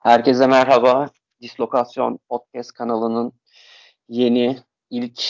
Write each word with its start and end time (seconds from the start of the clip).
Herkese 0.00 0.46
merhaba. 0.46 1.10
Dislokasyon 1.40 2.18
Podcast 2.28 2.72
kanalının 2.72 3.32
yeni 4.08 4.58
ilk 4.90 5.22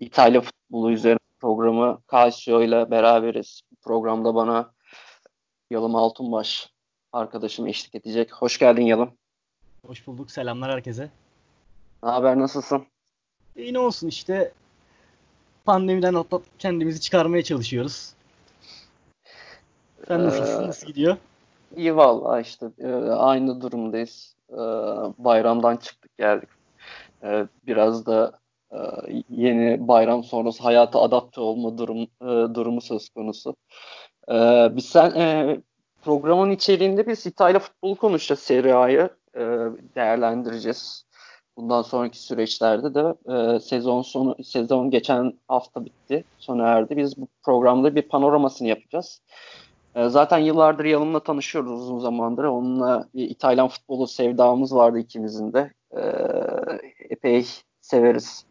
İtalya 0.00 0.40
futbolu 0.40 0.92
üzerine 0.92 1.18
programı 1.40 1.98
Calcio 2.12 2.62
ile 2.62 2.90
beraberiz. 2.90 3.62
Programda 3.82 4.34
bana 4.34 4.72
Yalım 5.70 5.96
Altunbaş 5.96 6.70
arkadaşım 7.12 7.66
eşlik 7.66 7.94
edecek. 7.94 8.32
Hoş 8.32 8.58
geldin 8.58 8.82
Yalım. 8.82 9.10
Hoş 9.86 10.06
bulduk. 10.06 10.30
Selamlar 10.30 10.70
herkese. 10.70 11.10
Ne 12.02 12.10
haber? 12.10 12.38
Nasılsın? 12.38 12.86
İyi 13.56 13.72
ne 13.72 13.78
olsun 13.78 14.08
işte 14.08 14.52
pandemiden 15.64 16.14
atlat 16.14 16.42
kendimizi 16.58 17.00
çıkarmaya 17.00 17.44
çalışıyoruz. 17.44 18.12
Sen 20.08 20.20
ee, 20.20 20.24
nasılsın? 20.24 20.68
Nasıl 20.68 20.86
gidiyor? 20.86 21.16
İyi 21.76 21.96
valla 21.96 22.40
işte 22.40 22.66
e, 22.78 22.92
aynı 23.10 23.60
durumdayız. 23.60 24.36
E, 24.50 24.56
bayramdan 25.18 25.76
çıktık 25.76 26.18
geldik. 26.18 26.48
E, 27.22 27.46
biraz 27.66 28.06
da 28.06 28.42
yeni 29.28 29.88
bayram 29.88 30.24
sonrası 30.24 30.62
hayata 30.62 31.00
adapte 31.00 31.40
olma 31.40 31.78
durum 31.78 32.06
durumu 32.54 32.80
söz 32.80 33.08
konusu. 33.08 33.56
Biz 34.76 34.84
sen 34.84 35.62
programın 36.02 36.50
içeriğinde 36.50 37.06
biz 37.06 37.26
İtalya 37.26 37.58
futbolu 37.58 37.96
konuşacağız 37.96 38.40
Serie 38.40 38.72
A'yı 38.72 39.10
değerlendireceğiz. 39.94 41.04
Bundan 41.56 41.82
sonraki 41.82 42.18
süreçlerde 42.18 42.94
de 42.94 43.14
e, 43.34 43.60
sezon 43.60 44.02
sonu 44.02 44.36
sezon 44.44 44.90
geçen 44.90 45.32
hafta 45.48 45.84
bitti, 45.84 46.24
sona 46.38 46.68
erdi. 46.68 46.96
Biz 46.96 47.16
bu 47.16 47.28
programda 47.42 47.94
bir 47.94 48.02
panoramasını 48.02 48.68
yapacağız. 48.68 49.22
E, 49.94 50.08
zaten 50.08 50.38
yıllardır 50.38 50.84
Yalım'la 50.84 51.20
tanışıyoruz 51.20 51.72
uzun 51.72 51.98
zamandır. 51.98 52.44
Onunla 52.44 53.08
bir 53.14 53.30
İtalyan 53.30 53.68
futbolu 53.68 54.06
sevdamız 54.06 54.74
vardı 54.74 54.98
ikimizin 54.98 55.52
de. 55.52 55.72
E, 55.96 56.02
epey 57.10 57.46
severiz. 57.80 58.44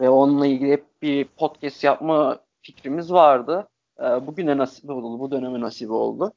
Ve 0.00 0.10
onunla 0.10 0.46
ilgili 0.46 0.72
hep 0.72 0.84
bir 1.02 1.24
podcast 1.24 1.84
yapma 1.84 2.38
fikrimiz 2.62 3.12
vardı. 3.12 3.68
E, 4.00 4.26
bugüne 4.26 4.56
nasip 4.56 4.90
oldu, 4.90 5.20
bu 5.20 5.30
döneme 5.30 5.60
nasip 5.60 5.90
oldu. 5.90 6.32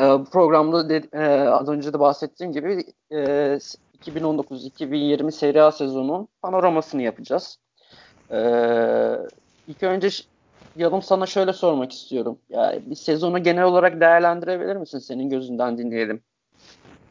E, 0.00 0.02
bu 0.02 0.24
programda 0.24 0.88
de, 0.88 1.02
e, 1.12 1.48
az 1.48 1.68
önce 1.68 1.92
de 1.92 2.00
bahsettiğim 2.00 2.52
gibi 2.52 2.84
e, 3.10 3.16
2019-2020 4.04 5.32
Serie 5.32 5.60
A 5.60 5.72
sezonunun 5.72 6.28
panoramasını 6.42 7.02
yapacağız. 7.02 7.58
E, 8.30 8.38
ilk 9.68 9.82
önce 9.82 10.08
Yalım 10.76 11.02
sana 11.02 11.26
şöyle 11.26 11.52
sormak 11.52 11.92
istiyorum. 11.92 12.38
Yani 12.50 12.80
bir 12.86 12.94
sezonu 12.94 13.42
genel 13.42 13.64
olarak 13.64 14.00
değerlendirebilir 14.00 14.76
misin? 14.76 14.98
Senin 14.98 15.30
gözünden 15.30 15.78
dinleyelim. 15.78 16.22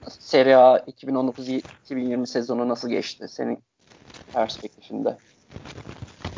Serie 0.09 0.55
A 0.55 0.77
2019-2020 0.77 2.25
sezonu 2.25 2.69
nasıl 2.69 2.89
geçti 2.89 3.27
senin 3.27 3.63
perspektifinde? 4.33 5.17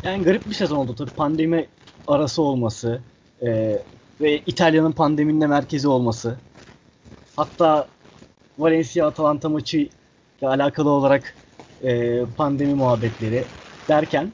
Yani 0.02 0.22
garip 0.24 0.46
bir 0.46 0.54
sezon 0.54 0.76
oldu 0.76 0.94
tabii. 0.94 1.10
Pandemi 1.10 1.66
arası 2.06 2.42
olması 2.42 3.00
e, 3.42 3.78
ve 4.20 4.38
İtalya'nın 4.38 4.92
pandeminin 4.92 5.48
merkezi 5.48 5.88
olması. 5.88 6.36
Hatta 7.36 7.88
Valencia 8.58 9.06
Atalanta 9.06 9.48
maçı 9.48 9.78
ile 9.78 10.48
alakalı 10.48 10.90
olarak 10.90 11.34
e, 11.82 12.20
pandemi 12.36 12.74
muhabbetleri 12.74 13.44
derken 13.88 14.32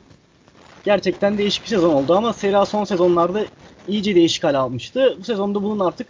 gerçekten 0.88 1.38
değişik 1.38 1.62
bir 1.62 1.68
sezon 1.68 1.94
oldu 1.94 2.14
ama 2.14 2.32
Serie 2.32 2.56
A 2.56 2.66
son 2.66 2.84
sezonlarda 2.84 3.44
iyice 3.88 4.14
değişik 4.14 4.44
hal 4.44 4.54
almıştı. 4.54 5.16
Bu 5.20 5.24
sezonda 5.24 5.62
bunun 5.62 5.80
artık 5.80 6.06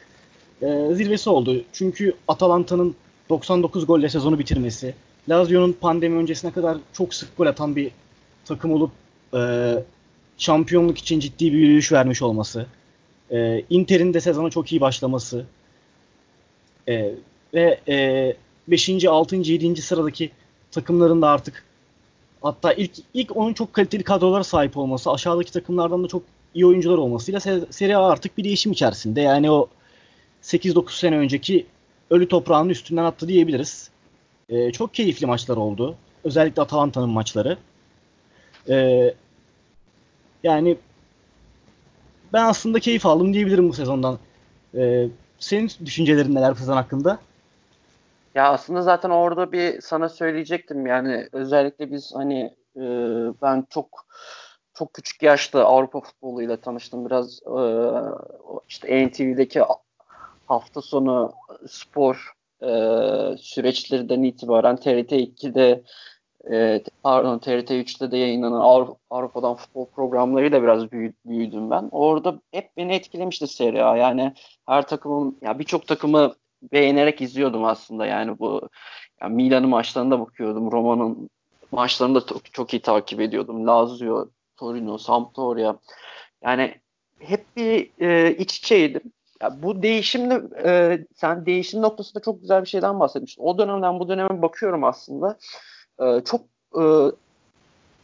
e, 0.62 0.66
zirvesi 0.92 1.30
oldu. 1.30 1.64
Çünkü 1.72 2.14
Atalanta'nın 2.28 2.94
99 3.28 3.86
golle 3.86 4.08
sezonu 4.08 4.38
bitirmesi, 4.38 4.94
Lazio'nun 5.28 5.72
pandemi 5.72 6.16
öncesine 6.16 6.50
kadar 6.50 6.78
çok 6.92 7.14
sık 7.14 7.36
gol 7.36 7.46
atan 7.46 7.76
bir 7.76 7.90
takım 8.44 8.72
olup 8.72 8.90
e, 9.34 9.40
şampiyonluk 10.38 10.98
için 10.98 11.20
ciddi 11.20 11.52
bir 11.52 11.58
yürüyüş 11.58 11.92
vermiş 11.92 12.22
olması, 12.22 12.66
e, 13.30 13.64
Inter'in 13.70 14.14
de 14.14 14.20
sezona 14.20 14.50
çok 14.50 14.72
iyi 14.72 14.80
başlaması 14.80 15.44
e, 16.88 17.14
ve 17.54 17.80
e, 17.88 18.36
5. 18.68 19.04
6. 19.04 19.36
7. 19.36 19.82
sıradaki 19.82 20.30
takımların 20.70 21.22
da 21.22 21.28
artık 21.28 21.67
hatta 22.42 22.72
ilk 22.72 22.92
ilk 23.14 23.36
onun 23.36 23.52
çok 23.52 23.72
kaliteli 23.72 24.02
kadrolara 24.02 24.44
sahip 24.44 24.76
olması, 24.76 25.10
aşağıdaki 25.10 25.52
takımlardan 25.52 26.04
da 26.04 26.08
çok 26.08 26.22
iyi 26.54 26.66
oyuncular 26.66 26.98
olmasıyla 26.98 27.40
Serie 27.70 27.94
A 27.94 28.08
artık 28.08 28.38
bir 28.38 28.44
değişim 28.44 28.72
içerisinde. 28.72 29.20
Yani 29.20 29.50
o 29.50 29.68
8-9 30.42 30.98
sene 30.98 31.18
önceki 31.18 31.66
ölü 32.10 32.28
toprağının 32.28 32.70
üstünden 32.70 33.04
attı 33.04 33.28
diyebiliriz. 33.28 33.90
Ee, 34.48 34.72
çok 34.72 34.94
keyifli 34.94 35.26
maçlar 35.26 35.56
oldu. 35.56 35.96
Özellikle 36.24 36.62
Atalanta'nın 36.62 37.10
maçları. 37.10 37.58
Ee, 38.68 39.14
yani 40.42 40.76
ben 42.32 42.44
aslında 42.44 42.80
keyif 42.80 43.06
aldım 43.06 43.34
diyebilirim 43.34 43.68
bu 43.68 43.72
sezondan. 43.72 44.18
Ee, 44.74 45.08
senin 45.38 45.70
düşüncelerin 45.84 46.34
neler 46.34 46.54
bu 46.54 46.76
hakkında? 46.76 47.18
Ya 48.38 48.52
aslında 48.52 48.82
zaten 48.82 49.10
orada 49.10 49.52
bir 49.52 49.80
sana 49.80 50.08
söyleyecektim 50.08 50.86
yani 50.86 51.28
özellikle 51.32 51.90
biz 51.92 52.12
hani 52.14 52.56
e, 52.76 52.82
ben 53.42 53.66
çok 53.70 54.06
çok 54.74 54.94
küçük 54.94 55.22
yaşta 55.22 55.64
Avrupa 55.64 56.00
futboluyla 56.00 56.56
tanıştım 56.56 57.06
biraz 57.06 57.40
e, 57.42 57.60
işte 58.68 59.08
NTV'deki 59.08 59.62
hafta 60.46 60.82
sonu 60.82 61.32
spor 61.68 62.32
e, 62.62 62.68
süreçlerinden 63.38 64.22
itibaren 64.22 64.76
TRT 64.76 65.12
2'de 65.12 65.82
e, 66.50 66.82
pardon 67.02 67.38
TRT 67.38 67.70
3'te 67.70 68.10
de 68.10 68.16
yayınlanan 68.16 68.60
Avrupa, 68.60 68.96
Avrupa'dan 69.10 69.54
futbol 69.54 69.86
programlarıyla 69.86 70.62
biraz 70.62 70.92
büyüdüm 71.24 71.70
ben. 71.70 71.88
Orada 71.92 72.40
hep 72.52 72.76
beni 72.76 72.94
etkilemişti 72.94 73.46
Serie 73.46 73.82
A. 73.82 73.96
Yani 73.96 74.34
her 74.66 74.86
takımın 74.86 75.38
ya 75.42 75.58
birçok 75.58 75.86
takımı 75.86 76.34
beğenerek 76.62 77.20
izliyordum 77.20 77.64
aslında 77.64 78.06
yani 78.06 78.38
bu 78.38 78.68
yani 79.20 79.34
Milan'ın 79.34 79.68
maçlarına 79.68 80.20
bakıyordum. 80.20 80.72
Roma'nın 80.72 81.30
maçlarını 81.72 82.14
da 82.14 82.26
çok, 82.26 82.52
çok 82.52 82.74
iyi 82.74 82.82
takip 82.82 83.20
ediyordum. 83.20 83.66
Lazio, 83.66 84.28
Torino, 84.56 84.98
Sampdoria. 84.98 85.76
Yani 86.42 86.74
hep 87.18 87.56
bir 87.56 87.90
e, 88.00 88.36
iç 88.36 88.58
içeydim. 88.58 89.02
Ya 89.42 89.62
bu 89.62 89.82
değişimde 89.82 90.42
e, 90.64 90.98
sen 91.16 91.46
değişim 91.46 91.82
noktasında 91.82 92.22
çok 92.22 92.40
güzel 92.40 92.62
bir 92.62 92.68
şeyden 92.68 93.00
bahsetmiştin. 93.00 93.42
O 93.42 93.58
dönemden 93.58 94.00
bu 94.00 94.08
döneme 94.08 94.42
bakıyorum 94.42 94.84
aslında. 94.84 95.38
E, 96.00 96.20
çok 96.24 96.40
e, 96.80 96.82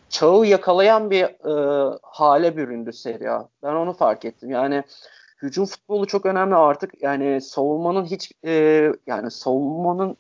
çağı 0.09 0.47
yakalayan 0.47 1.11
bir 1.11 1.25
e, 1.25 1.99
hale 2.03 2.57
büründü 2.57 2.93
Serie 2.93 3.29
A. 3.29 3.49
Ben 3.63 3.75
onu 3.75 3.93
fark 3.93 4.25
ettim. 4.25 4.51
Yani 4.51 4.85
hücum 5.45 5.67
futbolu 5.67 6.07
çok 6.07 6.27
önemli 6.27 6.55
artık. 6.55 7.03
Yani 7.03 7.41
savunmanın 7.41 8.05
hiç 8.05 8.33
e, 8.45 8.53
yani 9.07 9.31
savunmanın 9.31 10.17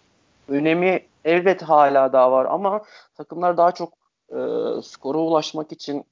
önemi 0.49 1.07
elbet 1.25 1.62
hala 1.62 2.12
daha 2.12 2.33
var 2.33 2.45
ama 2.45 2.83
takımlar 3.15 3.57
daha 3.57 3.73
çok 3.73 3.93
e, 4.31 4.39
skora 4.83 5.19
ulaşmak 5.19 5.73
için 5.73 6.05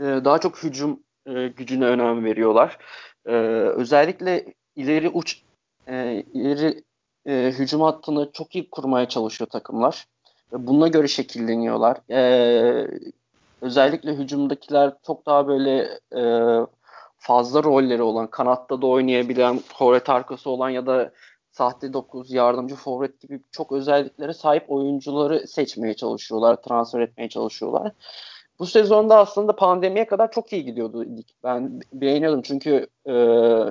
e, 0.00 0.04
daha 0.04 0.38
çok 0.38 0.62
hücum 0.62 1.00
e, 1.26 1.48
gücüne 1.48 1.84
önem 1.84 2.24
veriyorlar. 2.24 2.78
E, 3.26 3.32
özellikle 3.76 4.54
ileri 4.76 5.08
uç 5.08 5.42
e, 5.88 6.24
ileri 6.34 6.84
e, 7.26 7.52
hücum 7.58 7.80
hattını 7.80 8.30
çok 8.32 8.54
iyi 8.54 8.70
kurmaya 8.70 9.08
çalışıyor 9.08 9.50
takımlar. 9.50 10.06
Bununla 10.52 10.88
göre 10.88 11.08
şekilleniyorlar. 11.08 11.98
E, 12.10 12.88
özellikle 13.60 14.14
hücumdakiler 14.14 14.92
çok 15.06 15.26
daha 15.26 15.48
böyle 15.48 15.98
e, 16.16 16.22
fazla 17.26 17.62
rolleri 17.62 18.02
olan, 18.02 18.26
kanatta 18.26 18.82
da 18.82 18.86
oynayabilen, 18.86 19.58
forvet 19.58 20.08
arkası 20.08 20.50
olan 20.50 20.70
ya 20.70 20.86
da 20.86 21.12
sahte 21.50 21.92
9, 21.92 22.32
yardımcı 22.32 22.74
forvet 22.74 23.20
gibi 23.20 23.40
çok 23.52 23.72
özelliklere 23.72 24.32
sahip 24.32 24.70
oyuncuları 24.70 25.48
seçmeye 25.48 25.94
çalışıyorlar, 25.94 26.62
transfer 26.62 27.00
etmeye 27.00 27.28
çalışıyorlar. 27.28 27.92
Bu 28.58 28.66
sezonda 28.66 29.18
aslında 29.18 29.56
pandemiye 29.56 30.06
kadar 30.06 30.30
çok 30.30 30.52
iyi 30.52 30.64
gidiyordu 30.64 31.06
Ben 31.44 31.80
beğeniyordum 31.92 32.42
çünkü 32.42 32.86
e, 33.06 33.14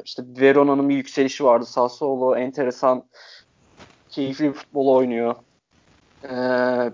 işte 0.05 0.23
Verona'nın 0.27 0.89
bir 0.89 0.95
yükselişi 0.95 1.43
vardı. 1.43 1.65
Sassuolo 1.65 2.35
enteresan, 2.35 3.03
keyifli 4.09 4.45
bir 4.45 4.53
futbol 4.53 4.87
oynuyor. 4.87 5.35
E, 6.23 6.29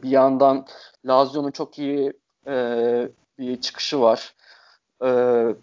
bir 0.04 0.10
yandan 0.10 0.66
Lazio'nun 1.06 1.52
çok 1.52 1.80
iyi 1.80 2.14
e, 2.48 2.54
bir 3.40 3.62
çıkışı 3.62 4.02
var. 4.02 4.34
E, 5.04 5.10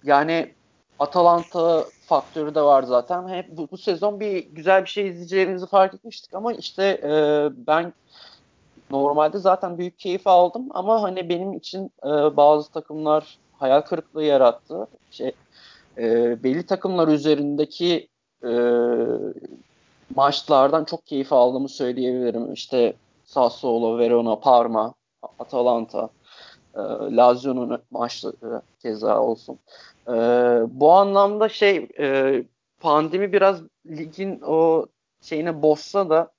yani 0.05 0.58
Atalanta 0.99 1.85
faktörü 2.07 2.55
de 2.55 2.63
var 2.63 2.83
zaten. 2.83 3.29
Hep 3.29 3.57
bu, 3.57 3.69
bu 3.71 3.79
sezon 3.79 4.21
bir 4.21 4.37
güzel 4.37 4.83
bir 4.85 4.89
şey 4.89 5.09
izleyeceğimizi 5.09 5.67
fark 5.67 5.95
etmiştik 5.95 6.35
ama 6.35 6.53
işte 6.53 7.01
e, 7.03 7.13
ben 7.67 7.93
normalde 8.91 9.39
zaten 9.39 9.79
büyük 9.79 9.99
keyif 9.99 10.27
aldım 10.27 10.67
ama 10.71 11.03
hani 11.03 11.29
benim 11.29 11.53
için 11.53 11.91
e, 12.05 12.37
bazı 12.37 12.73
takımlar 12.73 13.39
hayal 13.59 13.81
kırıklığı 13.81 14.25
yarattı. 14.25 14.87
Şey, 15.11 15.33
e, 15.99 16.43
belli 16.43 16.67
takımlar 16.67 17.09
üzerindeki 17.09 18.09
e, 18.45 18.51
maçlardan 20.17 20.85
çok 20.85 21.07
keyif 21.07 21.33
aldığımı 21.33 21.69
söyleyebilirim. 21.69 22.53
İşte 22.53 22.95
Sassuolo, 23.25 23.99
Verona, 23.99 24.37
Parma, 24.37 24.95
Atalanta, 25.39 26.09
e, 26.79 27.17
Lazio'nun 27.17 27.83
maçları 27.91 28.63
keza 28.83 29.21
olsun. 29.21 29.59
E, 30.09 30.13
bu 30.71 30.93
anlamda 30.93 31.49
şey 31.49 31.89
e, 31.99 32.43
pandemi 32.81 33.33
biraz 33.33 33.61
ligin 33.87 34.41
o 34.41 34.87
şeyini 35.23 35.63
bozsa 35.63 36.11
da 36.11 36.31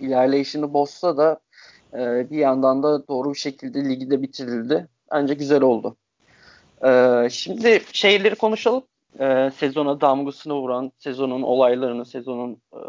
ilerleyişini 0.00 0.72
bozsa 0.72 1.16
da 1.16 1.40
e, 1.94 2.30
bir 2.30 2.38
yandan 2.38 2.82
da 2.82 3.08
doğru 3.08 3.30
bir 3.30 3.38
şekilde 3.38 3.84
ligi 3.84 4.10
de 4.10 4.22
bitirildi. 4.22 4.88
Bence 5.12 5.34
güzel 5.34 5.62
oldu. 5.62 5.96
E, 6.84 7.28
şimdi 7.30 7.82
şeyleri 7.92 8.34
konuşalım. 8.34 8.82
E, 9.18 9.50
sezona 9.56 10.00
damgasını 10.00 10.54
vuran, 10.54 10.92
sezonun 10.98 11.42
olaylarını, 11.42 12.04
sezonun 12.04 12.56
e, 12.72 12.80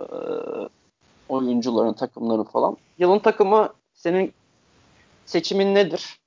oyuncuların, 1.29 1.93
takımları 1.93 2.43
falan. 2.43 2.77
Yılın 2.97 3.19
takımı 3.19 3.73
senin 3.93 4.33
seçimin 5.25 5.75
nedir? 5.75 6.20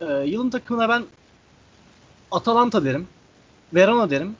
Ee, 0.00 0.06
yılın 0.06 0.50
takımına 0.50 0.88
ben 0.88 1.04
Atalanta 2.30 2.84
derim. 2.84 3.08
Verona 3.74 4.10
derim. 4.10 4.36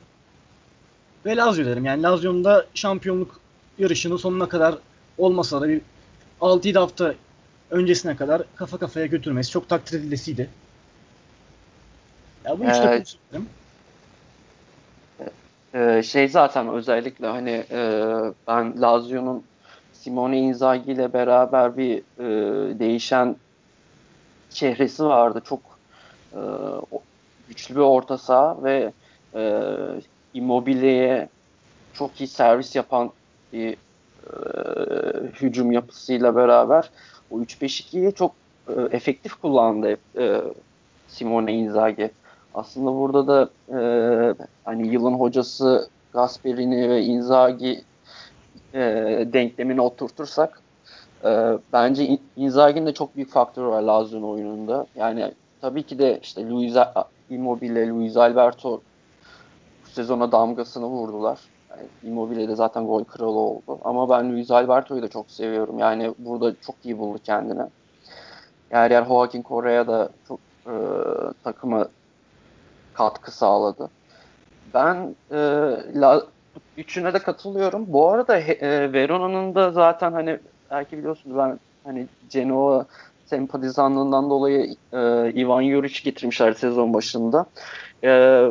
Ve 1.27 1.37
Lazio 1.37 1.65
derim. 1.65 1.85
Yani 1.85 2.03
Lazio'nun 2.03 2.45
da 2.45 2.67
şampiyonluk 2.75 3.41
yarışının 3.79 4.17
sonuna 4.17 4.49
kadar 4.49 4.75
olmasa 5.19 5.61
da 5.61 5.69
bir 5.69 5.81
6-7 6.41 6.79
hafta 6.79 7.15
öncesine 7.71 8.17
kadar 8.17 8.43
kafa 8.57 8.79
kafaya 8.79 9.07
götürmesi 9.07 9.51
çok 9.51 9.69
takdir 9.69 10.01
edilesiydi. 10.01 10.51
Ya 12.45 12.59
bu 12.59 12.65
üç 12.65 12.71
evet. 12.71 12.83
takım 12.83 13.05
söylerim. 13.05 13.49
Ee, 15.75 16.03
şey 16.03 16.29
zaten 16.29 16.69
özellikle 16.69 17.27
hani 17.27 17.65
e, 17.71 18.11
ben 18.49 18.83
Lazio'nun 18.83 19.45
Simone 19.93 20.39
Inzaghi 20.39 20.93
ile 20.93 21.13
beraber 21.13 21.77
bir 21.77 21.99
e, 21.99 22.79
değişen 22.79 23.37
çehresi 24.51 25.05
vardı. 25.05 25.43
Çok 25.45 25.61
e, 26.33 26.41
güçlü 27.49 27.75
bir 27.75 27.81
orta 27.81 28.19
saha 28.19 28.65
ve 28.65 28.93
e, 29.35 29.63
Immobile'ye 30.35 31.29
çok 31.95 32.21
iyi 32.21 32.27
servis 32.27 32.77
yapan 32.77 33.11
bir 33.53 33.73
e, 33.73 33.77
hücum 35.41 35.73
yapısıyla 35.73 36.37
beraber 36.37 36.91
o 37.31 37.41
3-5-2'yi 37.41 38.13
çok 38.15 38.33
e, 38.69 38.73
efektif 38.91 39.35
kullandı 39.35 39.97
e, 40.19 40.41
Simone 41.09 41.53
Inzaghi. 41.53 42.11
Aslında 42.55 42.95
burada 42.95 43.27
da 43.27 43.51
e, 43.69 43.81
hani 44.65 44.89
yılın 44.89 45.15
hocası 45.15 45.89
Gasperini 46.13 46.89
ve 46.89 47.03
Inzaghi 47.03 47.85
e, 48.75 48.81
denklemini 49.33 49.81
oturtursak 49.81 50.61
e, 51.25 51.59
bence 51.73 52.19
Inzaghi'nin 52.37 52.87
de 52.87 52.95
çok 52.95 53.17
büyük 53.17 53.31
faktörü 53.31 53.67
var 53.67 53.83
Lazio'nun 53.83 54.29
oyununda. 54.29 54.87
Yani 54.95 55.35
tabii 55.61 55.83
ki 55.83 55.99
de 55.99 56.19
işte 56.23 56.49
Luis 56.49 56.77
Immobile, 57.31 57.89
Luis 57.89 58.17
Alberto 58.17 58.81
bu 59.85 59.89
sezona 59.91 60.33
damgasını 60.33 60.87
vurdular. 60.87 61.39
Yani 61.71 61.83
Immobile 62.03 62.49
de 62.49 62.55
zaten 62.55 62.87
gol 62.87 63.05
kralı 63.05 63.39
oldu. 63.39 63.79
Ama 63.85 64.11
ben 64.11 64.33
Luis 64.33 64.51
Alberto'yu 64.51 65.03
da 65.03 65.09
çok 65.09 65.31
seviyorum. 65.31 65.79
Yani 65.79 66.15
burada 66.19 66.55
çok 66.61 66.77
iyi 66.85 66.99
buldu 66.99 67.19
kendini. 67.25 67.63
Yani 68.71 68.93
yer 68.93 69.05
Joaquin 69.05 69.43
Correa 69.43 69.87
da 69.87 70.09
çok 70.29 70.41
e, 70.67 70.75
takıma 71.45 71.89
katkı 72.95 73.31
sağladı. 73.31 73.91
Ben 74.75 75.15
e, 75.31 75.37
la, 75.95 76.23
üçüne 76.77 77.15
de 77.15 77.19
katılıyorum. 77.19 77.85
Bu 77.89 78.09
arada 78.09 78.39
e, 78.39 78.93
Verona'nın 78.93 79.55
da 79.55 79.71
zaten 79.71 80.13
hani 80.13 80.39
belki 80.71 80.99
biliyorsunuz 80.99 81.37
ben 81.37 81.59
hani 81.85 82.07
Genoa 82.31 82.87
sempatizanlığından 83.27 84.31
dolayı 84.31 84.77
e, 84.93 84.99
Ivan 85.41 85.63
Juric 85.71 86.01
getirmişler 86.05 86.53
sezon 86.53 86.95
başında. 86.95 87.47
E, 88.05 88.43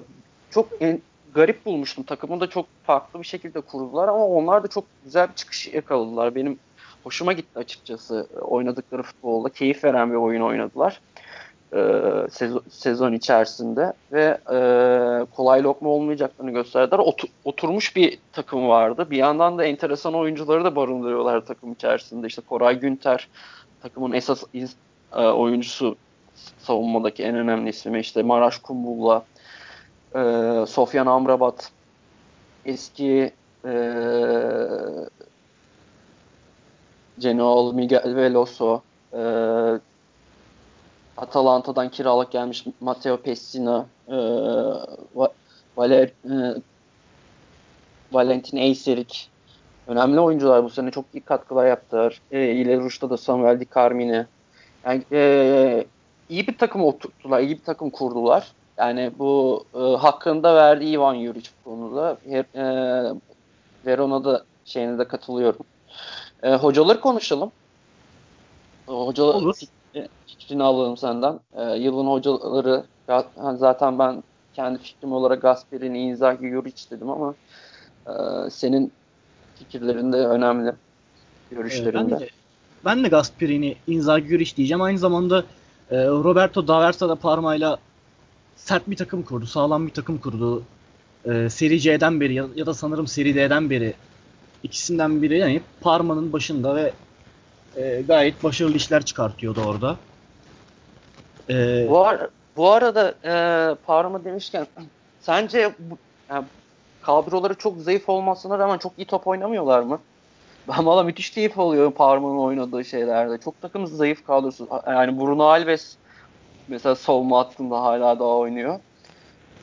çok 0.51 0.67
en, 0.79 1.01
garip 1.33 1.65
bulmuştum. 1.65 2.03
Takımı 2.03 2.39
da 2.39 2.47
çok 2.47 2.65
farklı 2.83 3.19
bir 3.19 3.25
şekilde 3.25 3.61
kurdular 3.61 4.07
ama 4.07 4.27
onlar 4.27 4.63
da 4.63 4.67
çok 4.67 4.83
güzel 5.03 5.29
bir 5.29 5.33
çıkış 5.33 5.67
yakaladılar. 5.67 6.35
Benim 6.35 6.59
hoşuma 7.03 7.33
gitti 7.33 7.59
açıkçası 7.59 8.27
oynadıkları 8.41 9.03
futbolda. 9.03 9.49
Keyif 9.49 9.83
veren 9.83 10.09
bir 10.09 10.15
oyun 10.15 10.41
oynadılar 10.41 11.01
e, 11.73 11.81
sezon, 12.69 13.13
içerisinde 13.13 13.93
ve 14.11 14.37
e, 14.51 14.57
kolay 15.35 15.63
lokma 15.63 15.89
olmayacaklarını 15.89 16.51
gösterdiler. 16.51 16.99
Ot, 16.99 17.23
oturmuş 17.45 17.95
bir 17.95 18.17
takım 18.33 18.67
vardı. 18.67 19.07
Bir 19.11 19.17
yandan 19.17 19.57
da 19.57 19.63
enteresan 19.63 20.13
oyuncuları 20.13 20.63
da 20.63 20.75
barındırıyorlar 20.75 21.45
takım 21.45 21.73
içerisinde. 21.73 22.27
İşte 22.27 22.41
Koray 22.41 22.79
Günter 22.79 23.27
takımın 23.81 24.11
esas 24.11 24.43
e, 25.13 25.21
oyuncusu 25.21 25.95
savunmadaki 26.59 27.23
en 27.23 27.35
önemli 27.35 27.69
ismi. 27.69 27.99
İşte 27.99 28.23
Maraş 28.23 28.57
Kumbulla, 28.57 29.25
e, 30.15 30.21
Sofyan 30.67 31.05
Amrabat, 31.05 31.71
eski 32.65 33.31
e, 33.65 33.73
Genoa 37.19 37.73
Miguel 37.73 38.15
Veloso, 38.15 38.81
e, 39.13 39.21
Atalanta'dan 41.21 41.89
kiralık 41.89 42.31
gelmiş 42.31 42.65
Matteo 42.79 43.17
Pessina, 43.17 43.85
e, 44.07 44.15
Valer, 45.77 46.07
e, 46.07 46.55
Valentin 48.11 48.57
Eyserik 48.57 49.29
önemli 49.87 50.19
oyuncular 50.19 50.63
bu 50.63 50.69
sene 50.69 50.91
çok 50.91 51.05
iyi 51.13 51.21
katkılar 51.21 51.67
yaptılar. 51.67 52.21
E, 52.31 52.51
İleri 52.51 52.79
Ruş'ta 52.79 53.09
da 53.09 53.17
Samuel 53.17 53.59
Di 53.59 53.65
Carmine. 53.75 54.25
Yani 54.85 55.03
e, 55.11 55.85
iyi 56.29 56.47
bir 56.47 56.57
takım 56.57 56.83
oturttular, 56.83 57.39
iyi 57.39 57.57
bir 57.57 57.63
takım 57.63 57.89
kurdular. 57.89 58.51
Yani 58.77 59.11
bu 59.19 59.63
e, 59.75 59.79
hakkında 59.79 60.55
verdiği 60.55 60.93
Ivan 60.93 61.23
Juric 61.23 61.49
konuda. 61.63 62.17
E, 62.31 62.45
Verona'da 63.85 64.43
şeyine 64.65 64.99
de 64.99 65.07
katılıyorum. 65.07 65.65
E, 66.43 66.55
hocaları 66.55 67.01
konuşalım. 67.01 67.51
Hocalar 68.87 69.33
Olur 69.33 69.55
fikrini 70.27 70.63
alalım 70.63 70.97
senden. 70.97 71.39
E, 71.55 71.75
yılın 71.75 72.07
hocaları 72.07 72.83
zaten 73.55 73.99
ben 73.99 74.23
kendi 74.53 74.79
fikrim 74.79 75.11
olarak 75.11 75.41
Gasperini, 75.41 76.01
Inzaghi, 76.01 76.49
Juric 76.49 76.83
dedim 76.91 77.09
ama 77.09 77.35
e, 78.07 78.13
senin 78.49 78.91
fikirlerin 79.55 80.13
de 80.13 80.17
önemli. 80.17 80.73
Görüşlerinde. 81.51 82.11
Ben 82.11 82.19
de, 82.19 82.29
ben 82.85 83.03
de 83.03 83.07
Gasperini, 83.07 83.75
Inzaghi, 83.87 84.27
Juric 84.27 84.55
diyeceğim. 84.55 84.81
Aynı 84.81 84.97
zamanda 84.97 85.43
e, 85.91 86.07
Roberto 86.07 86.67
Daversa 86.67 87.09
da 87.09 87.15
Parma'yla 87.15 87.77
sert 88.55 88.89
bir 88.89 88.95
takım 88.95 89.23
kurdu. 89.23 89.45
Sağlam 89.45 89.87
bir 89.87 89.93
takım 89.93 90.17
kurdu. 90.17 90.63
E, 91.25 91.49
Seri 91.49 91.79
C'den 91.79 92.19
beri 92.19 92.33
ya, 92.33 92.45
ya 92.55 92.65
da 92.65 92.73
sanırım 92.73 93.07
Seri 93.07 93.35
D'den 93.35 93.69
beri 93.69 93.93
ikisinden 94.63 95.21
biri 95.21 95.37
yani 95.37 95.61
Parma'nın 95.81 96.33
başında 96.33 96.75
ve 96.75 96.93
e, 97.75 98.01
gayet 98.01 98.43
başarılı 98.43 98.75
işler 98.75 99.05
çıkartıyordu 99.05 99.61
orada. 99.61 99.95
Ee, 101.49 101.87
bu, 101.89 102.05
ar- 102.05 102.29
bu 102.57 102.71
arada 102.71 103.15
e, 103.25 103.75
Parma 103.85 104.25
demişken 104.25 104.67
sence 105.19 105.75
bu, 105.79 105.97
yani 106.29 106.45
kadroları 107.01 107.53
çok 107.55 107.77
zayıf 107.81 108.09
olmasına 108.09 108.59
rağmen 108.59 108.77
çok 108.77 108.99
iyi 108.99 109.07
top 109.07 109.27
oynamıyorlar 109.27 109.81
mı? 109.81 109.99
Ben 110.67 110.85
valla 110.85 111.03
müthiş 111.03 111.31
keyif 111.31 111.59
alıyorum 111.59 111.93
Parma'nın 111.93 112.37
oynadığı 112.39 112.85
şeylerde. 112.85 113.39
Çok 113.39 113.61
takım 113.61 113.87
zayıf 113.87 114.23
kadrosu. 114.23 114.69
Yani 114.87 115.19
Bruno 115.19 115.43
Alves 115.43 115.97
mesela 116.67 116.95
savunma 116.95 117.39
hattında 117.39 117.81
hala 117.81 118.19
daha 118.19 118.29
oynuyor. 118.37 118.79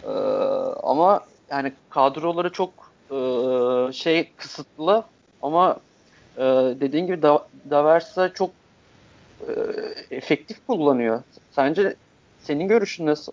Ee, 0.05 0.09
ama 0.83 1.21
yani 1.51 1.73
kadroları 1.89 2.53
çok 2.53 2.97
e, 3.11 3.93
şey 3.93 4.35
kısıtlı 4.37 5.05
ama 5.43 5.81
e, 6.37 6.43
dediğin 6.81 7.07
gibi 7.07 7.23
da, 7.23 7.49
Daversa 7.71 8.33
çok 8.33 8.51
e, 9.49 9.53
efektif 10.11 10.67
kullanıyor. 10.67 11.23
Sence 11.51 11.97
senin 12.41 12.69
görüşün 12.69 13.07
nasıl? 13.07 13.33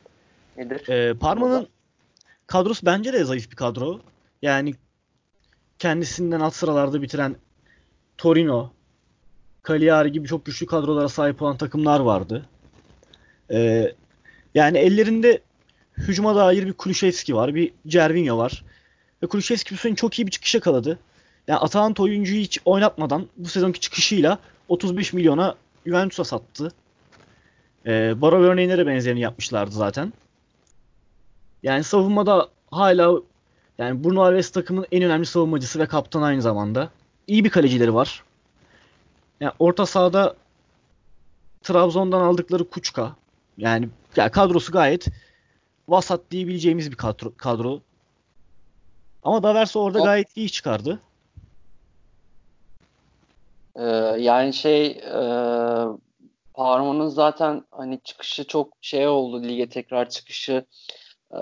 Nedir? 0.57 0.89
Ee, 0.89 1.13
Parma'nın 1.13 1.67
kadrosu 2.47 2.85
bence 2.85 3.13
de 3.13 3.23
zayıf 3.23 3.51
bir 3.51 3.55
kadro. 3.55 3.99
Yani 4.41 4.73
kendisinden 5.79 6.39
alt 6.39 6.55
sıralarda 6.55 7.01
bitiren 7.01 7.35
Torino, 8.17 8.71
Cagliari 9.67 10.11
gibi 10.11 10.27
çok 10.27 10.45
güçlü 10.45 10.65
kadrolara 10.65 11.09
sahip 11.09 11.41
olan 11.41 11.57
takımlar 11.57 11.99
vardı. 11.99 12.45
Ee, 13.51 13.93
yani 14.55 14.77
ellerinde 14.77 15.41
hücuma 15.97 16.35
dair 16.35 16.65
bir 16.65 16.73
Kulüşevski 16.73 17.35
var, 17.35 17.55
bir 17.55 17.73
Cervinho 17.87 18.37
var. 18.37 18.63
Ve 19.23 19.27
Kulüşevski 19.27 19.75
bu 19.75 19.77
sene 19.77 19.95
çok 19.95 20.19
iyi 20.19 20.25
bir 20.25 20.31
çıkış 20.31 20.55
yakaladı. 20.55 20.99
Yani 21.47 21.59
Atalanta 21.59 22.03
oyuncuyu 22.03 22.39
hiç 22.41 22.59
oynatmadan 22.65 23.27
bu 23.37 23.47
sezonki 23.47 23.79
çıkışıyla 23.79 24.39
35 24.67 25.13
milyona 25.13 25.55
Juventus'a 25.85 26.23
sattı. 26.23 26.71
E, 27.85 28.21
Baro 28.21 28.41
örneğine 28.41 28.77
de 28.77 28.87
benzerini 28.87 29.19
yapmışlardı 29.19 29.71
zaten. 29.71 30.13
Yani 31.63 31.83
savunmada 31.83 32.49
hala 32.71 33.21
yani 33.77 34.03
Bruno 34.03 34.21
Alves 34.21 34.51
takımın 34.51 34.85
en 34.91 35.03
önemli 35.03 35.25
savunmacısı 35.25 35.79
ve 35.79 35.85
kaptan 35.85 36.21
aynı 36.21 36.41
zamanda. 36.41 36.89
iyi 37.27 37.45
bir 37.45 37.49
kalecileri 37.49 37.93
var. 37.93 38.23
Yani 39.39 39.53
orta 39.59 39.85
sahada 39.85 40.35
Trabzon'dan 41.63 42.21
aldıkları 42.21 42.69
Kuçka. 42.69 43.15
Yani, 43.57 43.89
yani 44.15 44.31
kadrosu 44.31 44.71
gayet 44.71 45.07
vasat 45.87 46.21
diyebileceğimiz 46.31 46.91
bir 46.91 46.95
kadro. 46.95 47.33
kadro. 47.37 47.81
Ama 49.23 49.43
Davers 49.43 49.75
orada 49.75 49.99
gayet 49.99 50.37
iyi 50.37 50.49
çıkardı. 50.49 50.99
E, 53.75 53.83
yani 54.19 54.53
şey 54.53 54.85
e, 54.87 55.19
Parma'nın 56.53 57.07
zaten 57.07 57.63
hani 57.71 57.99
çıkışı 58.03 58.47
çok 58.47 58.73
şey 58.81 59.07
oldu 59.07 59.43
lige 59.43 59.69
tekrar 59.69 60.09
çıkışı 60.09 60.65
e, 61.33 61.39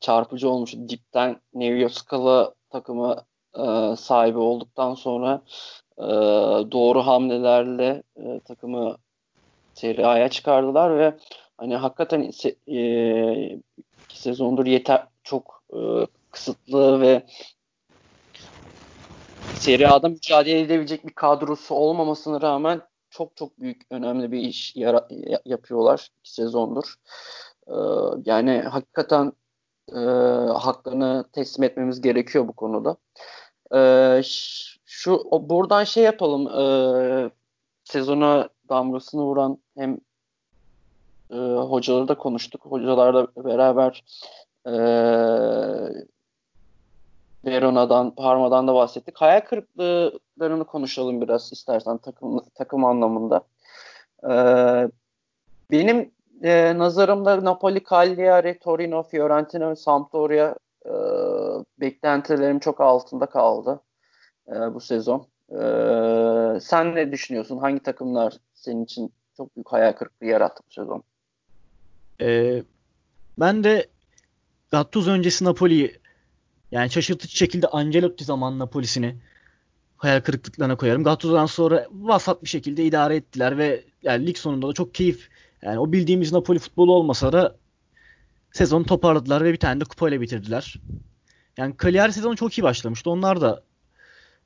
çarpıcı 0.00 0.50
olmuş. 0.50 0.74
Dipten 0.88 1.40
Nevio 1.54 1.88
Scala 1.88 2.54
takımı 2.70 3.16
e, 3.54 3.96
sahibi 3.96 4.38
olduktan 4.38 4.94
sonra 4.94 5.42
e, 5.98 6.06
doğru 6.72 7.02
hamlelerle 7.06 8.02
e, 8.16 8.40
takımı 8.40 8.96
Serie 9.74 10.04
A'ya 10.04 10.28
çıkardılar 10.28 10.98
ve 10.98 11.14
hani 11.56 11.76
hakikaten 11.76 12.30
se, 12.30 12.54
e, 12.66 13.60
iki 14.04 14.20
sezondur 14.20 14.66
yeter 14.66 15.06
çok 15.22 15.64
e, 15.72 15.78
kısıtlı 16.30 17.00
ve 17.00 17.26
Serie 19.58 19.86
A'da 19.86 20.08
mücadele 20.08 20.60
edebilecek 20.60 21.06
bir 21.06 21.12
kadrosu 21.12 21.74
olmamasına 21.74 22.40
rağmen 22.40 22.80
çok 23.10 23.36
çok 23.36 23.60
büyük 23.60 23.82
önemli 23.90 24.32
bir 24.32 24.38
iş 24.40 24.76
yara- 24.76 25.08
yapıyorlar 25.44 26.08
iki 26.20 26.32
sezondur. 26.34 26.94
Ee, 27.68 27.72
yani 28.24 28.60
hakikaten 28.60 29.32
e, 29.92 29.98
haklarını 30.58 31.24
teslim 31.32 31.64
etmemiz 31.64 32.00
gerekiyor 32.00 32.48
bu 32.48 32.52
konuda. 32.52 32.96
Ee, 33.74 34.22
şu 34.84 35.12
o, 35.12 35.48
buradan 35.48 35.84
şey 35.84 36.04
yapalım. 36.04 36.48
E, 36.48 37.30
sezona 37.84 38.48
damgasını 38.68 39.22
vuran 39.22 39.58
hem 39.76 39.98
e, 41.30 41.36
hocaları 41.56 42.08
da 42.08 42.14
konuştuk. 42.18 42.64
Hocalarla 42.64 43.26
beraber 43.36 44.04
e, 44.66 44.72
Verona'dan, 47.50 48.14
Parma'dan 48.14 48.68
da 48.68 48.74
bahsettik. 48.74 49.16
Hayal 49.16 49.40
kırıklıklarını 49.40 50.64
konuşalım 50.64 51.20
biraz 51.20 51.52
istersen 51.52 51.98
takım, 51.98 52.44
takım 52.54 52.84
anlamında. 52.84 53.42
Ee, 54.30 54.88
benim 55.70 56.10
e, 56.42 56.78
nazarımda 56.78 57.44
Napoli, 57.44 57.84
Cagliari, 57.90 58.58
Torino, 58.58 59.02
Fiorentina 59.02 59.70
ve 59.70 59.76
Sampdoria 59.76 60.54
e, 60.86 60.92
beklentilerim 61.80 62.58
çok 62.58 62.80
altında 62.80 63.26
kaldı 63.26 63.80
e, 64.48 64.52
bu 64.74 64.80
sezon. 64.80 65.26
E, 65.50 65.60
sen 66.60 66.94
ne 66.94 67.12
düşünüyorsun? 67.12 67.58
Hangi 67.58 67.80
takımlar 67.80 68.34
senin 68.54 68.84
için 68.84 69.12
çok 69.36 69.56
büyük 69.56 69.72
hayal 69.72 69.92
kırıklığı 69.92 70.26
yarattı 70.26 70.62
bu 70.68 70.72
sezon? 70.72 71.02
E, 72.20 72.62
ben 73.38 73.64
de 73.64 73.86
Gattuso 74.70 75.10
öncesi 75.10 75.44
Napoli'yi 75.44 75.98
yani 76.72 76.90
şaşırtıcı 76.90 77.36
şekilde 77.36 77.66
Ancelotti 77.66 78.24
zaman 78.24 78.58
Napoli'sini 78.58 79.16
hayal 79.96 80.20
kırıklıklarına 80.20 80.76
koyarım. 80.76 81.04
Gattuso'dan 81.04 81.46
sonra 81.46 81.86
vasat 81.92 82.42
bir 82.42 82.48
şekilde 82.48 82.84
idare 82.84 83.16
ettiler 83.16 83.58
ve 83.58 83.84
yani 84.02 84.26
lig 84.26 84.36
sonunda 84.36 84.68
da 84.68 84.72
çok 84.72 84.94
keyif 84.94 85.28
yani 85.62 85.78
o 85.78 85.92
bildiğimiz 85.92 86.32
Napoli 86.32 86.58
futbolu 86.58 86.92
olmasa 86.92 87.32
da 87.32 87.56
sezonu 88.52 88.86
toparladılar 88.86 89.44
ve 89.44 89.52
bir 89.52 89.58
tane 89.58 89.80
de 89.80 89.84
kupayla 89.84 90.20
bitirdiler. 90.20 90.80
Yani 91.56 91.74
Cagliari 91.82 92.12
sezonu 92.12 92.36
çok 92.36 92.58
iyi 92.58 92.62
başlamıştı. 92.62 93.10
Onlar 93.10 93.40
da 93.40 93.62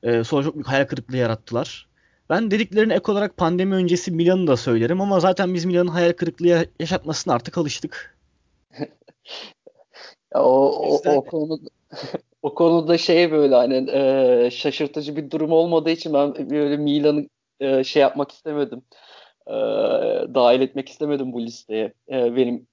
e, 0.03 0.23
sonra 0.23 0.43
çok 0.43 0.55
büyük 0.55 0.67
hayal 0.67 0.85
kırıklığı 0.85 1.17
yarattılar. 1.17 1.87
Ben 2.29 2.51
dediklerini 2.51 2.93
ek 2.93 3.11
olarak 3.11 3.37
pandemi 3.37 3.75
öncesi 3.75 4.11
Milan'ı 4.11 4.47
da 4.47 4.57
söylerim 4.57 5.01
ama 5.01 5.19
zaten 5.19 5.53
biz 5.53 5.65
Milan'ın 5.65 5.87
hayal 5.87 6.13
kırıklığı 6.13 6.67
yaşatmasına 6.79 7.33
artık 7.33 7.57
alıştık. 7.57 8.17
ya 10.35 10.43
o, 10.43 10.65
o, 10.65 11.01
o 11.11 11.23
konuda 11.23 11.69
o 12.41 12.53
konuda 12.53 12.97
şey 12.97 13.31
böyle 13.31 13.55
hani 13.55 13.89
e, 13.91 14.49
şaşırtıcı 14.51 15.15
bir 15.15 15.31
durum 15.31 15.51
olmadığı 15.51 15.89
için 15.89 16.13
ben 16.13 16.49
böyle 16.49 16.77
Milan'ı 16.77 17.27
e, 17.59 17.83
şey 17.83 18.01
yapmak 18.01 18.31
istemedim. 18.31 18.81
E, 19.47 19.53
dahil 20.33 20.61
etmek 20.61 20.89
istemedim 20.89 21.33
bu 21.33 21.41
listeye. 21.41 21.93
E, 22.11 22.35
benim 22.35 22.67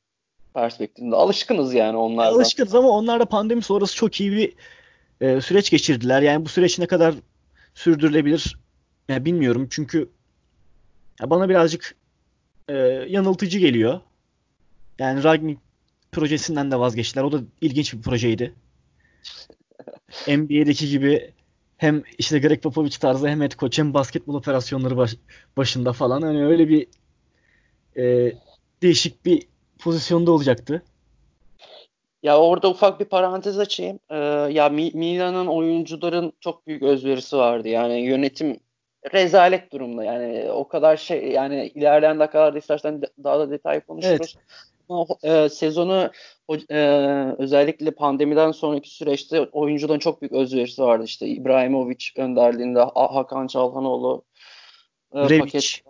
perspektifimde. 0.54 1.16
Alışkınız 1.16 1.74
yani 1.74 1.96
onlardan. 1.96 2.32
Alışkınız 2.32 2.74
ama 2.74 2.88
onlar 2.88 3.20
da 3.20 3.24
pandemi 3.24 3.62
sonrası 3.62 3.96
çok 3.96 4.20
iyi 4.20 4.32
bir 4.32 4.52
e, 5.20 5.40
süreç 5.40 5.70
geçirdiler. 5.70 6.22
Yani 6.22 6.44
bu 6.44 6.48
süreç 6.48 6.78
ne 6.78 6.86
kadar 6.86 7.14
sürdürülebilir 7.74 8.58
yani 9.08 9.24
bilmiyorum. 9.24 9.68
Çünkü 9.70 10.10
ya 11.20 11.30
bana 11.30 11.48
birazcık 11.48 11.96
e, 12.68 12.74
yanıltıcı 13.08 13.58
geliyor. 13.58 14.00
Yani 14.98 15.24
Ragnik 15.24 15.58
projesinden 16.12 16.70
de 16.70 16.78
vazgeçtiler. 16.78 17.24
O 17.24 17.32
da 17.32 17.40
ilginç 17.60 17.94
bir 17.94 18.02
projeydi. 18.02 18.54
NBA'deki 20.28 20.88
gibi 20.88 21.32
hem 21.76 22.02
işte 22.18 22.38
Greg 22.38 22.62
Popovich 22.62 22.98
tarzı 22.98 23.28
hem 23.28 23.40
head 23.40 23.50
coach 23.50 23.78
hem 23.78 23.94
basketbol 23.94 24.34
operasyonları 24.34 24.96
baş, 24.96 25.16
başında 25.56 25.92
falan 25.92 26.22
hani 26.22 26.46
öyle 26.46 26.68
bir 26.68 26.86
e, 27.96 28.32
değişik 28.82 29.24
bir 29.24 29.42
pozisyonda 29.78 30.32
olacaktı. 30.32 30.82
Ya 32.22 32.38
orada 32.38 32.70
ufak 32.70 33.00
bir 33.00 33.04
parantez 33.04 33.58
açayım. 33.58 33.98
Ee, 34.10 34.16
ya 34.50 34.68
Milan'ın 34.68 35.46
oyuncuların 35.46 36.32
çok 36.40 36.66
büyük 36.66 36.82
özverisi 36.82 37.36
vardı. 37.36 37.68
Yani 37.68 38.00
yönetim 38.00 38.60
rezalet 39.12 39.72
durumda. 39.72 40.04
Yani 40.04 40.50
o 40.50 40.68
kadar 40.68 40.96
şey 40.96 41.32
yani 41.32 41.66
ilerleyen 41.74 42.18
dakikalarda 42.18 42.58
istersen 42.58 43.02
daha 43.24 43.38
da 43.38 43.50
detay 43.50 43.80
konuşuruz. 43.80 44.36
Evet 44.36 44.36
e, 45.22 45.48
sezonu 45.48 46.10
e, 46.70 46.76
özellikle 47.38 47.90
pandemiden 47.90 48.52
sonraki 48.52 48.90
süreçte 48.90 49.40
oyuncudan 49.40 49.98
çok 49.98 50.22
büyük 50.22 50.32
özverisi 50.32 50.82
vardı. 50.82 51.04
İşte 51.04 51.26
İbrahimovic 51.26 52.04
önderliğinde 52.16 52.80
Hakan 52.94 53.46
Çalhanoğlu 53.46 54.24
e, 55.14 55.38
Paket, 55.38 55.82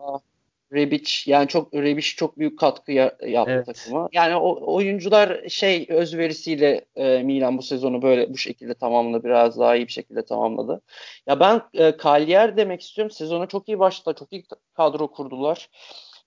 Rebic 0.72 1.30
yani 1.30 1.48
çok 1.48 1.74
Rebic 1.74 2.06
çok 2.16 2.38
büyük 2.38 2.58
katkı 2.58 2.92
yaptı 2.92 3.44
evet. 3.48 3.66
takıma. 3.66 4.08
Yani 4.12 4.36
o 4.36 4.74
oyuncular 4.74 5.48
şey 5.48 5.86
özverisiyle 5.88 6.84
e, 6.96 7.22
Milan 7.22 7.58
bu 7.58 7.62
sezonu 7.62 8.02
böyle 8.02 8.32
bu 8.32 8.38
şekilde 8.38 8.74
tamamladı. 8.74 9.24
Biraz 9.24 9.58
daha 9.58 9.76
iyi 9.76 9.86
bir 9.86 9.92
şekilde 9.92 10.24
tamamladı. 10.24 10.80
Ya 11.26 11.40
ben 11.40 11.62
e, 11.74 11.96
Kalyer 11.96 12.56
demek 12.56 12.80
istiyorum. 12.80 13.10
Sezona 13.10 13.46
çok 13.46 13.68
iyi 13.68 13.78
başladı. 13.78 14.16
Çok 14.18 14.32
iyi 14.32 14.44
kadro 14.74 15.10
kurdular. 15.10 15.70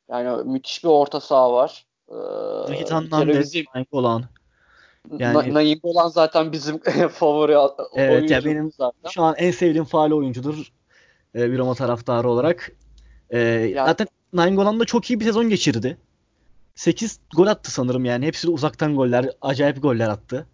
Yani 0.10 0.44
müthiş 0.44 0.84
bir 0.84 0.90
orta 0.90 1.20
saha 1.20 1.54
var. 1.54 1.86
Nahitan 2.70 3.10
Nandes, 3.12 3.54
olan. 3.92 4.24
Yani, 5.18 5.54
Na 5.54 5.80
olan 5.84 6.08
zaten 6.08 6.52
bizim 6.52 6.80
favori 7.10 7.58
evet, 7.96 8.30
ya 8.30 8.46
benim 8.46 8.72
zaten. 8.72 9.10
şu 9.10 9.24
an 9.24 9.36
en 9.38 9.52
sevdiğim 9.52 9.86
faal 9.86 10.12
oyuncudur 10.12 10.72
e, 11.36 11.52
bir 11.52 11.58
Roma 11.58 11.76
taraftarı 11.76 12.30
olarak. 12.30 12.72
E, 13.30 13.40
yani, 13.40 13.88
zaten 13.88 14.08
Nainggolan 14.34 14.80
da 14.80 14.86
çok 14.86 15.10
iyi 15.10 15.20
bir 15.20 15.26
sezon 15.26 15.50
geçirdi. 15.50 15.98
8 16.76 17.20
gol 17.36 17.48
attı 17.48 17.72
sanırım 17.72 18.06
yani. 18.06 18.26
Hepsi 18.26 18.48
de 18.48 18.52
uzaktan 18.52 18.96
goller. 18.96 19.30
Acayip 19.42 19.82
goller 19.82 20.10
attı. 20.10 20.48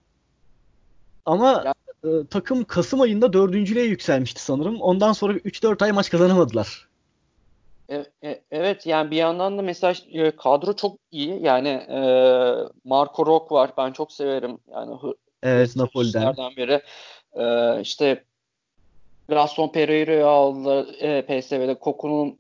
Ama 1.26 1.64
ya, 1.66 1.74
e, 2.12 2.28
takım 2.30 2.64
Kasım 2.64 3.02
ayında 3.02 3.34
dördüncülüğe 3.34 3.86
yükselmişti 3.86 4.42
sanırım. 4.42 4.82
Ondan 4.82 5.14
sonra 5.14 5.34
3-4 5.34 5.86
ay 5.86 5.92
maç 5.92 6.10
kazanamadılar. 6.10 6.89
E, 7.90 8.06
e, 8.24 8.42
evet 8.52 8.86
yani 8.86 9.12
bir 9.12 9.16
yandan 9.16 9.58
da 9.58 9.62
mesela 9.62 9.94
e, 10.12 10.32
kadro 10.32 10.74
çok 10.74 10.98
iyi. 11.12 11.44
Yani 11.44 11.68
e, 11.68 12.00
Marco 12.84 13.26
Rock 13.26 13.52
var. 13.52 13.72
Ben 13.78 13.92
çok 13.92 14.12
severim. 14.12 14.58
Yani 14.72 14.96
evet 15.44 15.76
Napoli'den. 15.76 16.36
beri. 16.58 16.82
E, 17.34 17.82
işte 17.82 18.24
Gaston 19.30 19.72
Pereira'yı 19.72 20.28
aldı 20.28 20.92
e, 21.00 21.22
PSV'de. 21.22 21.76
Koku'nun 21.76 22.40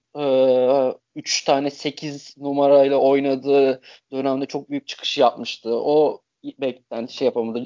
3 1.15 1.43
e, 1.43 1.45
tane 1.45 1.69
8 1.69 2.37
numarayla 2.37 2.97
oynadığı 2.97 3.81
dönemde 4.11 4.45
çok 4.45 4.69
büyük 4.69 4.87
çıkış 4.87 5.17
yapmıştı. 5.17 5.69
O 5.75 6.21
beklenti 6.43 7.13
şey 7.13 7.25
yapamadı. 7.25 7.63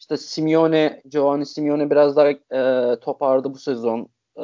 İşte 0.00 0.16
Simeone, 0.16 1.02
Giovanni 1.08 1.46
Simeone 1.46 1.90
biraz 1.90 2.16
daha 2.16 2.28
e, 2.30 3.00
topardı 3.00 3.54
bu 3.54 3.58
sezon. 3.58 4.08
E, 4.36 4.42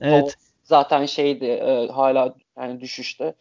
evet 0.00 0.36
zaten 0.66 1.06
şeydi 1.06 1.44
e, 1.44 1.88
hala 1.88 2.34
yani 2.58 2.80
düşüşte. 2.80 3.34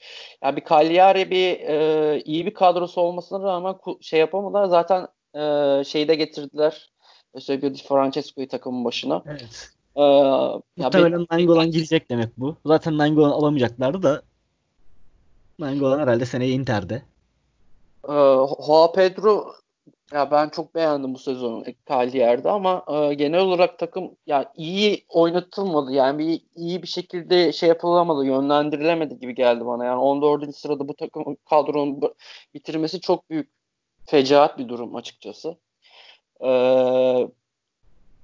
Yani 0.43 0.55
bir 0.55 0.63
Cagliari 0.69 1.31
bir 1.31 1.59
e, 1.59 2.21
iyi 2.25 2.45
bir 2.45 2.53
kadrosu 2.53 3.01
olmasına 3.01 3.43
rağmen 3.43 3.75
şey 4.01 4.19
yapamadılar. 4.19 4.65
Zaten 4.65 5.07
e, 5.35 5.83
şeyi 5.83 6.07
de 6.07 6.15
getirdiler. 6.15 6.89
Eusebio 7.35 7.73
Di 7.73 7.83
Francesco'yu 7.83 8.47
takımın 8.47 8.85
başına. 8.85 9.23
Evet. 9.25 9.69
Ee, 9.97 10.01
Muhtemelen 10.77 11.19
ya 11.19 11.25
Nangolan 11.31 11.71
girecek 11.71 12.09
demek 12.09 12.37
bu. 12.37 12.55
Zaten 12.65 12.97
Nangolan 12.97 13.31
alamayacaklardı 13.31 14.03
da 14.03 14.21
Nangolan 15.59 15.99
herhalde 15.99 16.25
seneye 16.25 16.51
Inter'de. 16.51 16.95
Ee, 18.09 18.13
Joao 18.65 18.91
Pedro 18.91 19.53
Ya 20.13 20.31
ben 20.31 20.49
çok 20.49 20.75
beğendim 20.75 21.13
bu 21.13 21.19
sezon 21.19 21.65
Caglier'de 21.89 22.49
ama 22.49 22.85
e, 22.89 23.13
genel 23.13 23.39
olarak 23.39 23.79
takım 23.79 24.17
ya 24.25 24.51
iyi 24.55 25.05
oynatılmadı. 25.09 25.91
Yani 25.91 26.19
bir 26.19 26.41
iyi 26.55 26.81
bir 26.83 26.87
şekilde 26.87 27.51
şey 27.51 27.69
yapılamadı, 27.69 28.25
yönlendirilemedi 28.25 29.19
gibi 29.19 29.35
geldi 29.35 29.65
bana. 29.65 29.85
Yani 29.85 29.99
14. 29.99 30.53
sırada 30.53 30.87
bu 30.87 30.95
takım 30.95 31.37
kadronun 31.49 32.01
bitirmesi 32.53 33.01
çok 33.01 33.29
büyük 33.29 33.49
fecaat 34.05 34.57
bir 34.57 34.69
durum 34.69 34.95
açıkçası. 34.95 35.57
Ee, 36.45 37.27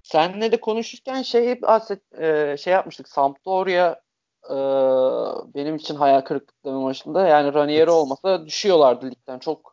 senle 0.04 0.52
de 0.52 0.60
konuşurken 0.60 1.22
şey 1.22 1.62
bahset, 1.62 2.14
e, 2.22 2.58
şey 2.58 2.74
yapmıştık. 2.74 3.10
Sampdoria 3.10 3.96
e, 4.50 4.56
benim 5.56 5.76
için 5.76 5.96
hayal 5.96 6.22
kırıklıkları 6.22 6.76
maçında. 6.76 7.28
Yani 7.28 7.54
Ranieri 7.54 7.90
olmasa 7.92 8.46
düşüyorlardı 8.46 9.06
ligden. 9.12 9.40
Çok 9.40 9.71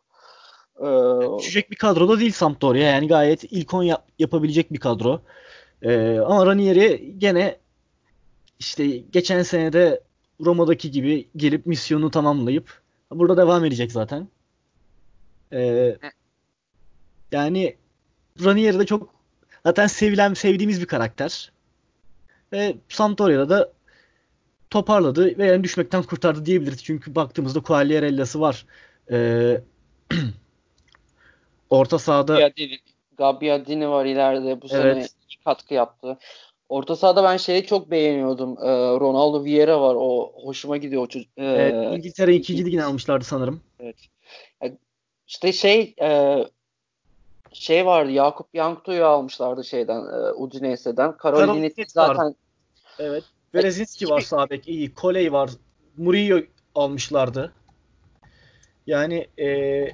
ee, 0.79 1.39
Düşecek 1.39 1.71
bir 1.71 1.75
kadroda 1.75 2.19
değil 2.19 2.31
Sampdoria. 2.31 2.83
Yani 2.83 3.07
gayet 3.07 3.43
ilk 3.43 3.73
10 3.73 3.83
yap, 3.83 4.07
yapabilecek 4.19 4.73
bir 4.73 4.79
kadro. 4.79 5.21
Ee, 5.81 6.19
ama 6.19 6.45
Ranieri 6.45 7.15
gene 7.17 7.57
işte 8.59 8.87
geçen 8.87 9.43
senede 9.43 10.03
Roma'daki 10.45 10.91
gibi 10.91 11.29
gelip 11.35 11.65
misyonu 11.65 12.11
tamamlayıp 12.11 12.81
burada 13.11 13.37
devam 13.37 13.65
edecek 13.65 13.91
zaten. 13.91 14.27
Ee, 15.53 15.97
yani 17.31 17.77
Ranieri 18.43 18.79
de 18.79 18.85
çok 18.85 19.13
zaten 19.65 19.87
sevilen, 19.87 20.33
sevdiğimiz 20.33 20.81
bir 20.81 20.85
karakter. 20.85 21.51
Ve 22.53 22.77
Sampdoria'da 22.89 23.49
da 23.49 23.73
toparladı 24.69 25.37
ve 25.37 25.45
yani 25.45 25.63
düşmekten 25.63 26.03
kurtardı 26.03 26.45
diyebiliriz. 26.45 26.83
Çünkü 26.83 27.15
baktığımızda 27.15 27.61
Quagliarella'sı 27.61 28.41
var. 28.41 28.65
Ee, 29.11 29.61
Orta 31.69 31.99
sahada 31.99 32.33
Gabbiadini, 32.33 32.79
Gabbiadini 33.17 33.89
var 33.89 34.05
ileride 34.05 34.61
bu 34.61 34.67
evet. 34.71 35.11
sene 35.11 35.35
katkı 35.45 35.73
yaptı. 35.73 36.17
Orta 36.69 36.95
sahada 36.95 37.23
ben 37.23 37.37
şeyi 37.37 37.65
çok 37.65 37.91
beğeniyordum. 37.91 38.57
Ee, 38.61 38.69
Ronaldo 38.99 39.43
Vieira 39.43 39.81
var. 39.81 39.95
O 39.99 40.33
hoşuma 40.43 40.77
gidiyor 40.77 41.01
o 41.01 41.07
çocuk. 41.07 41.29
Ee, 41.37 41.45
evet, 41.45 41.97
İngiltere 41.97 42.35
ikinci 42.35 42.65
ligine 42.65 42.83
almışlardı 42.83 43.25
sanırım. 43.25 43.61
Evet. 43.79 43.95
Yani 44.61 44.77
işte 45.27 45.51
şey 45.51 45.95
e, 46.01 46.37
şey 47.53 47.85
vardı. 47.85 48.11
Yakup 48.11 48.47
Yankto'yu 48.53 49.05
almışlardı 49.05 49.63
şeyden 49.63 49.99
e, 49.99 50.31
Udinese'den. 50.31 51.17
Karol 51.17 51.69
zaten 51.87 52.17
vardı. 52.17 52.35
Evet. 52.99 53.23
Berezinski 53.53 54.09
var 54.09 54.21
sağ 54.21 54.49
bek 54.49 54.67
iyi. 54.67 54.93
Koley 54.93 55.31
var. 55.31 55.49
Murillo 55.97 56.41
almışlardı. 56.75 57.53
Yani 58.87 59.27
e, 59.39 59.87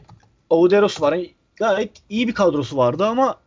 Auderos 0.50 1.02
var 1.02 1.18
gayet 1.56 1.92
iyi 2.10 2.28
bir 2.28 2.34
kadrosu 2.34 2.78
vardı 2.78 3.06
ama 3.06 3.40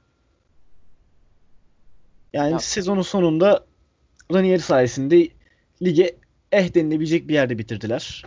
yani 2.32 2.52
ya. 2.52 2.58
sezonun 2.58 3.02
sonunda 3.02 3.64
Ranieri 4.32 4.60
sayesinde 4.60 5.28
lige 5.82 6.16
eh 6.52 6.74
denilebilecek 6.74 7.28
bir 7.28 7.34
yerde 7.34 7.58
bitirdiler. 7.58 8.24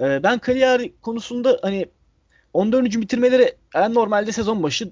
Ee, 0.00 0.22
ben 0.22 0.38
kariyer 0.38 0.90
konusunda 1.02 1.58
hani 1.62 1.86
14. 2.52 2.84
bitirmeleri 2.84 3.54
en 3.74 3.94
normalde 3.94 4.32
sezon 4.32 4.62
başı 4.62 4.90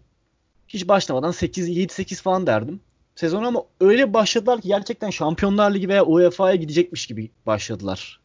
hiç 0.69 0.89
başlamadan 0.89 1.31
8 1.31 1.69
7 1.69 1.93
8 1.93 2.23
falan 2.23 2.47
derdim. 2.47 2.81
Sezon 3.15 3.45
ama 3.45 3.65
öyle 3.81 4.15
başladılar 4.15 4.61
ki 4.61 4.69
gerçekten 4.69 5.11
Şampiyonlar 5.11 5.75
Ligi 5.75 5.89
veya 5.89 6.05
UEFA'ya 6.05 6.55
gidecekmiş 6.57 7.07
gibi 7.07 7.31
başladılar. 7.47 8.22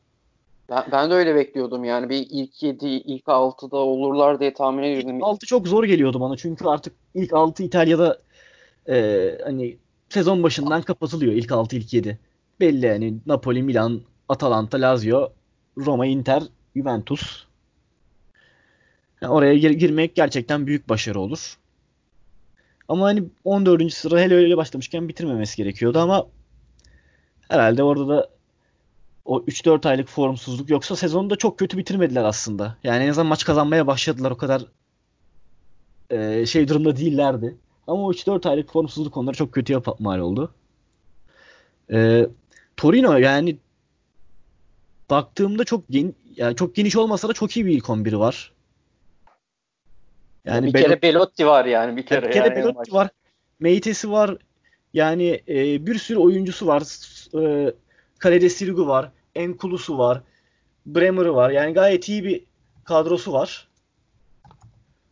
Ben, 0.70 0.84
ben 0.92 1.10
de 1.10 1.14
öyle 1.14 1.36
bekliyordum 1.36 1.84
yani 1.84 2.10
bir 2.10 2.28
ilk 2.30 2.64
7, 2.64 2.86
ilk 2.88 3.24
6'da 3.26 3.78
olurlar 3.78 4.40
diye 4.40 4.54
tahmin 4.54 4.84
ediyordum. 4.84 5.16
İlk 5.16 5.24
6 5.24 5.46
çok 5.46 5.68
zor 5.68 5.84
geliyordu 5.84 6.20
bana 6.20 6.38
çünkü 6.38 6.66
artık 6.66 6.94
ilk 7.16 7.34
6 7.34 7.64
İtalya'da 7.64 8.18
e, 8.90 9.38
hani 9.44 9.78
sezon 10.10 10.44
başından 10.44 10.82
kapatılıyor 10.82 11.34
ilk 11.34 11.52
6 11.52 11.76
ilk 11.76 11.94
7. 11.94 12.20
Belli 12.60 12.86
yani 12.86 13.18
Napoli, 13.26 13.64
Milan, 13.64 14.02
Atalanta, 14.30 14.82
Lazio, 14.82 15.32
Roma, 15.78 16.06
Inter, 16.06 16.44
Juventus. 16.76 17.44
Yani 19.22 19.34
oraya 19.34 19.56
gir- 19.56 19.72
girmek 19.72 20.16
gerçekten 20.16 20.68
büyük 20.68 20.90
başarı 20.90 21.20
olur. 21.20 21.58
Ama 22.88 23.06
hani 23.06 23.24
14. 23.44 23.94
sıra 23.94 24.20
hele 24.20 24.36
öyle 24.36 24.58
başlamışken 24.58 25.08
bitirmemesi 25.08 25.58
gerekiyordu 25.58 26.00
ama 26.00 26.28
herhalde 27.50 27.84
orada 27.84 28.08
da 28.08 28.30
o 29.28 29.42
3-4 29.42 29.90
aylık 29.90 30.08
formsuzluk 30.10 30.70
yoksa 30.70 30.96
sezonu 30.96 31.30
da 31.30 31.36
çok 31.36 31.60
kötü 31.60 31.78
bitirmediler 31.78 32.24
aslında. 32.24 32.78
Yani 32.84 33.04
en 33.04 33.10
azından 33.10 33.28
maç 33.28 33.46
kazanmaya 33.46 33.88
başladılar 33.88 34.32
o 34.32 34.38
kadar 34.38 34.66
e, 36.10 36.46
şey 36.46 36.68
durumda 36.68 36.98
değillerdi. 36.98 37.56
Ama 37.88 38.04
o 38.04 38.14
3-4 38.14 38.50
aylık 38.50 38.72
formsuzluk 38.72 39.18
onları 39.18 39.36
çok 39.36 39.54
kötüye 39.54 39.80
mal 40.00 40.20
oldu. 40.20 40.54
E, 41.92 42.28
Torino 42.78 43.18
yani 43.18 43.58
baktığımda 45.10 45.64
çok 45.64 45.90
gen 45.90 46.14
yani 46.36 46.56
çok 46.56 46.76
geniş 46.76 46.96
olmasa 46.96 47.30
da 47.30 47.34
çok 47.34 47.58
iyi 47.58 47.66
bir 47.66 47.72
ilk 47.72 47.86
11'i 47.86 48.20
var. 48.20 48.54
Yani 50.46 50.74
bir 50.74 50.82
kere 50.82 51.02
Belotti 51.02 51.46
var 51.46 51.66
yani 51.66 51.98
bir 51.98 52.06
kere. 52.06 52.28
Bir 52.28 52.32
kere 52.32 52.48
yani 52.48 52.56
Belotti 52.56 52.94
var. 52.94 53.10
Meitesi 53.60 54.12
var. 54.12 54.38
Yani 54.94 55.42
e, 55.48 55.86
bir 55.86 55.96
sürü 55.96 56.18
oyuncusu 56.18 56.68
var. 56.68 56.84
E, 57.44 57.74
kalede 58.20 58.50
Sirigu 58.50 58.88
var. 58.88 59.12
Enkulusu 59.38 59.98
var. 59.98 60.22
Bremer'ı 60.86 61.36
var. 61.36 61.50
Yani 61.50 61.74
gayet 61.74 62.10
iyi 62.10 62.24
bir 62.24 62.44
kadrosu 62.84 63.34
var. 63.34 63.68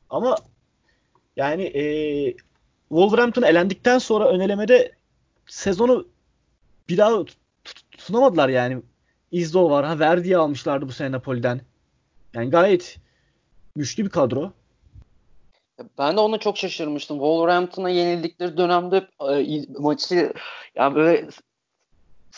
Ama 0.10 0.38
yani 1.36 1.64
e, 1.64 1.84
Wolverhampton 2.90 3.44
elendikten 3.44 3.98
sonra 3.98 4.30
önelemede 4.30 4.92
sezonu 5.48 6.08
bir 6.90 6.98
daha 6.98 7.24
sunamadılar 7.98 8.50
yani. 8.50 8.82
Izzo 9.32 9.70
var. 9.70 9.86
Ha 9.86 10.00
Verdi'yi 10.00 10.38
almışlardı 10.38 10.88
bu 10.88 10.92
sene 10.92 11.12
Napoli'den. 11.12 11.62
Yani 12.34 12.50
gayet 12.50 13.00
güçlü 13.76 14.06
bir 14.06 14.10
kadro. 14.10 14.52
Ben 15.98 16.18
de 16.18 16.20
onu 16.20 16.40
çok 16.40 16.58
şaşırmıştım. 16.58 17.18
Wolverhampton'a 17.18 17.90
yenildikleri 17.90 18.58
dönemde 18.58 19.08
e, 19.32 19.66
maçı 19.80 20.34
yani 20.76 20.96
böyle 20.96 21.28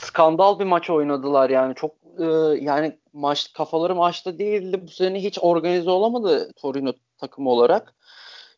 skandal 0.03 0.59
bir 0.59 0.65
maç 0.65 0.89
oynadılar 0.89 1.49
yani 1.49 1.75
çok 1.75 1.91
e, 2.19 2.25
yani 2.61 2.99
maç 3.13 3.53
kafaları 3.53 3.95
maçta 3.95 4.39
değildi 4.39 4.81
bu 4.83 4.87
sene 4.87 5.23
hiç 5.23 5.39
organize 5.41 5.89
olamadı 5.89 6.51
Torino 6.55 6.93
takımı 7.17 7.49
olarak. 7.49 7.95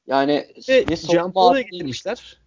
Yani 0.07 0.47
Ve 0.69 0.85
Gianpolo'ya 1.07 1.61
getirmişler. 1.61 2.37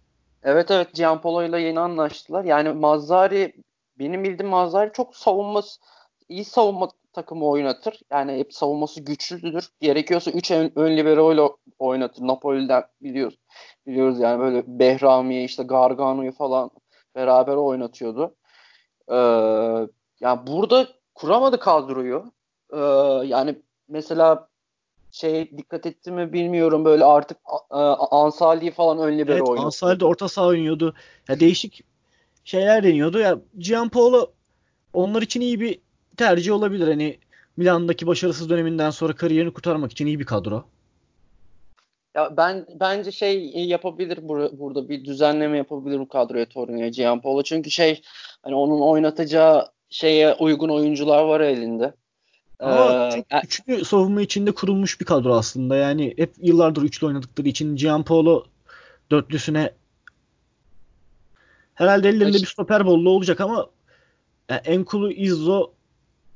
Evet 0.43 0.71
evet 0.71 0.93
Gianpolo 0.93 1.43
ile 1.43 1.61
yeni 1.61 1.79
anlaştılar. 1.79 2.43
Yani 2.43 2.69
Mazzari 2.69 3.53
benim 3.99 4.23
bildiğim 4.23 4.49
Mazzari 4.49 4.91
çok 4.93 5.15
savunması 5.15 5.81
iyi 6.29 6.45
savunma 6.45 6.89
takımı 7.13 7.45
oynatır. 7.45 7.99
Yani 8.11 8.37
hep 8.37 8.53
savunması 8.53 9.01
güçlüdür. 9.01 9.69
Gerekiyorsa 9.79 10.31
3 10.31 10.51
ön, 10.51 10.71
ön 10.75 10.97
libero 10.97 11.33
ile 11.33 11.41
oynatır. 11.79 12.27
Napoli'den 12.27 12.83
biliyoruz. 13.01 13.39
Biliyoruz 13.87 14.19
yani 14.19 14.39
böyle 14.39 14.63
Behrami'yi 14.67 15.45
işte 15.45 15.63
Gargano'yu 15.63 16.31
falan 16.31 16.71
beraber 17.15 17.55
oynatıyordu. 17.55 18.35
Ee, 19.11 19.15
yani 20.19 20.47
burada 20.47 20.87
kuramadı 21.15 21.59
kadroyu. 21.59 22.31
Ee, 22.73 22.77
yani 23.27 23.61
mesela 23.87 24.47
şey 25.11 25.57
dikkat 25.57 25.85
etti 25.85 26.11
mi 26.11 26.33
bilmiyorum 26.33 26.85
böyle 26.85 27.05
artık 27.05 27.37
e, 27.71 27.75
Ansali 28.11 28.71
falan 28.71 28.97
ön 28.97 29.17
libero 29.17 29.35
evet, 29.37 29.47
oynuyordu. 29.49 29.65
Ansali 29.65 29.99
de 29.99 30.05
orta 30.05 30.29
saha 30.29 30.47
oynuyordu. 30.47 30.93
Ya 31.27 31.39
değişik 31.39 31.83
şeyler 32.43 32.83
deniyordu. 32.83 33.19
Ya 33.19 33.39
Gianpaolo 33.57 34.31
onlar 34.93 35.21
için 35.21 35.41
iyi 35.41 35.59
bir 35.59 35.79
tercih 36.17 36.53
olabilir. 36.53 36.87
Hani 36.87 37.19
Milan'daki 37.57 38.07
başarısız 38.07 38.49
döneminden 38.49 38.89
sonra 38.89 39.15
kariyerini 39.15 39.53
kurtarmak 39.53 39.91
için 39.91 40.05
iyi 40.05 40.19
bir 40.19 40.25
kadro. 40.25 40.65
Ya 42.15 42.37
ben 42.37 42.65
bence 42.79 43.11
şey 43.11 43.51
yapabilir 43.55 44.17
bur- 44.17 44.59
burada 44.59 44.89
bir 44.89 45.05
düzenleme 45.05 45.57
yapabilir 45.57 45.99
bu 45.99 46.07
kadroya 46.07 46.45
Torino'ya 46.45 46.89
Gianpaolo. 46.89 47.43
Çünkü 47.43 47.71
şey 47.71 48.01
hani 48.41 48.55
onun 48.55 48.81
oynatacağı 48.81 49.67
şeye 49.89 50.33
uygun 50.33 50.69
oyuncular 50.69 51.23
var 51.23 51.39
elinde. 51.39 51.93
Ama 52.59 52.93
ee, 52.93 53.09
çok 53.15 53.43
üçlü 53.43 53.85
savunma 53.85 54.21
içinde 54.21 54.51
kurulmuş 54.51 54.99
bir 54.99 55.05
kadro 55.05 55.33
aslında. 55.33 55.75
Yani 55.75 56.13
hep 56.17 56.33
yıllardır 56.41 56.81
üçlü 56.81 57.07
oynadıkları 57.07 57.47
için 57.47 57.75
Gianpaolo 57.75 58.45
dörtlüsüne 59.11 59.71
herhalde 61.73 62.09
ellerinde 62.09 62.37
bir 62.37 62.45
stoper 62.45 62.85
bollu 62.85 63.09
olacak 63.09 63.41
ama 63.41 63.67
yani 64.49 64.61
Enkulu, 64.65 65.11
Izzo 65.11 65.71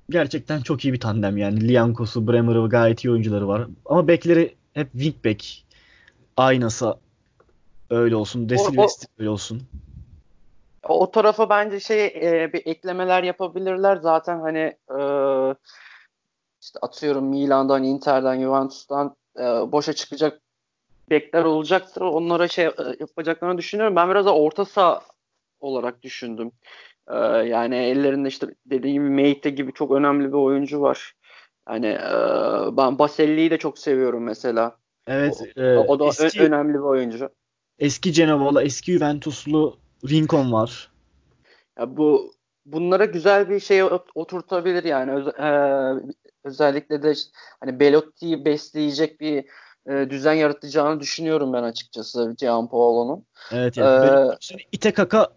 gerçekten 0.09 0.61
çok 0.61 0.85
iyi 0.85 0.93
bir 0.93 0.99
tandem 0.99 1.37
yani. 1.37 1.67
Liankos'u, 1.67 2.27
Bremer'ı 2.27 2.69
gayet 2.69 3.05
iyi 3.05 3.11
oyuncuları 3.11 3.47
var. 3.47 3.67
Ama 3.85 4.07
bekleri 4.07 4.55
hep 4.73 4.91
wingback 4.91 5.66
aynası 6.37 6.97
öyle 7.89 8.15
olsun. 8.15 8.49
De 8.49 8.57
Silvestri 8.57 9.07
öyle 9.19 9.29
olsun. 9.29 9.61
O 10.83 11.11
tarafa 11.11 11.49
bence 11.49 11.79
şey 11.79 12.05
e, 12.05 12.53
bir 12.53 12.61
eklemeler 12.65 13.23
yapabilirler. 13.23 13.97
Zaten 13.97 14.39
hani 14.39 14.77
e, 14.89 14.99
işte 16.61 16.79
atıyorum 16.81 17.25
Milan'dan, 17.25 17.83
Inter'den, 17.83 18.41
Juventus'tan 18.41 19.15
e, 19.39 19.41
boşa 19.43 19.93
çıkacak 19.93 20.41
bekler 21.09 21.43
olacaktır. 21.43 22.01
Onlara 22.01 22.47
şey 22.47 22.65
yapacaklarını 22.99 23.57
düşünüyorum. 23.57 23.95
Ben 23.95 24.09
biraz 24.09 24.25
da 24.25 24.35
orta 24.35 24.65
saha 24.65 25.01
olarak 25.59 26.03
düşündüm. 26.03 26.51
Ee, 27.09 27.15
yani 27.25 27.75
ellerinde 27.75 28.27
işte 28.27 28.47
dediğim 28.65 29.03
gibi 29.03 29.13
Meite 29.15 29.49
gibi 29.49 29.73
çok 29.73 29.91
önemli 29.91 30.27
bir 30.27 30.37
oyuncu 30.37 30.81
var. 30.81 31.13
Yani 31.69 31.87
e, 31.87 32.11
ben 32.77 32.99
Baselli'yi 32.99 33.51
de 33.51 33.57
çok 33.57 33.79
seviyorum 33.79 34.23
mesela. 34.23 34.77
Evet. 35.07 35.41
O, 35.57 35.61
e, 35.61 35.77
o 35.77 35.99
da 35.99 36.05
eski, 36.07 36.41
önemli 36.41 36.73
bir 36.73 36.79
oyuncu. 36.79 37.29
Eski 37.79 38.13
Cenevalı, 38.13 38.63
eski 38.63 38.91
Juventuslu 38.91 39.77
Rincon 40.09 40.51
var. 40.51 40.91
Ya 41.79 41.97
bu 41.97 42.33
bunlara 42.65 43.05
güzel 43.05 43.49
bir 43.49 43.59
şey 43.59 43.83
oturtabilir 44.15 44.83
yani 44.83 45.11
Öz, 45.11 45.27
e, 45.27 45.49
özellikle 46.43 47.03
de 47.03 47.11
işte, 47.11 47.31
hani 47.59 47.79
Belotti'yi 47.79 48.45
besleyecek 48.45 49.21
bir 49.21 49.45
e, 49.89 50.09
düzen 50.09 50.33
yaratacağını 50.33 50.99
düşünüyorum 50.99 51.53
ben 51.53 51.63
açıkçası 51.63 52.35
Gianpaolo'nun. 52.37 53.25
Evet 53.51 53.77
yani 53.77 54.05
ee, 54.05 54.57
ite 54.71 54.91
kaka 54.91 55.27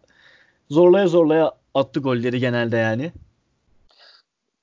zorlaya 0.71 1.07
zorlaya 1.07 1.53
attı 1.75 2.01
golleri 2.01 2.41
genelde 2.41 2.77
yani. 2.77 3.13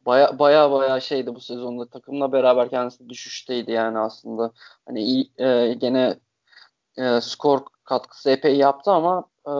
Baya 0.07 0.39
baya 0.39 0.71
baya 0.71 0.99
şeydi 0.99 1.35
bu 1.35 1.39
sezonda 1.39 1.87
takımla 1.87 2.31
beraber 2.31 2.69
kendisi 2.69 3.09
düşüşteydi 3.09 3.71
yani 3.71 3.99
aslında. 3.99 4.51
Hani 4.85 5.01
iyi, 5.03 5.31
e, 5.37 5.73
gene 5.73 6.19
e, 6.97 7.21
skor 7.21 7.59
katkısı 7.83 8.29
epey 8.29 8.57
yaptı 8.57 8.91
ama 8.91 9.25
e, 9.45 9.51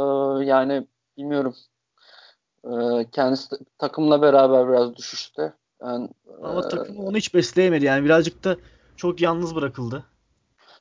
yani 0.45 0.88
bilmiyorum 1.17 1.55
e, 2.63 2.71
kendisi 3.12 3.55
takımla 3.77 4.21
beraber 4.21 4.69
biraz 4.69 4.95
düşüşte. 4.95 5.53
Yani, 5.81 6.10
ama 6.43 6.60
e, 6.60 6.67
takımı 6.67 7.03
onu 7.03 7.17
hiç 7.17 7.33
besleyemedi 7.33 7.86
yani 7.86 8.05
birazcık 8.05 8.43
da 8.43 8.57
çok 8.95 9.21
yalnız 9.21 9.55
bırakıldı. 9.55 10.03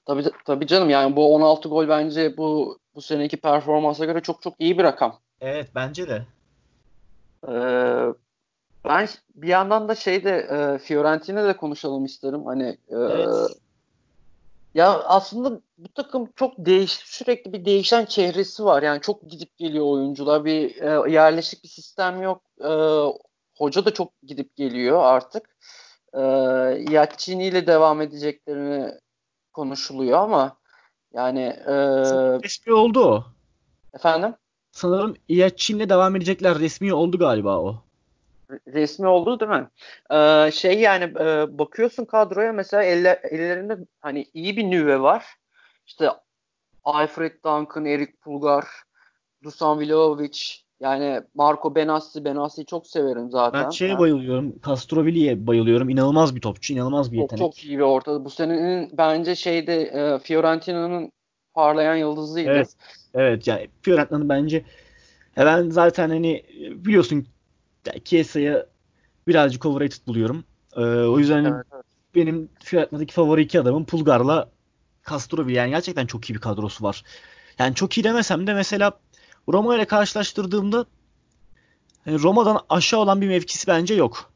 Tabii 0.07 0.25
tabii 0.45 0.67
canım 0.67 0.91
yani 0.91 1.17
bu 1.17 1.35
16 1.35 1.69
gol 1.69 1.89
bence 1.89 2.37
bu 2.37 2.79
bu 2.95 3.03
seneki 3.03 3.37
performansa 3.37 4.05
göre 4.05 4.21
çok 4.21 4.43
çok 4.43 4.55
iyi 4.59 4.79
bir 4.79 4.85
rakam. 4.85 5.21
Evet 5.41 5.71
bence 5.75 6.09
de. 6.09 6.27
Ee, 7.49 8.13
ben 8.87 9.09
bir 9.35 9.49
yandan 9.49 9.89
da 9.89 9.95
şeyde 9.95 10.31
e, 10.31 10.79
Fiorentina'da 10.79 11.57
konuşalım 11.57 12.05
isterim. 12.05 12.47
Hani 12.47 12.69
e, 12.89 12.97
evet. 12.97 13.51
ya 14.75 15.03
aslında 15.03 15.61
bu 15.79 15.89
takım 15.95 16.29
çok 16.37 16.55
değiş 16.59 16.93
sürekli 16.93 17.53
bir 17.53 17.65
değişen 17.65 18.05
çehresi 18.05 18.65
var. 18.65 18.83
Yani 18.83 19.01
çok 19.01 19.31
gidip 19.31 19.57
geliyor 19.57 19.87
oyuncular. 19.87 20.45
Bir 20.45 20.83
e, 20.83 21.13
yerleşik 21.13 21.65
bir 21.65 21.69
sistem 21.69 22.23
yok. 22.23 22.43
E, 22.61 22.71
hoca 23.59 23.85
da 23.85 23.95
çok 23.95 24.13
gidip 24.23 24.57
geliyor 24.57 25.05
artık. 25.05 25.57
E, 26.13 26.21
Yatçini 26.91 27.47
ile 27.47 27.67
devam 27.67 28.01
edeceklerini 28.01 28.93
konuşuluyor 29.53 30.19
ama 30.19 30.57
yani 31.13 31.43
e, 31.67 31.75
resmi 32.45 32.73
oldu 32.73 33.05
o. 33.05 33.25
Efendim? 33.95 34.35
Sanırım 34.73 35.17
Yatçin'le 35.29 35.89
devam 35.89 36.17
edecekler. 36.17 36.59
Resmi 36.59 36.95
oldu 36.95 37.19
galiba 37.19 37.59
o 37.59 37.86
resmi 38.67 39.07
oldu 39.07 39.41
değil 39.41 39.51
mi? 39.51 39.69
Ee, 40.11 40.51
şey 40.51 40.81
yani 40.81 41.05
e, 41.05 41.59
bakıyorsun 41.59 42.05
kadroya 42.05 42.53
mesela 42.53 42.83
eller, 42.83 43.19
ellerinde 43.31 43.79
hani 44.01 44.27
iyi 44.35 44.57
bir 44.57 44.65
nüve 44.65 45.01
var. 45.01 45.25
İşte 45.87 46.09
Alfred 46.85 47.33
Duncan, 47.45 47.85
Erik 47.85 48.21
Pulgar, 48.21 48.65
Dusan 49.43 49.81
Vlahovic, 49.81 50.39
yani 50.81 51.23
Marco 51.35 51.75
Benassi, 51.75 52.25
Benassi'yi 52.25 52.67
çok 52.67 52.87
severim 52.87 53.31
zaten. 53.31 53.65
Ben 53.65 53.71
şeye 53.71 53.91
yani. 53.91 53.99
bayılıyorum. 53.99 54.55
Castrovilli'ye 54.67 55.47
bayılıyorum. 55.47 55.89
İnanılmaz 55.89 56.37
bir 56.37 56.41
topçu, 56.41 56.75
inanılmaz 56.75 57.13
bir 57.13 57.19
yetenek. 57.19 57.41
Çok, 57.41 57.55
çok 57.55 57.65
iyi 57.65 57.79
bir 57.79 57.83
ortada. 57.83 58.25
Bu 58.25 58.31
senenin 58.31 58.91
bence 58.99 59.35
şeyde 59.35 59.83
e, 59.83 60.19
Fiorentina'nın 60.19 61.13
parlayan 61.55 61.97
yıldızıydı. 61.97 62.51
Evet. 62.51 62.69
Evet 63.15 63.47
yani 63.47 63.69
Fiorentina'nın 63.83 64.29
bence 64.29 64.65
ya 65.37 65.47
ben 65.47 65.71
zaten 65.71 66.09
hani 66.09 66.45
biliyorsun 66.71 67.27
yani 67.87 68.05
Chiesa'yı 68.05 68.67
birazcık 69.29 69.67
overrated 69.67 70.07
buluyorum. 70.07 70.45
Ee, 70.77 70.81
o 70.81 71.19
yüzden 71.19 71.45
evet, 71.45 71.67
evet. 71.75 71.85
benim 72.15 72.49
Fiorentina'daki 72.65 73.15
favori 73.15 73.43
iki 73.43 73.61
adamım 73.61 73.87
Pulgar'la 73.87 74.51
Castrovilli. 75.11 75.57
Yani 75.57 75.71
gerçekten 75.71 76.07
çok 76.07 76.31
iyi 76.31 76.35
bir 76.35 76.41
kadrosu 76.41 76.85
var. 76.85 77.03
Yani 77.59 77.75
çok 77.75 77.99
iyi 77.99 78.05
demesem 78.05 78.47
de 78.47 78.55
mesela 78.55 78.93
Roma 79.49 79.77
ile 79.77 79.85
karşılaştırdığımda 79.85 80.87
hani 82.05 82.23
Roma'dan 82.23 82.61
aşağı 82.69 83.01
olan 83.01 83.21
bir 83.21 83.29
mevkisi 83.29 83.67
bence 83.67 83.95
yok. 83.95 84.33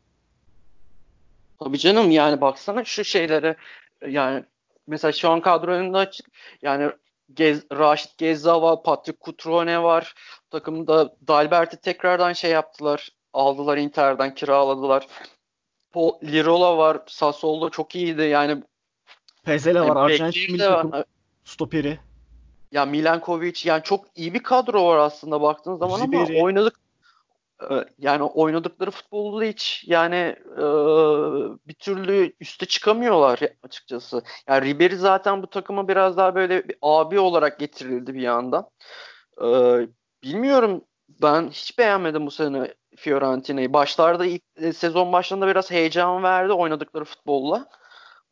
Tabii 1.59 1.79
canım 1.79 2.11
yani 2.11 2.41
baksana 2.41 2.85
şu 2.85 3.05
şeylere 3.05 3.57
yani 4.09 4.45
mesela 4.87 5.13
şu 5.13 5.31
an 5.31 5.41
kadro 5.41 5.71
önünde 5.71 5.97
açık 5.97 6.27
yani 6.63 6.91
Gez, 7.35 7.63
Raşit 7.73 8.19
Gezza 8.19 8.63
var, 8.63 8.83
Patrick 8.83 9.19
Cutrone 9.25 9.83
var. 9.83 10.15
Takımda 10.51 11.17
Dalbert'i 11.29 11.77
tekrardan 11.77 12.33
şey 12.33 12.51
yaptılar. 12.51 13.11
Aldılar 13.33 13.77
Inter'den 13.77 14.35
kiraladılar. 14.35 15.07
Paul 15.93 16.13
Lirola 16.23 16.79
var. 16.79 17.03
Sassuolo 17.07 17.71
çok 17.71 17.95
iyiydi. 17.95 18.23
Yani 18.23 18.63
Pezela 19.45 19.79
yani 19.79 19.95
var. 19.95 20.11
Arjantin 20.11 20.53
milli 20.53 20.59
takım 20.59 21.05
stoperi. 21.45 21.99
Ya 22.73 22.85
Milankovic 22.87 23.61
yani 23.65 23.83
çok 23.83 24.05
iyi 24.15 24.35
bir 24.35 24.43
kadro 24.43 24.87
var 24.87 24.99
aslında 24.99 25.43
baktığın 25.43 25.77
zaman 25.77 25.99
Ziberi. 25.99 26.21
ama 26.21 26.45
oynadık 26.45 26.81
e, 27.71 27.85
yani 27.99 28.23
oynadıkları 28.23 28.91
futbolda 28.91 29.45
hiç 29.45 29.85
yani 29.87 30.37
e, 30.57 30.65
bir 31.69 31.75
türlü 31.75 32.33
üste 32.41 32.67
çıkamıyorlar 32.67 33.41
açıkçası. 33.63 34.23
Yani 34.49 34.67
Ribery 34.67 34.97
zaten 34.97 35.43
bu 35.43 35.47
takıma 35.47 35.89
biraz 35.89 36.17
daha 36.17 36.35
böyle 36.35 36.69
bir 36.69 36.77
abi 36.83 37.21
olarak 37.21 37.59
getirildi 37.59 38.15
bir 38.15 38.23
yandan. 38.23 38.71
E, 39.43 39.47
bilmiyorum 40.23 40.85
ben 41.23 41.49
hiç 41.49 41.79
beğenmedim 41.79 42.27
bu 42.27 42.31
sene 42.31 42.75
Fiorentina'yı. 43.01 43.73
Başlarda 43.73 44.27
ilk 44.27 44.43
e, 44.57 44.73
sezon 44.73 45.13
başlarında 45.13 45.47
biraz 45.47 45.71
heyecan 45.71 46.23
verdi 46.23 46.53
oynadıkları 46.53 47.05
futbolla. 47.05 47.69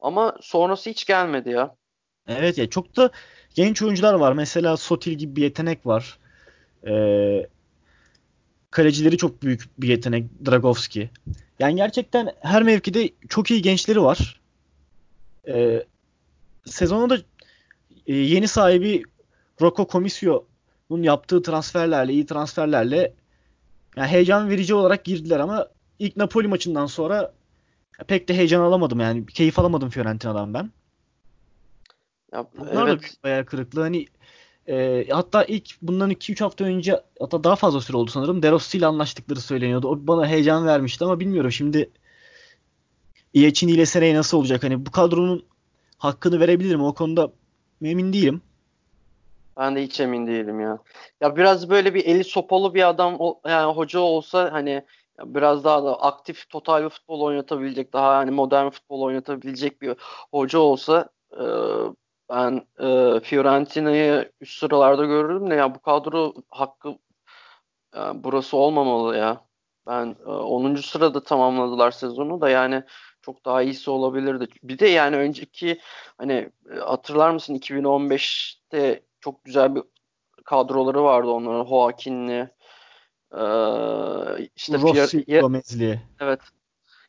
Ama 0.01 0.37
sonrası 0.41 0.91
hiç 0.91 1.05
gelmedi 1.07 1.51
ya. 1.51 1.75
Evet 2.29 2.59
ya 2.59 2.71
çok 2.71 2.97
da 2.97 3.11
genç 3.55 3.83
oyuncular 3.83 4.15
var. 4.15 4.33
Mesela 4.33 4.77
Sotil 4.77 5.13
gibi 5.13 5.37
bir 5.37 5.43
yetenek 5.43 5.87
var. 5.87 6.19
Ee, 6.87 7.47
kalecileri 8.71 9.17
çok 9.17 9.43
büyük 9.43 9.65
bir 9.79 9.89
yetenek 9.89 10.25
Dragovski. 10.47 11.11
Yani 11.59 11.77
gerçekten 11.77 12.33
her 12.41 12.63
mevkide 12.63 13.11
çok 13.29 13.51
iyi 13.51 13.63
gençleri 13.63 14.03
var. 14.03 14.41
Ee, 15.49 15.85
sezonu 16.65 17.11
da 17.11 17.19
e, 18.07 18.15
yeni 18.15 18.49
sahibi 18.49 19.03
Rocco 19.61 19.87
Comisio'nun 19.93 21.03
yaptığı 21.03 21.43
transferlerle, 21.43 22.13
iyi 22.13 22.27
transferlerle 22.27 23.13
yani 23.99 24.09
heyecan 24.09 24.51
verici 24.51 24.75
olarak 24.75 25.05
girdiler 25.05 25.41
ama 25.41 25.69
ilk 25.99 26.17
Napoli 26.17 26.49
maçından 26.49 26.87
sonra 26.87 27.33
pek 28.07 28.29
de 28.29 28.35
heyecan 28.35 28.61
alamadım 28.61 29.01
yani. 29.01 29.27
Keyif 29.27 29.59
alamadım 29.59 29.91
Fiorentina'dan 29.91 30.55
ben. 30.55 30.71
Ya, 32.33 32.47
Bunlar 32.59 32.89
evet. 32.89 33.03
da 33.03 33.07
bayağı 33.25 33.45
kırıklığı. 33.45 33.81
Hani 33.81 34.07
e, 34.69 35.07
hatta 35.11 35.45
ilk 35.45 35.83
bundan 35.83 36.11
2-3 36.11 36.41
hafta 36.41 36.65
önce 36.65 37.01
hatta 37.21 37.45
daha 37.45 37.57
fazla 37.57 37.81
süre 37.81 37.97
oldu 37.97 38.11
sanırım. 38.11 38.43
De 38.43 38.51
Rossi 38.51 38.79
ile 38.79 38.87
anlaştıkları 38.87 39.41
söyleniyordu. 39.41 39.89
O 39.89 40.07
bana 40.07 40.27
heyecan 40.27 40.67
vermişti 40.67 41.05
ama 41.05 41.21
bilmiyorum 41.21 41.53
şimdi 41.53 41.91
Iacchini 43.35 43.71
ile 43.71 43.87
seneye 43.87 44.15
nasıl 44.15 44.39
olacak? 44.39 44.63
Hani 44.63 44.87
bu 44.87 44.91
kadronun 44.91 45.45
hakkını 45.99 46.41
verebilirim. 46.41 46.83
O 46.83 46.95
konuda 46.95 47.33
emin 47.83 48.13
değilim. 48.13 48.41
Ben 49.59 49.77
de 49.77 49.83
hiç 49.83 50.01
emin 50.01 50.27
değilim 50.27 50.61
ya. 50.61 50.79
Ya 51.21 51.37
biraz 51.37 51.71
böyle 51.71 51.95
bir 51.95 52.05
eli 52.07 52.25
sopalı 52.25 52.75
bir 52.75 52.89
adam 52.89 53.19
yani 53.47 53.73
hoca 53.73 54.01
olsa 54.01 54.53
hani 54.53 54.85
biraz 55.25 55.65
daha 55.65 55.85
da 55.85 56.03
aktif 56.03 56.51
total 56.51 56.89
futbol 56.89 57.21
oynatabilecek 57.21 57.93
daha 57.93 58.17
hani 58.17 58.31
modern 58.31 58.69
futbol 58.71 59.01
oynatabilecek 59.03 59.83
bir 59.83 59.97
hoca 60.33 60.59
olsa 60.59 61.09
e, 61.33 61.45
ben 62.31 62.67
e, 62.81 63.21
Fiorentina'yı 63.21 64.33
üst 64.41 64.59
sıralarda 64.59 65.05
görürdüm 65.05 65.51
de 65.51 65.55
ya 65.55 65.75
bu 65.75 65.81
kadro 65.83 66.35
hakkı 66.51 66.99
yani 67.95 68.25
burası 68.25 68.57
olmamalı 68.57 69.17
ya. 69.17 69.49
Ben 69.87 70.17
e, 70.27 70.31
10. 70.31 70.83
sırada 70.83 71.23
tamamladılar 71.23 71.91
sezonu 71.91 72.41
da 72.41 72.49
yani 72.51 72.83
çok 73.23 73.45
daha 73.45 73.63
iyisi 73.63 73.91
olabilirdi. 73.91 74.49
Bir 74.63 74.79
de 74.79 74.87
yani 74.89 75.17
önceki 75.17 75.81
hani 76.19 76.51
e, 76.75 76.79
hatırlar 76.79 77.31
mısın 77.31 77.55
2015'te 77.55 79.03
çok 79.21 79.45
güzel 79.45 79.75
bir 79.75 79.83
kadroları 80.45 81.05
vardı 81.05 81.29
onların. 81.29 81.65
Joaquin'li 81.65 82.51
ee, 83.33 84.49
işte 84.57 84.79
Rossi, 84.79 85.25
ya, 85.27 85.41
Gomez'li. 85.41 86.01
Evet. 86.21 86.41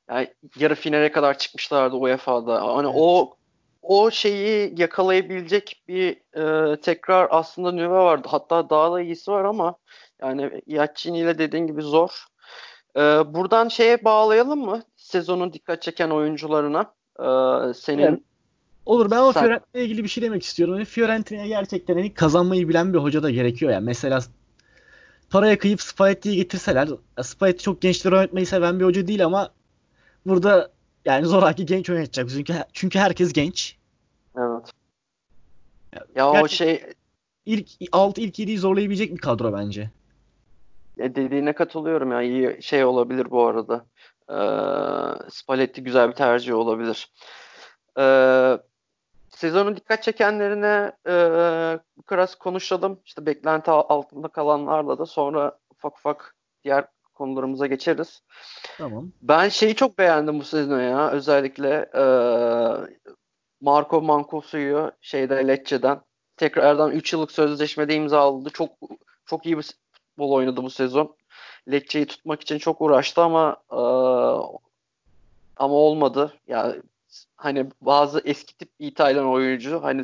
Yani 0.09 0.33
yarı 0.59 0.75
finale 0.75 1.11
kadar 1.11 1.37
çıkmışlardı 1.37 1.95
UEFA'da. 1.95 2.75
Hani 2.75 2.87
evet. 2.87 2.95
o 2.99 3.35
o 3.81 4.11
şeyi 4.11 4.81
yakalayabilecek 4.81 5.83
bir 5.87 6.17
e, 6.37 6.75
tekrar 6.81 7.27
aslında 7.31 7.71
nüve 7.71 7.89
vardı. 7.89 8.27
Hatta 8.31 8.69
daha 8.69 8.91
da 8.91 9.01
iyisi 9.01 9.31
var 9.31 9.45
ama 9.45 9.75
yani 10.21 10.61
Yatçini 10.67 11.19
ile 11.19 11.37
dediğin 11.37 11.67
gibi 11.67 11.81
zor. 11.81 12.25
E, 12.95 13.01
buradan 13.33 13.67
şeye 13.67 14.03
bağlayalım 14.03 14.59
mı? 14.59 14.83
Sezonun 14.95 15.53
dikkat 15.53 15.81
çeken 15.81 16.09
oyuncularına. 16.09 16.93
E, 17.19 17.27
senin 17.73 18.03
evet. 18.03 18.19
Olur 18.89 19.11
ben 19.11 19.19
o 19.19 19.33
Sen... 19.33 19.41
Fiorentina'ya 19.41 19.85
ilgili 19.85 20.03
bir 20.03 20.09
şey 20.09 20.23
demek 20.23 20.43
istiyorum. 20.43 20.75
Yani 20.75 20.85
Fiorentina'ya 20.85 21.47
gerçekten 21.47 21.93
hani 21.93 22.13
kazanmayı 22.13 22.69
bilen 22.69 22.93
bir 22.93 22.97
hoca 22.97 23.23
da 23.23 23.29
gerekiyor 23.29 23.71
yani. 23.71 23.85
Mesela 23.85 24.19
paraya 25.29 25.57
kıyıp 25.57 25.81
Spalletti'yi 25.81 26.35
getirseler 26.35 26.89
Spalletti 27.21 27.63
çok 27.63 27.81
gençleri 27.81 28.15
oynatmayı 28.15 28.47
seven 28.47 28.79
bir 28.79 28.85
hoca 28.85 29.07
değil 29.07 29.25
ama 29.25 29.49
burada 30.25 30.71
yani 31.05 31.25
zoraki 31.25 31.65
genç 31.65 31.89
oynatacak. 31.89 32.29
Çünkü, 32.29 32.53
çünkü 32.73 32.99
herkes 32.99 33.33
genç. 33.33 33.77
Evet. 34.37 34.71
Ya, 35.95 36.05
ya 36.15 36.41
o 36.41 36.47
şey 36.47 36.83
ilk 37.45 37.67
alt 37.91 38.17
ilk 38.17 38.39
7'yi 38.39 38.57
zorlayabilecek 38.57 39.13
bir 39.13 39.17
kadro 39.17 39.53
bence. 39.53 39.89
Ya 40.97 41.15
dediğine 41.15 41.53
katılıyorum 41.53 42.11
ya. 42.11 42.21
iyi 42.21 42.63
şey 42.63 42.85
olabilir 42.85 43.31
bu 43.31 43.47
arada. 43.47 43.85
Ee, 44.29 45.29
Spalletti 45.29 45.83
güzel 45.83 46.09
bir 46.09 46.15
tercih 46.15 46.53
olabilir. 46.53 47.11
Ee, 47.99 48.57
sezonun 49.39 49.75
dikkat 49.75 50.03
çekenlerine 50.03 50.91
e, 51.07 51.13
biraz 52.11 52.35
konuşalım. 52.35 52.99
İşte 53.05 53.25
beklenti 53.25 53.71
altında 53.71 54.27
kalanlarla 54.27 54.97
da 54.97 55.05
sonra 55.05 55.57
ufak 55.71 55.97
ufak 55.97 56.35
diğer 56.63 56.85
konularımıza 57.13 57.67
geçeriz. 57.67 58.21
Tamam. 58.77 59.11
Ben 59.21 59.49
şeyi 59.49 59.75
çok 59.75 59.97
beğendim 59.97 60.39
bu 60.39 60.43
sezon 60.43 60.81
ya. 60.81 61.11
Özellikle 61.11 61.89
e, 61.95 62.03
Marco 63.61 64.01
Mancosu'yu 64.01 64.91
şeyde 65.01 65.47
Lecce'den 65.47 66.01
tekrardan 66.37 66.91
3 66.91 67.13
yıllık 67.13 67.31
sözleşmede 67.31 67.95
imzaladı. 67.95 68.49
Çok 68.49 68.69
çok 69.25 69.45
iyi 69.45 69.57
bir 69.57 69.63
futbol 69.91 70.31
oynadı 70.31 70.63
bu 70.63 70.69
sezon. 70.69 71.15
Lecce'yi 71.71 72.05
tutmak 72.05 72.41
için 72.41 72.57
çok 72.57 72.81
uğraştı 72.81 73.21
ama 73.21 73.57
e, 73.71 73.81
ama 75.57 75.75
olmadı. 75.75 76.33
Ya 76.47 76.75
hani 77.39 77.69
bazı 77.81 78.21
eski 78.25 78.57
tip 78.57 78.69
İtalyan 78.79 79.25
oyuncu 79.25 79.83
hani 79.83 80.01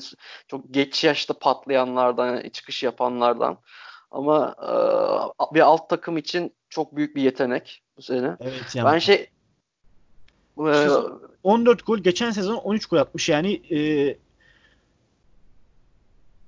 çok 0.47 0.73
geç 0.73 1.03
yaşta 1.03 1.33
patlayanlardan, 1.33 2.49
çıkış 2.49 2.83
yapanlardan. 2.83 3.57
Ama 4.11 4.55
e, 4.61 5.55
bir 5.55 5.59
alt 5.59 5.89
takım 5.89 6.17
için 6.17 6.53
çok 6.69 6.95
büyük 6.95 7.15
bir 7.15 7.21
yetenek 7.21 7.83
bu 7.97 8.01
sene. 8.01 8.37
Evet 8.39 8.75
yani. 8.75 8.85
Ben 8.85 8.99
şey 8.99 9.29
e, 10.59 10.89
14 11.43 11.85
gol 11.85 11.97
geçen 11.97 12.31
sezon 12.31 12.55
13 12.55 12.85
gol 12.85 12.97
atmış 12.97 13.29
yani 13.29 13.61
e, 13.75 14.17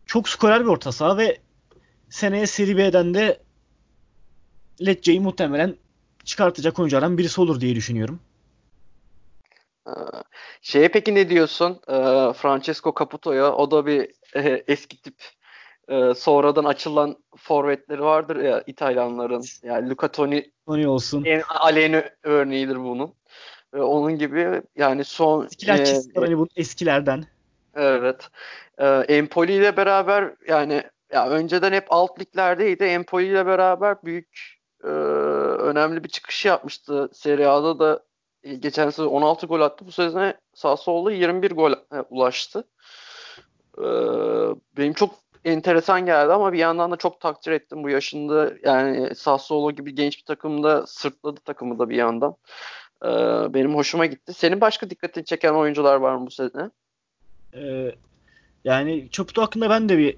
çok 0.06 0.30
skorer 0.30 0.62
bir 0.62 0.70
orta 0.70 0.92
saha 0.92 1.18
ve 1.18 1.38
seneye 2.10 2.48
Serie 2.48 2.78
B'den 2.78 3.14
de 3.14 3.40
Lecce'yi 4.86 5.20
muhtemelen 5.20 5.76
çıkartacak 6.24 6.80
oyunculardan 6.80 7.18
birisi 7.18 7.42
olur 7.42 7.62
diye 7.62 7.76
düşünüyorum. 7.76 8.20
Ee, 9.88 9.92
şeye 10.62 10.88
peki 10.88 11.16
ne 11.16 11.30
diyorsun? 11.30 11.82
Ee, 11.88 12.34
Francesco 12.34 12.94
Caputo'ya. 13.00 13.54
O 13.54 13.72
da 13.72 13.86
bir 13.86 14.12
e, 14.36 14.64
eski 14.68 15.02
tip 15.02 15.16
e, 15.88 16.14
sonradan 16.14 16.64
açılan 16.64 17.18
forvetleri 17.38 18.02
vardır 18.02 18.36
ya 18.36 18.64
İtalyanların. 18.68 19.44
Yani 19.64 19.90
Luca 19.90 20.08
Toni, 20.08 20.52
Toni 20.66 20.88
olsun. 20.88 21.24
En 21.24 21.42
aleni 21.50 22.04
örneğidir 22.24 22.80
bunun. 22.80 23.14
E, 23.74 23.78
onun 23.78 24.18
gibi 24.18 24.62
yani 24.76 25.04
son 25.04 25.46
Eskiler 25.46 25.80
e, 25.80 26.02
hani 26.16 26.38
bu 26.38 26.48
eskilerden. 26.56 27.24
Evet. 27.76 28.30
E, 28.78 28.88
Empoli 28.88 29.54
ile 29.54 29.78
beraber 29.78 30.34
yani 30.48 30.84
ya 31.14 31.30
önceden 31.30 31.74
hep 31.74 31.86
alt 31.90 32.20
liglerdeydi. 32.20 32.84
Empoli 32.84 33.26
ile 33.26 33.46
beraber 33.46 34.04
büyük 34.04 34.58
e, 34.84 34.88
önemli 34.88 36.04
bir 36.04 36.10
çıkış 36.10 36.46
yapmıştı. 36.46 37.10
Serie 37.14 37.46
A'da 37.46 37.80
da 37.80 38.07
geçen 38.56 38.90
sezon 38.90 39.08
16 39.08 39.48
gol 39.48 39.62
attı. 39.62 39.86
Bu 39.88 39.92
sezon 39.92 40.34
Sassuolo 40.54 41.10
21 41.10 41.52
gol 41.52 41.72
e, 41.72 42.02
ulaştı. 42.10 42.64
E, 43.78 43.86
benim 44.78 44.94
çok 44.94 45.16
enteresan 45.46 46.06
geldi 46.06 46.34
ama 46.34 46.54
bir 46.54 46.58
yandan 46.58 46.92
da 46.92 46.96
çok 46.96 47.20
takdir 47.22 47.52
ettim 47.52 47.84
bu 47.84 47.90
yaşında. 47.90 48.54
Yani 48.64 49.16
Sassuolo 49.16 49.72
gibi 49.72 49.96
genç 49.96 50.18
bir 50.18 50.26
takımda 50.26 50.88
sırtladı 50.88 51.40
takımı 51.40 51.80
da 51.80 51.90
bir 51.90 51.96
yandan. 51.96 52.36
E, 53.04 53.10
benim 53.54 53.76
hoşuma 53.76 54.06
gitti. 54.06 54.34
Senin 54.34 54.62
başka 54.62 54.90
dikkatini 54.90 55.26
çeken 55.26 55.54
oyuncular 55.54 55.96
var 55.96 56.16
mı 56.16 56.28
bu 56.28 56.32
sene? 56.32 56.70
Ee, 57.54 57.96
yani 58.64 59.08
Çaputo 59.12 59.42
hakkında 59.42 59.70
ben 59.70 59.90
de 59.90 59.98
bir 59.98 60.18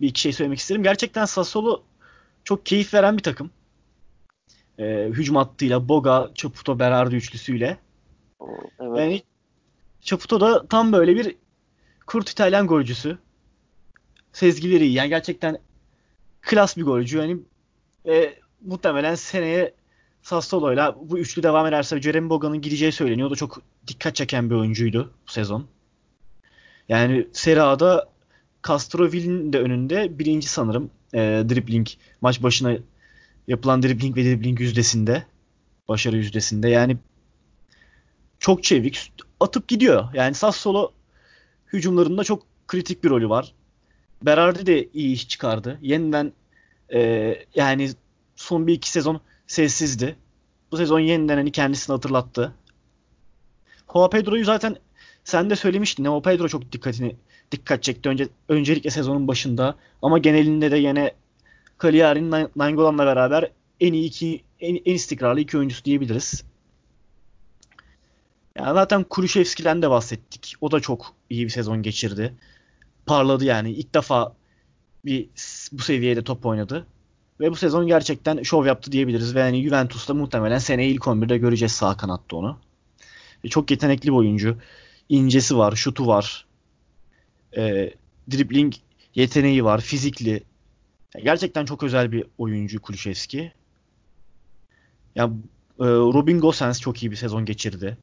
bir 0.00 0.08
iki 0.08 0.20
şey 0.20 0.32
söylemek 0.32 0.58
isterim. 0.58 0.82
Gerçekten 0.82 1.24
Sassuolo 1.24 1.82
çok 2.44 2.66
keyif 2.66 2.94
veren 2.94 3.16
bir 3.16 3.22
takım. 3.22 3.50
Ee, 4.78 5.08
hücum 5.10 5.36
hattıyla 5.36 5.88
Boga, 5.88 6.30
Çaputo, 6.34 6.78
Berardi 6.78 7.16
üçlüsüyle. 7.16 7.78
Evet. 8.80 8.98
Yani 8.98 9.22
Çaputo 10.00 10.40
da 10.40 10.66
tam 10.66 10.92
böyle 10.92 11.16
bir 11.16 11.36
kurt 12.06 12.30
İtalyan 12.30 12.66
golcüsü. 12.66 13.18
Sezgileri 14.32 14.86
iyi. 14.86 14.92
Yani 14.92 15.08
gerçekten 15.08 15.58
klas 16.40 16.76
bir 16.76 16.82
golcü. 16.82 17.18
Yani 17.18 17.36
e, 18.08 18.34
muhtemelen 18.64 19.14
seneye 19.14 19.74
Sassuolo'yla 20.22 20.96
bu 21.02 21.18
üçlü 21.18 21.42
devam 21.42 21.66
ederse 21.66 22.02
Jeremy 22.02 22.30
Boga'nın 22.30 22.60
gideceği 22.60 22.92
söyleniyor. 22.92 23.28
O 23.28 23.30
da 23.30 23.36
çok 23.36 23.62
dikkat 23.86 24.16
çeken 24.16 24.50
bir 24.50 24.54
oyuncuydu 24.54 25.12
bu 25.26 25.32
sezon. 25.32 25.66
Yani 26.88 27.28
Serie 27.32 27.62
A'da 27.62 28.08
Castroville'in 28.68 29.52
de 29.52 29.58
önünde 29.60 30.18
birinci 30.18 30.48
sanırım 30.48 30.90
e, 31.14 31.18
dribbling 31.48 31.86
maç 32.20 32.42
başına 32.42 32.76
yapılan 33.48 33.82
dribbling 33.82 34.16
ve 34.16 34.24
dribbling 34.24 34.60
yüzdesinde 34.60 35.26
başarı 35.88 36.16
yüzdesinde 36.16 36.68
yani 36.68 36.96
çok 38.38 38.64
çevik 38.64 39.12
atıp 39.40 39.68
gidiyor. 39.68 40.08
Yani 40.14 40.34
Sassuolo 40.34 40.92
hücumlarında 41.72 42.24
çok 42.24 42.42
kritik 42.68 43.04
bir 43.04 43.10
rolü 43.10 43.28
var. 43.28 43.54
Berardi 44.22 44.66
de 44.66 44.88
iyi 44.94 45.14
iş 45.14 45.28
çıkardı. 45.28 45.78
Yeniden 45.82 46.32
e, 46.94 47.34
yani 47.54 47.90
son 48.36 48.66
bir 48.66 48.74
iki 48.74 48.90
sezon 48.90 49.20
sessizdi. 49.46 50.16
Bu 50.72 50.76
sezon 50.76 51.00
yeniden 51.00 51.36
hani 51.36 51.52
kendisini 51.52 51.94
hatırlattı. 51.94 52.52
Joao 53.92 54.10
Pedro'yu 54.10 54.44
zaten 54.44 54.76
sen 55.24 55.50
de 55.50 55.56
söylemiştin. 55.56 56.04
Joao 56.04 56.22
Pedro 56.22 56.48
çok 56.48 56.72
dikkatini 56.72 57.16
dikkat 57.52 57.82
çekti. 57.82 58.08
Önce, 58.08 58.28
öncelikle 58.48 58.90
sezonun 58.90 59.28
başında. 59.28 59.76
Ama 60.02 60.18
genelinde 60.18 60.70
de 60.70 60.76
yine 60.76 61.12
Cagliari'nin 61.82 62.48
Nainggolan'la 62.56 63.06
beraber 63.06 63.50
en 63.80 63.92
iyi 63.92 64.04
iki, 64.04 64.42
en, 64.60 64.74
en 64.84 64.94
istikrarlı 64.94 65.40
iki 65.40 65.58
oyuncusu 65.58 65.84
diyebiliriz. 65.84 66.44
Yani 68.56 68.74
zaten 68.74 69.04
Kulüşevski'den 69.04 69.82
de 69.82 69.90
bahsettik. 69.90 70.54
O 70.60 70.70
da 70.70 70.80
çok 70.80 71.14
iyi 71.30 71.44
bir 71.44 71.50
sezon 71.50 71.82
geçirdi. 71.82 72.34
Parladı 73.06 73.44
yani. 73.44 73.72
İlk 73.72 73.94
defa 73.94 74.34
bir 75.04 75.28
bu 75.72 75.82
seviyede 75.82 76.24
top 76.24 76.46
oynadı. 76.46 76.86
Ve 77.40 77.50
bu 77.50 77.56
sezon 77.56 77.86
gerçekten 77.86 78.42
şov 78.42 78.66
yaptı 78.66 78.92
diyebiliriz. 78.92 79.34
Ve 79.34 79.40
yani 79.40 79.62
Juventus'ta 79.62 80.14
muhtemelen 80.14 80.58
seneye 80.58 80.88
ilk 80.88 81.02
11'de 81.02 81.38
göreceğiz 81.38 81.72
sağ 81.72 81.96
kanatta 81.96 82.36
onu. 82.36 82.58
Ve 83.44 83.48
çok 83.48 83.70
yetenekli 83.70 84.06
bir 84.06 84.16
oyuncu. 84.16 84.56
İncesi 85.08 85.58
var, 85.58 85.76
şutu 85.76 86.06
var. 86.06 86.46
E, 87.56 87.90
dribbling 88.30 88.74
yeteneği 89.14 89.64
var, 89.64 89.80
fizikli. 89.80 90.42
Gerçekten 91.18 91.64
çok 91.64 91.82
özel 91.82 92.12
bir 92.12 92.24
oyuncu 92.38 92.82
Kulüşevski. 92.82 93.52
Ya 95.14 95.24
e, 95.80 95.84
Robin 95.84 96.40
Gosens 96.40 96.80
çok 96.80 97.02
iyi 97.02 97.10
bir 97.10 97.16
sezon 97.16 97.44
geçirdi. 97.44 97.98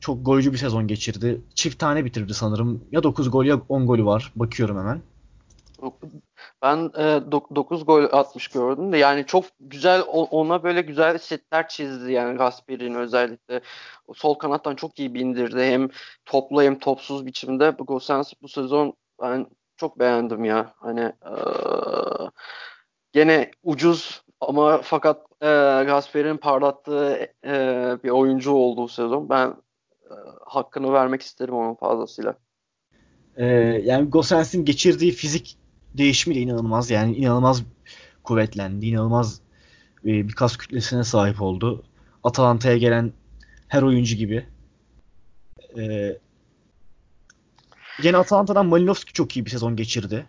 Çok 0.00 0.26
golcü 0.26 0.52
bir 0.52 0.58
sezon 0.58 0.86
geçirdi. 0.86 1.40
Çift 1.54 1.78
tane 1.78 2.04
bitirdi 2.04 2.34
sanırım. 2.34 2.84
Ya 2.92 3.02
9 3.02 3.30
gol 3.30 3.44
ya 3.44 3.60
10 3.68 3.86
golü 3.86 4.04
var. 4.04 4.32
Bakıyorum 4.36 4.78
hemen. 4.78 5.02
Ben 6.62 6.90
e, 6.98 7.30
9 7.30 7.86
gol 7.86 8.04
atmış 8.12 8.48
gördüm 8.48 8.92
de 8.92 8.98
yani 8.98 9.26
çok 9.26 9.44
güzel 9.60 10.02
ona 10.08 10.62
böyle 10.62 10.82
güzel 10.82 11.18
setler 11.18 11.68
çizdi 11.68 12.12
yani 12.12 12.38
Gasperi'nin 12.38 12.94
özellikle. 12.94 13.60
Sol 14.14 14.34
kanattan 14.34 14.74
çok 14.74 14.98
iyi 14.98 15.14
bindirdi. 15.14 15.60
Hem 15.60 15.88
toplu 16.24 16.62
hem 16.62 16.78
topsuz 16.78 17.26
biçimde. 17.26 17.70
Gosens 17.78 18.32
bu 18.42 18.48
sezon 18.48 18.94
ben 19.22 19.46
çok 19.76 19.98
beğendim 19.98 20.44
ya. 20.44 20.74
Hani 20.76 21.00
e, 21.00 21.32
gene 23.12 23.50
ucuz 23.62 24.22
ama 24.40 24.80
fakat 24.82 25.26
e, 25.40 25.46
Gasper'in 25.86 26.36
parlattığı 26.36 27.28
e, 27.46 27.52
bir 28.04 28.10
oyuncu 28.10 28.52
olduğu 28.52 28.88
sezon. 28.88 29.28
Ben 29.28 29.48
e, 30.10 30.14
hakkını 30.46 30.92
vermek 30.92 31.22
isterim 31.22 31.54
onun 31.54 31.74
fazlasıyla. 31.74 32.34
Ee, 33.36 33.46
yani 33.84 34.10
Gosens'in 34.10 34.64
geçirdiği 34.64 35.12
fizik 35.12 35.56
değişimi 35.94 36.36
de 36.36 36.40
inanılmaz. 36.40 36.90
Yani 36.90 37.16
inanılmaz 37.16 37.62
kuvvetlendi. 38.24 38.86
inanılmaz 38.86 39.40
e, 40.04 40.28
bir 40.28 40.32
kas 40.32 40.56
kütlesine 40.56 41.04
sahip 41.04 41.42
oldu. 41.42 41.84
Atalanta'ya 42.24 42.76
gelen 42.76 43.12
her 43.68 43.82
oyuncu 43.82 44.16
gibi. 44.16 44.46
Ee, 45.78 46.18
yine 48.02 48.16
Atalanta'dan 48.16 48.66
Malinovski 48.66 49.12
çok 49.12 49.36
iyi 49.36 49.44
bir 49.44 49.50
sezon 49.50 49.76
geçirdi. 49.76 50.26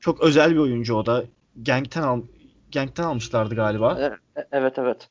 Çok 0.00 0.20
özel 0.20 0.50
bir 0.50 0.58
oyuncu 0.58 0.94
o 0.94 1.06
da. 1.06 1.24
Genk'ten 1.62 2.02
al 2.02 2.22
Genk'ten 2.70 3.04
almışlardı 3.04 3.54
galiba. 3.54 3.98
E, 4.36 4.46
evet 4.52 4.78
evet. 4.78 5.08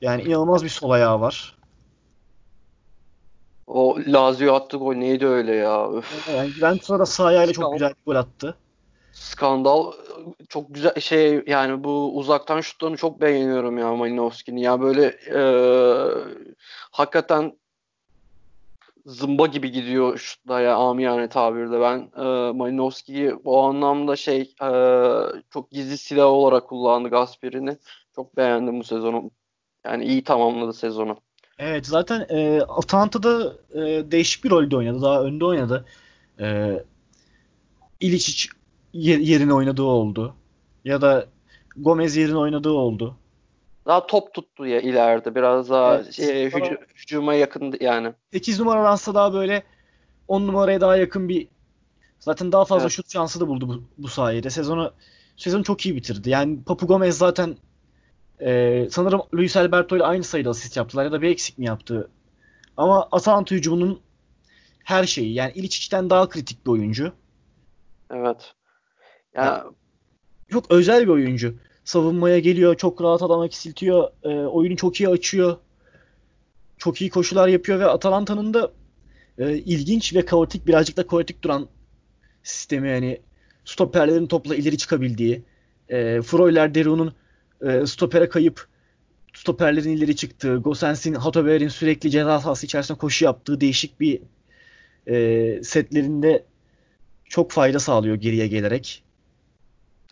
Yani 0.00 0.22
inanılmaz 0.22 0.64
bir 0.64 0.68
sol 0.68 0.90
ayağı 0.90 1.20
var. 1.20 1.56
O 3.66 3.98
Lazio 4.06 4.54
attığı 4.54 4.76
gol 4.76 4.94
neydi 4.94 5.26
öyle 5.26 5.54
ya? 5.54 5.92
Öf. 5.92 6.28
Yani 6.36 6.50
Juventus'a 6.50 6.98
da 6.98 7.06
sağ 7.06 7.24
ayağıyla 7.24 7.52
çok 7.52 7.72
güzel 7.72 7.90
bir 7.90 8.04
gol 8.06 8.16
attı. 8.16 8.56
Skandal 9.12 9.92
çok 10.48 10.74
güzel 10.74 11.00
şey 11.00 11.42
yani 11.46 11.84
bu 11.84 12.16
uzaktan 12.16 12.60
şutlarını 12.60 12.96
çok 12.96 13.20
beğeniyorum 13.20 13.78
ya 13.78 13.94
Malinovski'nin. 13.94 14.60
Ya 14.60 14.80
böyle 14.80 15.06
e, 15.34 15.40
hakikaten 16.90 17.58
zımba 19.06 19.46
gibi 19.46 19.72
gidiyor 19.72 20.18
şutlar 20.18 20.62
ya 20.62 20.76
amiyane 20.76 21.28
tabirde. 21.28 21.80
Ben 21.80 21.98
e, 22.24 22.52
Malinovski'yi 22.52 23.34
o 23.44 23.62
anlamda 23.62 24.16
şey 24.16 24.54
e, 24.62 24.68
çok 25.50 25.70
gizli 25.70 25.98
silah 25.98 26.26
olarak 26.26 26.68
kullandı 26.68 27.08
Gasperini. 27.08 27.78
Çok 28.16 28.36
beğendim 28.36 28.80
bu 28.80 28.84
sezonu. 28.84 29.30
Yani 29.84 30.04
iyi 30.04 30.24
tamamladı 30.24 30.72
sezonu. 30.72 31.16
Evet 31.58 31.86
zaten 31.86 32.26
e, 32.28 32.60
Atalanta'da 32.60 33.52
e, 33.74 34.10
değişik 34.10 34.44
bir 34.44 34.50
rolde 34.50 34.76
oynadı. 34.76 35.02
Daha 35.02 35.22
önde 35.22 35.44
oynadı. 35.44 35.84
E, 36.40 36.78
İliç 38.00 38.48
yerine 38.92 39.54
oynadığı 39.54 39.82
oldu. 39.82 40.34
Ya 40.84 41.00
da 41.00 41.26
Gomez 41.76 42.16
yerine 42.16 42.36
oynadığı 42.36 42.72
oldu. 42.72 43.16
Daha 43.86 44.06
top 44.06 44.34
tuttu 44.34 44.66
ya 44.66 44.80
ileride. 44.80 45.34
Biraz 45.34 45.70
daha 45.70 45.96
evet. 45.96 46.12
şey, 46.12 46.46
hüc- 46.46 46.86
hücuma 46.94 47.34
yakın 47.34 47.74
yani. 47.80 48.12
8 48.32 48.60
numaradansa 48.60 49.14
daha 49.14 49.32
böyle 49.32 49.62
10 50.28 50.46
numaraya 50.46 50.80
daha 50.80 50.96
yakın 50.96 51.28
bir 51.28 51.48
zaten 52.18 52.52
daha 52.52 52.64
fazla 52.64 52.82
evet. 52.82 52.92
şut 52.92 53.12
şansı 53.12 53.40
da 53.40 53.48
buldu 53.48 53.68
bu, 53.68 54.02
bu 54.02 54.08
sayede. 54.08 54.50
Sezonu 54.50 54.92
sezonu 55.36 55.64
çok 55.64 55.86
iyi 55.86 55.96
bitirdi. 55.96 56.30
Yani 56.30 56.62
Papu 56.62 56.86
Gomez 56.86 57.18
zaten 57.18 57.56
e, 58.40 58.88
sanırım 58.90 59.22
Luis 59.34 59.56
Alberto 59.56 59.96
ile 59.96 60.04
aynı 60.04 60.24
sayıda 60.24 60.50
asist 60.50 60.76
yaptılar 60.76 61.04
ya 61.04 61.12
da 61.12 61.22
bir 61.22 61.30
eksik 61.30 61.58
mi 61.58 61.66
yaptı? 61.66 62.10
Ama 62.76 63.08
Atalanta 63.12 63.54
hücumunun 63.54 64.00
her 64.84 65.04
şeyi 65.04 65.34
yani 65.34 65.52
İliçic'ten 65.54 66.10
daha 66.10 66.28
kritik 66.28 66.66
bir 66.66 66.70
oyuncu. 66.70 67.12
Evet. 68.10 68.54
Ya 69.34 69.44
yani, 69.44 69.62
çok 70.50 70.70
özel 70.70 71.02
bir 71.02 71.08
oyuncu. 71.08 71.54
Savunmaya 71.84 72.38
geliyor, 72.38 72.76
çok 72.76 73.02
rahat 73.02 73.22
adama 73.22 73.46
eksiltiyor, 73.46 74.10
e, 74.22 74.28
oyunu 74.28 74.76
çok 74.76 75.00
iyi 75.00 75.08
açıyor. 75.08 75.56
Çok 76.78 77.00
iyi 77.00 77.10
koşular 77.10 77.48
yapıyor 77.48 77.80
ve 77.80 77.86
Atalanta'nın 77.86 78.54
da 78.54 78.72
e, 79.38 79.56
ilginç 79.58 80.14
ve 80.14 80.24
kaotik, 80.24 80.66
birazcık 80.66 80.96
da 80.96 81.06
kaotik 81.06 81.42
duran 81.42 81.68
sistemi 82.42 82.88
yani 82.88 83.20
stoperlerin 83.64 84.26
topla 84.26 84.56
ileri 84.56 84.78
çıkabildiği, 84.78 85.42
e, 85.88 86.22
Freuler 86.22 86.74
Deru'nun 86.74 87.14
e, 87.66 87.86
stopere 87.86 88.28
kayıp 88.28 88.66
stoperlerin 89.34 89.90
ileri 89.90 90.16
çıktığı, 90.16 90.56
Gosens'in, 90.56 91.14
Hatover'in 91.14 91.68
sürekli 91.68 92.10
ceza 92.10 92.40
sahası 92.40 92.66
içerisinde 92.66 92.98
koşu 92.98 93.24
yaptığı 93.24 93.60
değişik 93.60 94.00
bir 94.00 94.20
e, 95.08 95.64
setlerinde 95.64 96.44
çok 97.24 97.50
fayda 97.50 97.78
sağlıyor 97.78 98.16
geriye 98.16 98.46
gelerek. 98.46 99.03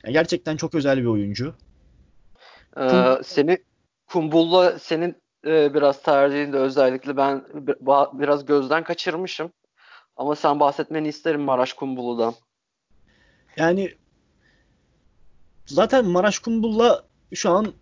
Yani 0.04 0.12
gerçekten 0.12 0.56
çok 0.56 0.74
özel 0.74 0.98
bir 0.98 1.06
oyuncu. 1.06 1.54
Ee, 2.80 3.18
seni 3.24 3.58
Kumbul'la 4.06 4.78
senin 4.78 5.16
e, 5.46 5.74
biraz 5.74 6.02
tercihinde 6.02 6.56
özellikle 6.56 7.16
ben 7.16 7.44
biraz 8.12 8.46
gözden 8.46 8.84
kaçırmışım. 8.84 9.52
Ama 10.16 10.36
sen 10.36 10.60
bahsetmeni 10.60 11.08
isterim 11.08 11.40
Maraş 11.40 11.72
Kumbulu'dan. 11.72 12.34
Yani 13.56 13.94
zaten 15.66 16.04
Maraş 16.04 16.38
Kumbul'la 16.38 17.04
şu 17.34 17.50
an 17.50 17.72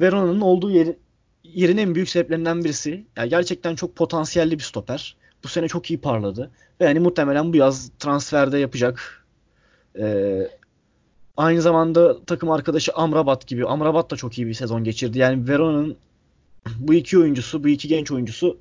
Verona'nın 0.00 0.40
olduğu 0.40 0.70
yeri, 0.70 0.98
yerin 1.42 1.76
en 1.76 1.94
büyük 1.94 2.08
sebeplerinden 2.08 2.64
birisi. 2.64 3.06
Yani 3.16 3.28
gerçekten 3.28 3.74
çok 3.74 3.96
potansiyelli 3.96 4.58
bir 4.58 4.64
stoper. 4.64 5.16
Bu 5.44 5.48
sene 5.48 5.68
çok 5.68 5.90
iyi 5.90 6.00
parladı. 6.00 6.50
Ve 6.80 6.84
yani 6.84 7.00
muhtemelen 7.00 7.52
bu 7.52 7.56
yaz 7.56 7.90
transferde 7.98 8.58
yapacak. 8.58 9.26
Ee, 9.98 10.48
aynı 11.38 11.62
zamanda 11.62 12.24
takım 12.24 12.50
arkadaşı 12.50 12.92
Amrabat 12.92 13.46
gibi. 13.46 13.66
Amrabat 13.66 14.10
da 14.10 14.16
çok 14.16 14.38
iyi 14.38 14.46
bir 14.46 14.54
sezon 14.54 14.84
geçirdi. 14.84 15.18
Yani 15.18 15.48
Verona'nın 15.48 15.96
bu 16.78 16.94
iki 16.94 17.18
oyuncusu, 17.18 17.64
bu 17.64 17.68
iki 17.68 17.88
genç 17.88 18.10
oyuncusu 18.10 18.58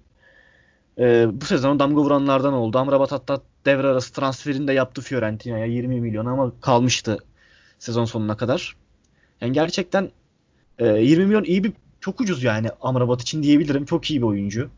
e, 0.98 1.28
bu 1.42 1.46
sezon 1.46 1.80
damga 1.80 2.02
vuranlardan 2.02 2.54
oldu. 2.54 2.78
Amrabat 2.78 3.12
hatta 3.12 3.42
devre 3.66 3.88
arası 3.88 4.14
transferini 4.14 4.68
de 4.68 4.74
yaptı 4.74 5.02
Fiorentina'ya 5.02 5.66
20 5.66 6.02
milyon 6.02 6.26
ama 6.26 6.52
kalmıştı 6.62 7.18
sezon 7.80 8.06
sonuna 8.06 8.38
kadar. 8.38 8.76
Yani 9.42 9.54
gerçekten 9.54 10.12
e, 10.80 10.88
20 10.88 11.26
milyon 11.26 11.44
iyi 11.44 11.64
bir 11.64 11.74
çok 12.00 12.22
ucuz 12.22 12.44
yani 12.44 12.70
Amrabat 12.82 13.22
için 13.22 13.44
diyebilirim. 13.44 13.86
Çok 13.86 14.12
iyi 14.12 14.22
bir 14.22 14.28
oyuncu. 14.28 14.70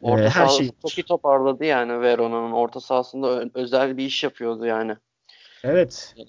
Orta 0.00 0.24
ee, 0.24 0.28
her 0.28 0.48
şey 0.48 0.70
çok 0.82 0.98
iyi 0.98 1.02
toparladı 1.02 1.64
yani 1.64 2.00
Verona'nın 2.00 2.52
orta 2.52 2.80
sahasında 2.80 3.44
özel 3.54 3.96
bir 3.96 4.04
iş 4.04 4.24
yapıyordu 4.24 4.66
yani. 4.66 4.96
Evet. 5.64 6.14
Ee, 6.18 6.22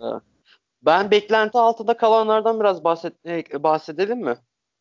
ben 0.81 1.11
beklenti 1.11 1.57
altında 1.57 1.97
kalanlardan 1.97 2.59
biraz 2.59 2.83
bahset 2.83 3.25
bahsedelim 3.63 4.19
mi? 4.19 4.37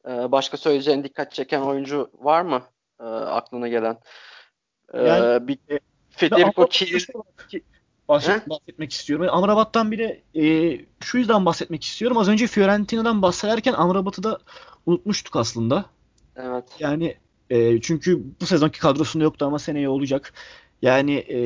Ee, 0.08 0.32
başka 0.32 0.56
söyleyeceğin 0.56 1.04
dikkat 1.04 1.32
çeken 1.32 1.60
oyuncu 1.60 2.10
var 2.14 2.42
mı 2.42 2.62
ee, 3.00 3.04
aklına 3.04 3.68
gelen? 3.68 3.98
Ee, 4.94 5.02
yani, 5.02 5.48
bir 5.48 5.58
Federico 6.10 6.68
Chiellini 6.68 7.22
bahset, 8.08 8.48
bahsetmek 8.48 8.92
istiyorum. 8.92 9.26
Amrabat'tan 9.30 9.92
bir 9.92 9.98
de 9.98 10.22
e, 10.34 10.80
şu 11.00 11.18
yüzden 11.18 11.46
bahsetmek 11.46 11.84
istiyorum. 11.84 12.18
Az 12.18 12.28
önce 12.28 12.46
Fiorentina'dan 12.46 13.22
bahsederken 13.22 13.72
Amrabat'ı 13.72 14.22
da 14.22 14.38
unutmuştuk 14.86 15.36
aslında. 15.36 15.84
Evet. 16.36 16.64
Yani 16.78 17.16
e, 17.50 17.80
çünkü 17.80 18.24
bu 18.40 18.46
sezonki 18.46 18.80
kadrosunda 18.80 19.24
yoktu 19.24 19.46
ama 19.46 19.58
seneye 19.58 19.88
olacak. 19.88 20.32
Yani 20.82 21.14
e, 21.14 21.38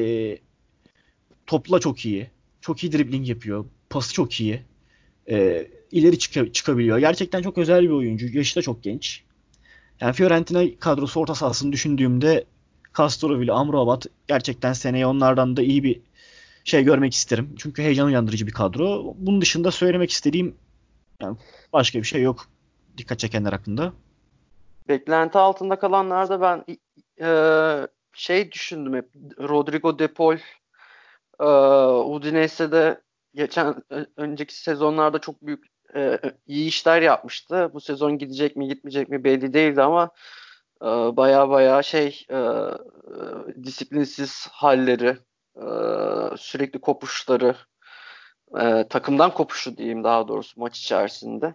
topla 1.46 1.80
çok 1.80 2.06
iyi. 2.06 2.30
Çok 2.60 2.84
iyi 2.84 2.92
dribbling 2.92 3.28
yapıyor. 3.28 3.64
Pası 3.92 4.14
çok 4.14 4.40
iyi. 4.40 4.62
E, 5.30 5.66
ileri 5.90 6.18
çık- 6.18 6.54
çıkabiliyor. 6.54 6.98
Gerçekten 6.98 7.42
çok 7.42 7.58
özel 7.58 7.82
bir 7.82 7.90
oyuncu. 7.90 8.38
Yaşı 8.38 8.56
da 8.56 8.62
çok 8.62 8.82
genç. 8.82 9.22
Yani 10.00 10.12
Fiorentina 10.12 10.78
kadrosu 10.80 11.20
orta 11.20 11.34
sahasını 11.34 11.72
düşündüğümde 11.72 12.44
Castro 12.98 13.42
ile 13.42 13.52
Amrabat 13.52 14.06
gerçekten 14.28 14.72
seneye 14.72 15.06
onlardan 15.06 15.56
da 15.56 15.62
iyi 15.62 15.82
bir 15.82 16.00
şey 16.64 16.84
görmek 16.84 17.14
isterim. 17.14 17.54
Çünkü 17.58 17.82
heyecan 17.82 18.06
uyandırıcı 18.06 18.46
bir 18.46 18.52
kadro. 18.52 19.14
Bunun 19.18 19.40
dışında 19.40 19.70
söylemek 19.70 20.10
istediğim 20.10 20.54
yani 21.20 21.36
başka 21.72 21.98
bir 21.98 22.04
şey 22.04 22.22
yok 22.22 22.46
dikkat 22.98 23.18
çekenler 23.18 23.52
hakkında. 23.52 23.92
Beklenti 24.88 25.38
altında 25.38 25.78
kalanlarda 25.78 26.40
ben 26.40 26.64
e, 27.20 27.28
şey 28.12 28.52
düşündüm 28.52 28.94
hep. 28.94 29.08
Rodrigo 29.38 29.98
De 29.98 30.08
Paul 30.08 30.38
e, 31.40 31.44
Udinese'de 32.14 33.00
geçen 33.34 33.74
önceki 34.16 34.62
sezonlarda 34.62 35.18
çok 35.18 35.42
büyük 35.42 35.64
e, 35.94 36.20
iyi 36.46 36.68
işler 36.68 37.02
yapmıştı. 37.02 37.70
Bu 37.74 37.80
sezon 37.80 38.18
gidecek 38.18 38.56
mi 38.56 38.68
gitmeyecek 38.68 39.08
mi 39.08 39.24
belli 39.24 39.52
değildi 39.52 39.82
ama 39.82 40.10
e, 40.82 40.86
baya 40.86 41.48
baya 41.48 41.82
şey 41.82 42.26
e, 42.30 42.38
disiplinsiz 43.64 44.48
halleri 44.52 45.16
e, 45.56 45.66
sürekli 46.36 46.80
kopuşları 46.80 47.56
e, 48.60 48.88
takımdan 48.88 49.34
kopuşu 49.34 49.76
diyeyim 49.76 50.04
daha 50.04 50.28
doğrusu 50.28 50.60
maç 50.60 50.78
içerisinde. 50.78 51.54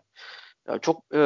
Ya 0.67 0.79
çok 0.79 1.03
e, 1.13 1.17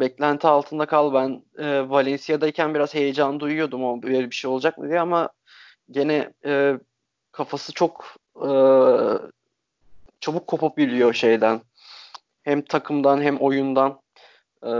beklenti 0.00 0.48
altında 0.48 0.86
kal. 0.86 1.14
Ben 1.14 1.44
e, 1.58 1.88
Valencia'dayken 1.90 2.74
biraz 2.74 2.94
heyecan 2.94 3.40
duyuyordum 3.40 3.84
o 3.84 4.02
böyle 4.02 4.30
bir 4.30 4.34
şey 4.34 4.50
olacak 4.50 4.78
mı 4.78 4.88
diye 4.88 5.00
ama 5.00 5.30
gene 5.90 6.32
e, 6.46 6.74
kafası 7.32 7.72
çok 7.72 8.06
e, 8.36 8.48
çabuk 10.26 10.46
kopabiliyor 10.46 11.14
şeyden. 11.14 11.60
Hem 12.42 12.62
takımdan 12.62 13.22
hem 13.22 13.36
oyundan. 13.36 14.00
E, 14.62 14.70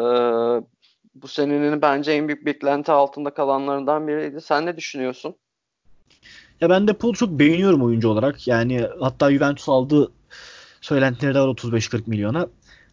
bu 1.14 1.28
senenin 1.28 1.82
bence 1.82 2.12
en 2.12 2.28
büyük 2.28 2.46
beklenti 2.46 2.92
altında 2.92 3.34
kalanlarından 3.34 4.08
biriydi. 4.08 4.40
Sen 4.40 4.66
ne 4.66 4.76
düşünüyorsun? 4.76 5.34
Ya 6.60 6.70
ben 6.70 6.88
de 6.88 6.92
Paul'u 6.92 7.14
çok 7.14 7.30
beğeniyorum 7.30 7.82
oyuncu 7.82 8.08
olarak. 8.08 8.48
Yani 8.48 8.86
hatta 9.00 9.32
Juventus 9.32 9.68
aldığı 9.68 10.12
söylentileri 10.80 11.34
de 11.34 11.40
var 11.40 11.48
35-40 11.48 12.02
milyona. 12.06 12.46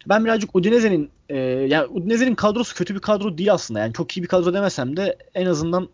Ben 0.08 0.26
birazcık 0.26 0.56
Udinese'nin 0.56 1.10
e, 1.30 1.38
yani 1.38 1.86
Udinese'nin 1.86 2.36
kadrosu 2.36 2.76
kötü 2.76 2.96
bir 2.96 3.00
kadro 3.00 3.38
değil 3.38 3.54
aslında. 3.54 3.80
Yani 3.80 3.94
çok 3.94 4.18
iyi 4.18 4.24
bir 4.24 4.28
kadro 4.28 4.54
demesem 4.54 4.98
de 4.98 5.18
en 5.34 5.46
azından 5.46 5.90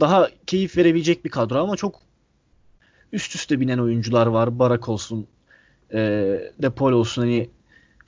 daha 0.00 0.28
keyif 0.46 0.76
verebilecek 0.76 1.24
bir 1.24 1.30
kadro 1.30 1.62
ama 1.62 1.76
çok 1.76 2.00
üst 3.12 3.34
üste 3.34 3.60
binen 3.60 3.78
oyuncular 3.78 4.26
var. 4.26 4.58
Barak 4.58 4.88
olsun, 4.88 5.26
e, 5.92 5.98
Depol 6.62 6.92
olsun 6.92 7.22
hani 7.22 7.50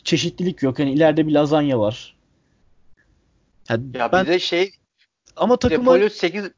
çeşitlilik 0.04 0.62
yok. 0.62 0.78
Hani 0.78 0.92
ileride 0.92 1.26
bir 1.26 1.32
lazanya 1.32 1.80
var. 1.80 2.16
Yani 3.68 3.84
ya 3.94 4.12
ben, 4.12 4.24
bir 4.24 4.30
de 4.30 4.38
şey 4.38 4.72
ama 5.36 5.56
takıma 5.56 5.94
Depol'ü 5.94 6.10
8 6.10 6.50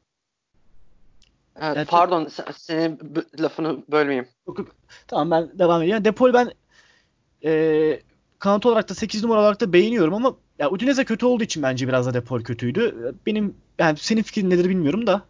Evet, 1.61 1.77
yani 1.77 1.85
pardon 1.85 2.27
senin 2.57 2.99
lafını 3.39 3.83
bölmeyeyim. 3.91 4.27
Tamam 5.07 5.31
ben 5.31 5.59
devam 5.59 5.81
edeyim. 5.81 5.93
Yani 5.93 6.05
Depol 6.05 6.33
ben 6.33 6.51
e, 7.45 7.99
kanat 8.39 8.65
olarak 8.65 8.89
da 8.89 8.93
8 8.93 9.23
numara 9.23 9.39
olarak 9.39 9.61
da 9.61 9.73
beğeniyorum 9.73 10.13
ama 10.13 10.35
ya 10.59 10.71
Udinese 10.71 11.05
kötü 11.05 11.25
olduğu 11.25 11.43
için 11.43 11.63
bence 11.63 11.87
biraz 11.87 12.05
da 12.05 12.13
Depol 12.13 12.41
kötüydü. 12.41 13.13
Benim 13.25 13.55
yani 13.79 13.97
senin 13.97 14.23
fikrin 14.23 14.49
nedir 14.49 14.69
bilmiyorum 14.69 15.07
da. 15.07 15.21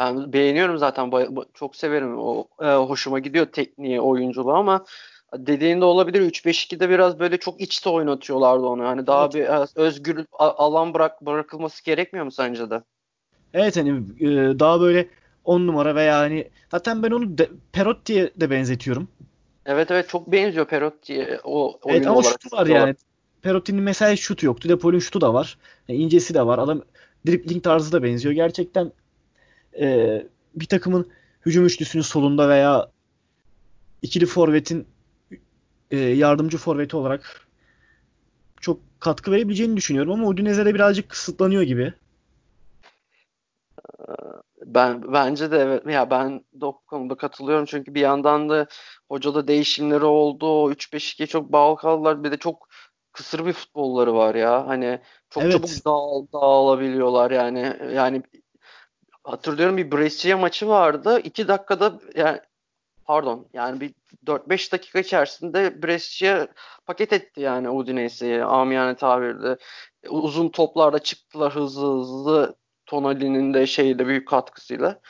Ben 0.00 0.32
beğeniyorum 0.32 0.78
zaten. 0.78 1.12
Çok 1.54 1.76
severim. 1.76 2.18
O 2.18 2.44
e, 2.62 2.66
hoşuma 2.66 3.18
gidiyor 3.18 3.46
tekniği, 3.46 4.00
oyunculuğu 4.00 4.52
ama 4.52 4.84
dediğinde 5.36 5.84
olabilir. 5.84 6.20
3-5-2'de 6.20 6.90
biraz 6.90 7.18
böyle 7.18 7.36
çok 7.36 7.60
içte 7.60 7.90
oynatıyorlardı 7.90 8.66
onu. 8.66 8.82
Yani 8.82 9.06
daha 9.06 9.24
evet. 9.24 9.34
bir 9.34 9.40
e, 9.40 9.66
özgür 9.74 10.24
alan 10.38 10.94
bırak 10.94 11.26
bırakılması 11.26 11.84
gerekmiyor 11.84 12.24
mu 12.24 12.32
sence 12.32 12.70
de? 12.70 12.82
Evet 13.54 13.76
hani 13.76 13.90
e, 14.20 14.58
daha 14.58 14.80
böyle 14.80 15.08
10 15.44 15.66
numara 15.66 15.94
veya 15.94 16.18
hani 16.18 16.48
zaten 16.70 17.02
ben 17.02 17.10
onu 17.10 17.38
de, 17.38 17.50
Perotti'ye 17.72 18.30
de 18.36 18.50
benzetiyorum. 18.50 19.08
Evet 19.66 19.90
evet 19.90 20.08
çok 20.08 20.32
benziyor 20.32 20.66
Perotti'ye 20.66 21.40
o 21.44 21.78
oyun 21.82 21.96
evet, 21.96 22.06
ama 22.06 22.22
şutu 22.22 22.56
var 22.56 22.66
yani. 22.66 22.94
Perotti'nin 23.42 23.82
mesela 23.82 24.16
şutu 24.16 24.46
yoktu. 24.46 24.68
Depol'ün 24.68 24.98
şutu 24.98 25.20
da 25.20 25.34
var. 25.34 25.58
Yani 25.88 25.98
incesi 25.98 26.34
de 26.34 26.46
var. 26.46 26.58
Adam 26.58 26.82
dribbling 27.26 27.64
tarzı 27.64 27.92
da 27.92 28.02
benziyor. 28.02 28.34
Gerçekten 28.34 28.92
e, 29.78 30.26
bir 30.54 30.66
takımın 30.66 31.08
hücum 31.46 31.66
üçlüsünün 31.66 32.02
solunda 32.02 32.48
veya 32.48 32.90
ikili 34.02 34.26
forvetin 34.26 34.86
e, 35.90 35.98
yardımcı 35.98 36.58
forveti 36.58 36.96
olarak 36.96 37.46
çok 38.60 38.80
katkı 39.00 39.32
verebileceğini 39.32 39.76
düşünüyorum 39.76 40.12
ama 40.12 40.26
Udinese'de 40.26 40.74
birazcık 40.74 41.08
kısıtlanıyor 41.08 41.62
gibi. 41.62 41.92
Ben 44.64 45.12
bence 45.12 45.50
de 45.50 45.58
evet 45.58 45.86
ya 45.86 46.10
ben 46.10 46.44
de 46.54 46.66
o 46.66 46.80
konuda 46.86 47.14
katılıyorum 47.14 47.64
çünkü 47.64 47.94
bir 47.94 48.00
yandan 48.00 48.48
da 48.48 48.66
hocada 49.08 49.48
değişimleri 49.48 50.04
oldu. 50.04 50.46
O 50.46 50.70
3-5-2'ye 50.72 51.26
çok 51.26 51.52
bağlı 51.52 51.76
kaldılar. 51.76 52.24
Bir 52.24 52.32
de 52.32 52.36
çok 52.36 52.68
kısır 53.12 53.46
bir 53.46 53.52
futbolları 53.52 54.14
var 54.14 54.34
ya. 54.34 54.66
Hani 54.66 55.00
çok 55.30 55.42
evet. 55.42 55.52
çabuk 55.52 55.84
dağıl, 55.84 56.26
dağılabiliyorlar 56.32 57.30
yani. 57.30 57.76
Yani 57.94 58.22
hatırlıyorum 59.24 59.76
bir 59.76 59.92
Brescia 59.92 60.38
maçı 60.38 60.68
vardı. 60.68 61.20
2 61.24 61.48
dakikada 61.48 62.00
yani 62.14 62.40
pardon 63.04 63.48
yani 63.52 63.80
bir 63.80 63.94
4-5 64.26 64.72
dakika 64.72 64.98
içerisinde 64.98 65.82
Brescia 65.82 66.48
paket 66.86 67.12
etti 67.12 67.40
yani 67.40 67.70
Udinese'yi 67.70 68.44
amiyane 68.44 68.96
tabirle. 68.96 69.56
Uzun 70.08 70.48
toplarda 70.48 70.98
çıktılar 70.98 71.54
hızlı 71.54 72.00
hızlı 72.00 72.56
Tonali'nin 72.86 73.54
de 73.54 73.66
şeyde 73.66 74.06
büyük 74.06 74.28
katkısıyla. 74.28 75.00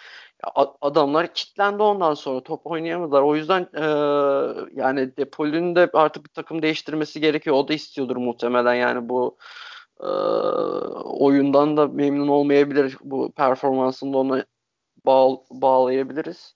Adamlar 0.81 1.35
kitlendi 1.35 1.83
ondan 1.83 2.15
sonra 2.15 2.43
top 2.43 2.67
oynayamadılar. 2.67 3.23
O 3.23 3.37
yüzden 3.37 3.69
e, 3.75 3.85
yani 4.81 5.17
Depol'ün 5.17 5.77
de 5.77 5.91
artık 5.93 6.25
bir 6.25 6.31
takım 6.31 6.63
değiştirmesi 6.63 7.21
gerekiyor. 7.21 7.57
O 7.57 7.69
da 7.69 7.75
istiyordur 7.75 8.17
muhtemelen 8.17 8.75
yani 8.75 9.09
bu 9.09 9.39
e, 10.03 10.07
oyundan 11.05 11.77
da 11.77 11.89
memnun 11.89 12.29
olmayabilir. 12.29 12.97
Bu 13.05 13.33
performansını 13.33 14.13
da 14.13 14.19
ona 14.19 14.45
bağ, 15.07 15.37
bağlayabiliriz. 15.51 16.55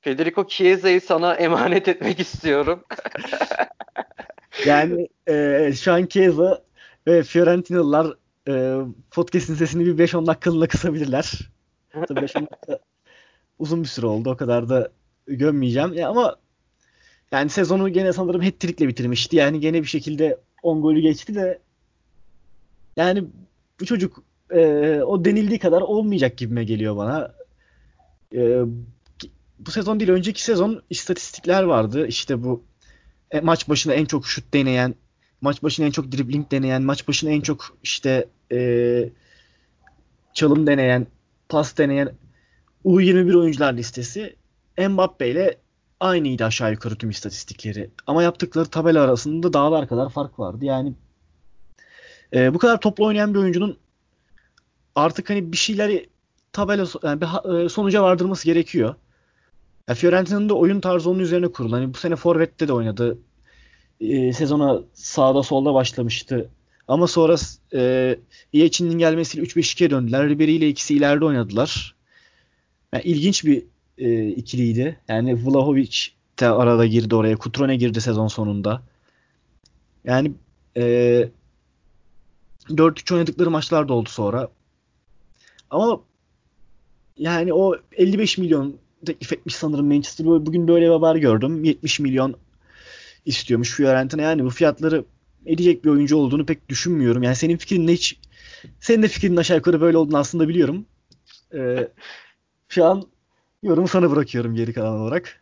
Federico 0.00 0.46
Chiesa'yı 0.46 1.00
sana 1.00 1.34
emanet 1.34 1.88
etmek 1.88 2.20
istiyorum. 2.20 2.84
yani 4.66 5.08
e, 5.28 5.72
şu 5.72 5.92
an 5.92 6.06
Chiesa 6.06 6.62
ve 7.06 7.22
Fiorentinalılar 7.22 8.16
e, 8.48 8.76
podcast'in 9.10 9.54
sesini 9.54 9.86
bir 9.86 10.08
5-10 10.08 10.26
dakikalığına 10.26 10.66
kısabilirler. 10.66 11.40
Tabii 11.92 12.20
5-10 12.20 12.50
dakika 12.50 12.78
uzun 13.58 13.82
bir 13.82 13.88
süre 13.88 14.06
oldu. 14.06 14.30
O 14.30 14.36
kadar 14.36 14.68
da 14.68 14.90
gömmeyeceğim. 15.26 15.92
Ya 15.92 16.08
ama 16.08 16.36
yani 17.32 17.50
sezonu 17.50 17.88
gene 17.88 18.12
sanırım 18.12 18.40
hat-trick'le 18.40 18.88
bitirmişti. 18.88 19.36
Yani 19.36 19.60
gene 19.60 19.82
bir 19.82 19.88
şekilde 19.88 20.40
10 20.62 20.82
golü 20.82 21.00
geçti 21.00 21.34
de 21.34 21.58
yani 22.96 23.24
bu 23.80 23.84
çocuk 23.84 24.22
e, 24.50 24.60
o 25.02 25.24
denildiği 25.24 25.58
kadar 25.58 25.80
olmayacak 25.80 26.38
gibime 26.38 26.64
geliyor 26.64 26.96
bana. 26.96 27.34
E, 28.34 28.60
bu 29.58 29.70
sezon 29.70 30.00
değil 30.00 30.10
önceki 30.10 30.42
sezon 30.42 30.82
istatistikler 30.90 31.62
vardı. 31.62 32.06
İşte 32.06 32.42
bu 32.42 32.62
e, 33.30 33.40
maç 33.40 33.68
başına 33.68 33.94
en 33.94 34.04
çok 34.04 34.26
şut 34.26 34.54
deneyen, 34.54 34.94
maç 35.40 35.62
başına 35.62 35.86
en 35.86 35.90
çok 35.90 36.12
dribbling 36.12 36.50
deneyen, 36.50 36.82
maç 36.82 37.08
başına 37.08 37.30
en 37.30 37.40
çok 37.40 37.78
işte 37.82 38.28
e, 38.52 39.10
çalım 40.34 40.66
deneyen, 40.66 41.06
pas 41.48 41.78
deneyen 41.78 42.12
U21 42.84 43.36
oyuncular 43.36 43.72
listesi 43.72 44.36
Mbappe 44.78 45.30
ile 45.30 45.58
aynıydı 46.00 46.44
aşağı 46.44 46.72
yukarı 46.72 46.96
tüm 46.96 47.10
istatistikleri. 47.10 47.90
Ama 48.06 48.22
yaptıkları 48.22 48.66
tabela 48.66 49.02
arasında 49.02 49.52
dağlar 49.52 49.88
kadar 49.88 50.10
fark 50.10 50.38
vardı. 50.38 50.64
Yani 50.64 50.94
e, 52.34 52.54
bu 52.54 52.58
kadar 52.58 52.80
toplu 52.80 53.04
oynayan 53.04 53.34
bir 53.34 53.38
oyuncunun 53.38 53.78
artık 54.94 55.30
hani 55.30 55.52
bir 55.52 55.56
şeyleri 55.56 56.08
tabela 56.52 56.86
yani 57.02 57.20
bir 57.20 57.64
e, 57.64 57.68
sonuca 57.68 58.02
vardırması 58.02 58.44
gerekiyor. 58.44 58.94
Ya 59.88 59.94
Fiorentina'nın 59.94 60.48
da 60.48 60.54
oyun 60.54 60.80
tarzı 60.80 61.10
onun 61.10 61.18
üzerine 61.18 61.48
kurulu. 61.48 61.76
Hani 61.76 61.94
bu 61.94 61.98
sene 61.98 62.16
Forvet'te 62.16 62.68
de 62.68 62.72
oynadı. 62.72 63.18
E, 64.00 64.32
sezona 64.32 64.80
sağda 64.92 65.42
solda 65.42 65.74
başlamıştı. 65.74 66.50
Ama 66.88 67.06
sonra 67.06 67.36
e, 67.74 68.18
Iyeçin'in 68.52 68.98
gelmesiyle 68.98 69.46
3-5-2'ye 69.46 69.90
döndüler. 69.90 70.28
Ribery 70.28 70.56
ile 70.56 70.68
ikisi 70.68 70.94
ileride 70.94 71.24
oynadılar. 71.24 71.94
Yani 72.92 73.04
ilginç 73.04 73.44
bir 73.44 73.64
e, 73.98 74.28
ikiliydi. 74.28 75.00
Yani 75.08 75.46
Vlahovic 75.46 75.96
de 76.40 76.48
arada 76.48 76.86
girdi 76.86 77.14
oraya. 77.14 77.36
Kutrone 77.36 77.76
girdi 77.76 78.00
sezon 78.00 78.28
sonunda. 78.28 78.82
Yani 80.04 80.32
e, 80.76 81.28
4-3 82.68 83.14
oynadıkları 83.14 83.50
maçlar 83.50 83.88
da 83.88 83.94
oldu 83.94 84.08
sonra. 84.08 84.48
Ama 85.70 86.00
yani 87.16 87.54
o 87.54 87.76
55 87.92 88.38
milyon 88.38 88.76
teklif 89.06 89.32
etmiş 89.32 89.56
sanırım 89.56 89.86
Manchester. 89.86 90.26
Bugün 90.26 90.68
böyle 90.68 90.86
bir 90.86 90.90
haber 90.90 91.16
gördüm. 91.16 91.64
70 91.64 92.00
milyon 92.00 92.34
istiyormuş 93.24 93.70
Fiorentina. 93.70 94.22
Yani 94.22 94.44
bu 94.44 94.50
fiyatları 94.50 95.04
edecek 95.46 95.84
bir 95.84 95.90
oyuncu 95.90 96.16
olduğunu 96.16 96.46
pek 96.46 96.68
düşünmüyorum. 96.68 97.22
Yani 97.22 97.36
senin 97.36 97.56
fikrin 97.56 97.86
ne 97.86 97.92
hiç 97.92 98.18
senin 98.80 99.02
de 99.02 99.08
fikrinin 99.08 99.36
aşağı 99.36 99.56
yukarı 99.56 99.80
böyle 99.80 99.98
olduğunu 99.98 100.18
aslında 100.18 100.48
biliyorum. 100.48 100.86
Ee, 101.54 101.88
şu 102.68 102.84
an 102.84 103.02
yorumu 103.62 103.88
sana 103.88 104.10
bırakıyorum 104.10 104.54
geri 104.54 104.72
kalan 104.72 105.00
olarak. 105.00 105.40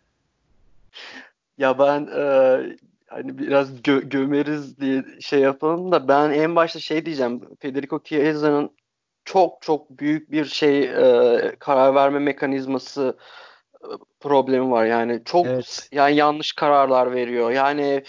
Ya 1.59 1.79
ben 1.79 2.07
e, 2.07 2.77
hani 3.07 3.39
biraz 3.39 3.81
gö- 3.81 4.09
gömeriz 4.09 4.81
diye 4.81 5.05
şey 5.21 5.41
yapalım 5.41 5.93
da 5.93 6.09
ben 6.09 6.31
en 6.31 6.57
başta 6.57 6.81
şey 6.81 7.07
diyeceğim. 7.07 7.41
Federico 7.61 8.03
Chiesa'nın 8.03 8.71
çok 9.25 9.63
çok 9.63 9.91
büyük 9.91 10.31
bir 10.31 10.45
şey 10.45 10.85
e, 10.85 11.57
karar 11.59 11.95
verme 11.95 12.19
mekanizması 12.19 13.17
e, 13.83 13.89
problemi 14.21 14.71
var. 14.71 14.85
Yani 14.85 15.23
çok 15.25 15.47
evet. 15.47 15.89
yani 15.93 16.17
yanlış 16.17 16.53
kararlar 16.53 17.13
veriyor. 17.15 17.51
Yani 17.51 18.05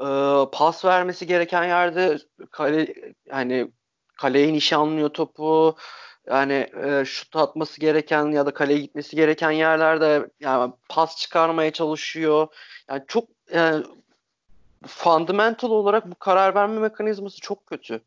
e, 0.00 0.06
pas 0.52 0.84
vermesi 0.84 1.26
gereken 1.26 1.64
yerde 1.64 2.18
kale 2.50 2.94
yani 3.26 3.70
kaleye 4.18 4.52
nişanlıyor 4.52 5.08
topu. 5.08 5.76
Yani 6.26 6.70
e, 6.84 7.04
şut 7.04 7.36
atması 7.36 7.80
gereken 7.80 8.26
ya 8.26 8.46
da 8.46 8.54
kaleye 8.54 8.78
gitmesi 8.78 9.16
gereken 9.16 9.50
yerlerde 9.50 10.30
yani 10.40 10.72
pas 10.88 11.16
çıkarmaya 11.16 11.72
çalışıyor. 11.72 12.48
Yani 12.90 13.02
çok 13.08 13.28
yani 13.54 13.84
fundamental 14.86 15.70
olarak 15.70 16.10
bu 16.10 16.14
karar 16.14 16.54
verme 16.54 16.80
mekanizması 16.80 17.40
çok 17.40 17.66
kötü. 17.66 18.00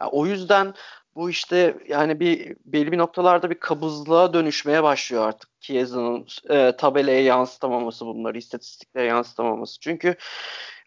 Yani 0.00 0.10
o 0.10 0.26
yüzden 0.26 0.74
bu 1.14 1.30
işte 1.30 1.76
yani 1.88 2.20
bir 2.20 2.56
belli 2.64 2.92
bir 2.92 2.98
noktalarda 2.98 3.50
bir 3.50 3.60
kabızlığa 3.60 4.32
dönüşmeye 4.32 4.82
başlıyor 4.82 5.28
artık 5.28 5.50
Chiesa'nın 5.60 6.26
e, 6.50 6.76
tabelaya 6.76 7.22
yansıtamaması 7.22 8.06
bunları, 8.06 8.38
istatistiklere 8.38 9.06
yansıtamaması. 9.06 9.80
Çünkü 9.80 10.14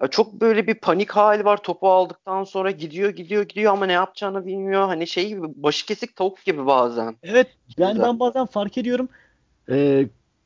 ya 0.02 0.08
çok 0.08 0.34
böyle 0.34 0.68
bir 0.68 0.74
panik 0.74 1.12
hali 1.12 1.46
var 1.46 1.58
topu 1.58 1.89
aldıktan 1.89 2.44
sonra 2.44 2.72
gidiyor 2.72 3.10
gidiyor 3.10 3.44
gidiyor 3.44 3.74
ama 3.74 3.86
ne 3.86 3.94
yapacağını 3.94 4.46
bilmiyor. 4.46 4.88
Hani 4.88 5.08
şey 5.08 5.28
gibi 5.28 5.42
başı 5.56 5.86
kesik 5.86 6.16
tavuk 6.16 6.46
gibi 6.46 6.66
bazen. 6.66 7.16
Evet 7.24 7.48
yani 7.78 8.02
ben 8.02 8.20
bazen 8.20 8.46
fark 8.46 8.78
ediyorum 8.78 9.10
e, 9.70 10.06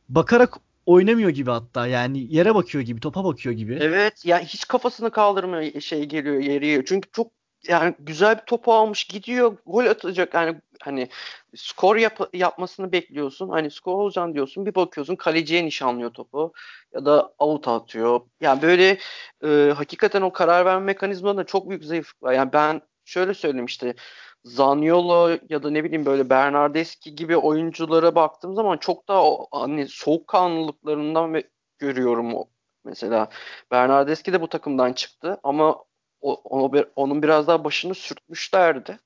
bakarak 0.10 0.58
oynamıyor 0.86 1.30
gibi 1.30 1.52
hatta. 1.52 1.88
Yani 1.88 2.36
yere 2.36 2.56
bakıyor 2.56 2.84
gibi 2.84 3.00
topa 3.00 3.24
bakıyor 3.24 3.56
gibi. 3.56 3.78
Evet 3.82 4.26
yani 4.26 4.46
hiç 4.46 4.68
kafasını 4.68 5.12
kaldırmıyor 5.12 5.82
şey 5.82 6.06
geliyor 6.06 6.36
yeriyor. 6.36 6.84
Çünkü 6.88 7.10
çok 7.12 7.32
yani 7.68 7.96
güzel 8.00 8.38
bir 8.38 8.46
topu 8.46 8.74
almış 8.74 9.04
gidiyor 9.04 9.58
gol 9.66 9.86
atacak. 9.86 10.34
Yani 10.34 10.62
hani 10.82 11.10
skor 11.56 11.96
yap, 11.96 12.30
yapmasını 12.34 12.92
bekliyorsun. 12.92 13.50
Hani 13.50 13.72
skor 13.72 13.94
olacağını 13.94 14.34
diyorsun 14.34 14.66
bir 14.66 14.76
bakıyorsun 14.76 15.16
kaleciye 15.16 15.66
nişanlıyor 15.66 16.14
topu 16.14 16.54
ya 16.94 17.06
da 17.06 17.34
out 17.40 17.68
atıyor. 17.68 18.22
Yani 18.42 18.62
böyle 18.62 18.98
e, 19.44 19.74
hakikaten 19.78 20.22
o 20.22 20.34
karar 20.34 20.66
verme 20.66 20.86
mekanizmalarında 20.86 21.44
çok 21.44 21.70
büyük 21.70 21.84
zayıflık 21.84 22.24
var. 22.24 22.34
Yani 22.34 22.54
ben 22.54 22.82
şöyle 23.06 23.34
söyleyeyim 23.34 23.66
işte 23.66 23.96
Zaniolo 24.44 25.38
ya 25.50 25.64
da 25.64 25.70
ne 25.70 25.84
bileyim 25.84 26.06
böyle 26.06 26.30
Bernardeschi 26.30 27.16
gibi 27.16 27.38
oyunculara 27.38 28.16
baktığım 28.16 28.56
zaman 28.56 28.78
çok 28.78 29.08
daha 29.08 29.24
o, 29.26 29.48
hani 29.52 29.88
soğukkanlılıklarından 29.88 31.44
görüyorum 31.80 32.36
o 32.36 32.46
mesela. 32.86 33.30
Bernardeschi 33.72 34.34
de 34.34 34.42
bu 34.42 34.50
takımdan 34.50 34.94
çıktı 34.94 35.40
ama 35.44 35.86
onu, 36.22 36.86
onun 36.96 37.24
biraz 37.24 37.48
daha 37.48 37.64
başını 37.64 37.96
sürtmüşlerdi. 37.96 39.00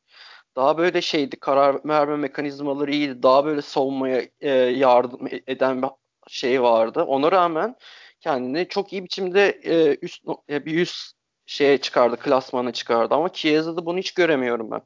Daha 0.56 0.78
böyle 0.78 1.02
şeydi 1.02 1.40
karar 1.40 1.86
verme 1.86 2.16
mekanizmaları 2.18 2.92
iyiydi. 2.92 3.24
Daha 3.24 3.46
böyle 3.46 3.62
savunmaya 3.62 4.24
e, 4.42 4.50
yardım 4.52 5.28
eden 5.48 5.82
bir 5.82 5.90
şey 6.30 6.62
vardı. 6.62 7.04
Ona 7.04 7.32
rağmen 7.32 7.76
kendini 8.20 8.68
çok 8.68 8.94
iyi 8.94 9.04
biçimde 9.04 9.50
e, 9.50 9.98
üst 10.02 10.24
e, 10.50 10.66
bir 10.66 10.80
üst 10.82 11.19
şeye 11.50 11.78
çıkardı, 11.78 12.18
klasmana 12.18 12.72
çıkardı 12.74 13.16
ama 13.16 13.34
Chiesa'da 13.34 13.86
bunu 13.86 13.98
hiç 13.98 14.12
göremiyorum 14.12 14.72
ben. 14.72 14.82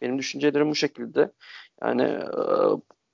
Benim 0.00 0.18
düşüncelerim 0.18 0.70
bu 0.70 0.74
şekilde. 0.74 1.32
Yani 1.82 2.02
e, 2.02 2.24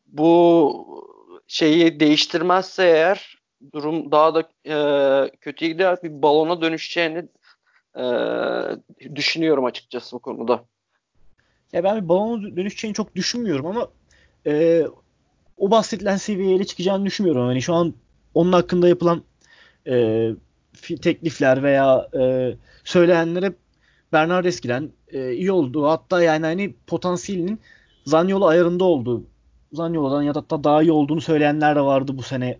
bu 0.07 1.05
şeyi 1.47 2.01
değiştirmezse 2.01 2.85
eğer 2.85 3.39
durum 3.75 4.13
daha 4.13 4.35
da 4.35 4.49
e, 4.67 5.37
kötüye 5.41 5.71
gider. 5.71 5.99
Bir 6.03 6.23
balona 6.23 6.63
dönüşeceğini 6.63 7.29
e, 7.99 8.05
düşünüyorum 9.15 9.65
açıkçası 9.65 10.17
bu 10.17 10.21
konuda. 10.21 10.65
Ya 11.73 11.85
ben 11.85 12.03
bir 12.03 12.09
balona 12.09 12.57
dönüşeceğini 12.57 12.95
çok 12.95 13.15
düşünmüyorum 13.15 13.67
ama 13.67 13.89
e, 14.47 14.83
o 15.57 15.71
bahsedilen 15.71 16.17
seviyeye 16.17 16.65
çıkacağını 16.65 17.07
düşünmüyorum. 17.07 17.49
Yani 17.49 17.63
şu 17.63 17.75
an 17.75 17.95
onun 18.35 18.53
hakkında 18.53 18.89
yapılan 18.89 19.23
e, 19.87 20.29
teklifler 21.03 21.63
veya 21.63 22.09
e, 22.21 22.55
söyleyenler 22.85 23.43
hep 23.43 23.57
Bernardeschi'den 24.13 24.91
e, 25.09 25.33
iyi 25.33 25.53
oldu. 25.53 25.87
Hatta 25.87 26.23
yani 26.23 26.47
hani 26.47 26.75
potansiyelinin 26.87 27.61
Zaniolo 28.05 28.47
ayarında 28.47 28.85
olduğu, 28.85 29.25
Zaniolo'dan 29.73 30.23
ya 30.23 30.35
da 30.35 30.39
hatta 30.39 30.65
daha 30.65 30.83
iyi 30.83 30.93
olduğunu 30.93 31.21
söyleyenler 31.21 31.77
de 31.77 31.81
vardı 31.81 32.19
bu 32.19 32.23
sene 32.23 32.59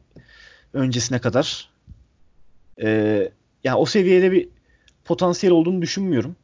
öncesine 0.73 1.19
kadar. 1.19 1.71
E, 2.83 2.89
yani 3.65 3.77
o 3.77 3.87
seviyede 3.87 4.33
bir 4.33 4.49
potansiyel 5.05 5.55
olduğunu 5.55 5.83
düşünmüyorum. 5.83 6.37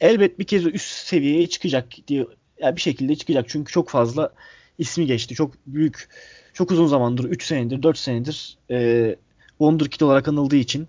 Elbet 0.00 0.38
bir 0.38 0.44
kez 0.44 0.66
üst 0.66 1.06
seviyeye 1.06 1.48
çıkacak 1.48 1.86
diye 2.08 2.26
yani 2.60 2.76
bir 2.76 2.80
şekilde 2.80 3.16
çıkacak. 3.16 3.48
Çünkü 3.48 3.72
çok 3.72 3.88
fazla 3.88 4.32
ismi 4.78 5.06
geçti. 5.06 5.34
Çok 5.34 5.54
büyük, 5.66 6.08
çok 6.52 6.70
uzun 6.70 6.86
zamandır 6.86 7.24
3 7.24 7.46
senedir, 7.46 7.82
4 7.82 7.98
senedir 7.98 8.58
e, 8.70 9.16
Wonderkid 9.58 10.00
olarak 10.00 10.28
anıldığı 10.28 10.56
için 10.56 10.88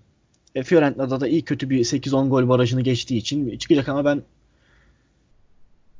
e, 0.54 0.62
Fiorentina'da 0.62 1.20
da 1.20 1.28
iyi 1.28 1.42
kötü 1.42 1.70
bir 1.70 1.84
8-10 1.84 2.28
gol 2.28 2.48
barajını 2.48 2.80
geçtiği 2.80 3.16
için 3.16 3.58
çıkacak 3.58 3.88
ama 3.88 4.04
ben 4.04 4.22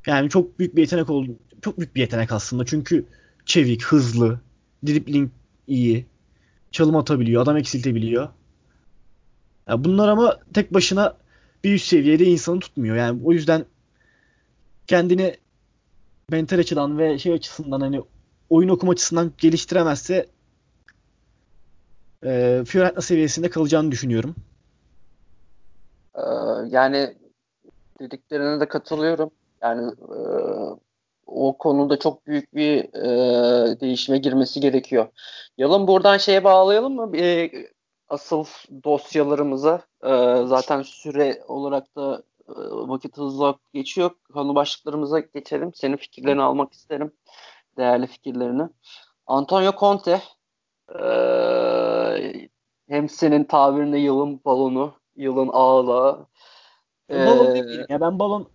yani 0.06 0.30
çok 0.30 0.58
büyük 0.58 0.76
bir 0.76 0.80
yetenek 0.80 1.10
oldu. 1.10 1.36
Çok 1.62 1.78
büyük 1.78 1.94
bir 1.94 2.00
yetenek 2.00 2.32
aslında. 2.32 2.66
Çünkü 2.66 3.04
çevik, 3.46 3.84
hızlı, 3.84 4.40
dribbling 4.86 5.30
iyi, 5.66 6.06
çalım 6.70 6.96
atabiliyor, 6.96 7.42
adam 7.42 7.56
eksiltebiliyor. 7.56 8.28
Yani 9.68 9.84
bunlar 9.84 10.08
ama 10.08 10.38
tek 10.54 10.74
başına 10.74 11.16
bir 11.64 11.74
üst 11.74 11.86
seviyede 11.86 12.24
insanı 12.24 12.60
tutmuyor. 12.60 12.96
Yani 12.96 13.20
o 13.24 13.32
yüzden 13.32 13.64
kendini 14.86 15.36
mental 16.30 16.58
açıdan 16.58 16.98
ve 16.98 17.18
şey 17.18 17.32
açısından 17.32 17.80
hani 17.80 18.02
oyun 18.50 18.68
okuma 18.68 18.92
açısından 18.92 19.32
geliştiremezse 19.38 20.26
e, 22.24 22.62
Fiorentina 22.66 23.00
seviyesinde 23.00 23.50
kalacağını 23.50 23.90
düşünüyorum. 23.90 24.34
Ee, 26.14 26.20
yani 26.68 27.16
dediklerine 28.00 28.60
de 28.60 28.68
katılıyorum. 28.68 29.30
Yani 29.62 29.92
e, 29.92 30.18
o 31.26 31.58
konuda 31.58 31.98
çok 31.98 32.26
büyük 32.26 32.54
bir 32.54 32.94
e, 32.94 33.80
değişime 33.80 34.18
girmesi 34.18 34.60
gerekiyor. 34.60 35.08
Yalın 35.58 35.86
buradan 35.86 36.18
şeye 36.18 36.44
bağlayalım 36.44 36.94
mı? 36.94 37.12
Asıl 38.08 38.44
dosyalarımıza 38.84 39.82
e, 40.04 40.10
zaten 40.46 40.82
süre 40.82 41.42
olarak 41.48 41.96
da 41.96 42.22
vakit 42.70 43.16
hızlı 43.16 43.54
geçiyor. 43.74 44.10
Konu 44.32 44.54
başlıklarımıza 44.54 45.20
geçelim. 45.20 45.74
Senin 45.74 45.96
fikirlerini 45.96 46.42
almak 46.42 46.72
isterim. 46.72 47.12
Değerli 47.76 48.06
fikirlerini. 48.06 48.62
Antonio 49.26 49.72
Conte 49.80 50.22
e, 50.88 51.02
hem 52.88 53.08
senin 53.08 53.44
tabirinde 53.44 53.98
yılın 53.98 54.40
balonu, 54.44 54.94
yılın 55.16 55.48
ağla. 55.48 56.26
E, 57.10 57.26
balon 57.26 57.54
demeyeyim 57.54 57.86
ya 57.88 58.00
ben 58.00 58.18
balon 58.18 58.48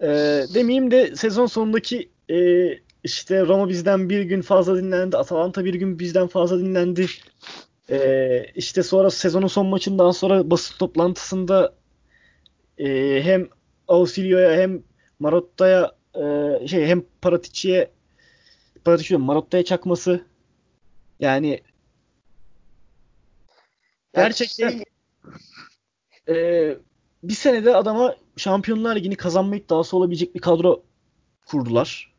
e, 0.00 0.06
demeyeyim 0.54 0.90
de 0.90 1.16
sezon 1.16 1.46
sonundaki 1.46 2.10
e, 2.30 2.68
işte 3.04 3.46
Roma 3.46 3.68
bizden 3.68 4.08
bir 4.08 4.22
gün 4.22 4.42
fazla 4.42 4.76
dinlendi. 4.76 5.16
Atalanta 5.16 5.64
bir 5.64 5.74
gün 5.74 5.98
bizden 5.98 6.26
fazla 6.26 6.58
dinlendi. 6.58 7.06
E, 7.90 8.46
işte 8.54 8.82
sonra 8.82 9.10
sezonun 9.10 9.46
son 9.46 9.66
maçından 9.66 10.10
sonra 10.10 10.50
basın 10.50 10.78
toplantısında 10.78 11.74
e, 12.78 13.20
hem 13.22 13.48
Ausilio'ya 13.88 14.52
hem 14.52 14.82
Marotta'ya 15.18 15.92
e, 16.14 16.68
şey 16.68 16.86
hem 16.86 17.04
Paratici'ye 17.22 17.90
Paratici 18.84 19.18
Marotta'ya 19.18 19.64
çakması 19.64 20.24
yani 21.20 21.60
gerçekten 24.14 24.70
şey... 24.70 24.82
e, 26.28 26.76
bir 27.22 27.34
senede 27.34 27.76
adama 27.76 28.16
Şampiyonlar 28.36 28.96
Ligi'ni 28.96 29.16
kazanma 29.16 29.56
iddiası 29.56 29.96
olabilecek 29.96 30.34
bir 30.34 30.40
kadro 30.40 30.82
kurdular. 31.46 32.12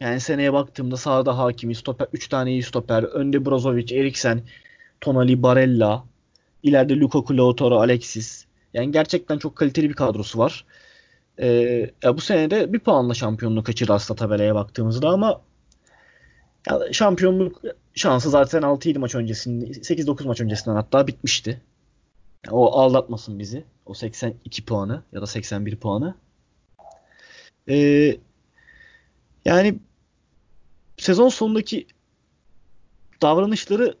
Yani 0.00 0.20
seneye 0.20 0.52
baktığımda 0.52 0.96
sahada 0.96 1.38
Hakimi, 1.38 1.74
stoper 1.74 2.06
3 2.12 2.28
tane 2.28 2.50
iyi 2.50 2.62
stoper, 2.62 3.02
önde 3.02 3.44
Brozovic, 3.44 3.96
Eriksen, 3.96 4.42
Tonali, 5.00 5.42
Barella, 5.42 6.04
ileride 6.62 6.96
Lukaku, 6.96 7.36
Lautaro, 7.36 7.80
Alexis. 7.80 8.44
Yani 8.74 8.92
gerçekten 8.92 9.38
çok 9.38 9.56
kaliteli 9.56 9.88
bir 9.88 9.94
kadrosu 9.94 10.38
var. 10.38 10.64
Ee, 11.38 11.90
ya 12.02 12.16
bu 12.16 12.20
sene 12.20 12.50
de 12.50 12.72
bir 12.72 12.78
puanla 12.78 13.14
şampiyonluğu 13.14 13.62
kaçırdı 13.62 13.92
aslında 13.92 14.18
tabelaya 14.18 14.54
baktığımızda 14.54 15.08
ama 15.08 15.40
şampiyonluk 16.92 17.62
şansı 17.94 18.30
zaten 18.30 18.62
6-7 18.62 18.98
maç 18.98 19.14
öncesinde 19.14 19.66
8-9 19.66 20.26
maç 20.26 20.40
öncesinden 20.40 20.76
hatta 20.76 21.06
bitmişti. 21.06 21.60
Yani 22.46 22.56
o 22.56 22.66
aldatmasın 22.66 23.38
bizi. 23.38 23.64
O 23.86 23.94
82 23.94 24.64
puanı 24.64 25.02
ya 25.12 25.22
da 25.22 25.26
81 25.26 25.76
puanı. 25.76 26.14
Ee, 27.68 28.16
yani 29.44 29.78
sezon 30.96 31.28
sonundaki 31.28 31.86
davranışları 33.22 33.94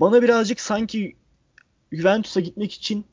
bana 0.00 0.22
birazcık 0.22 0.60
sanki 0.60 1.16
Juventus'a 1.92 2.40
gitmek 2.40 2.72
için 2.72 3.04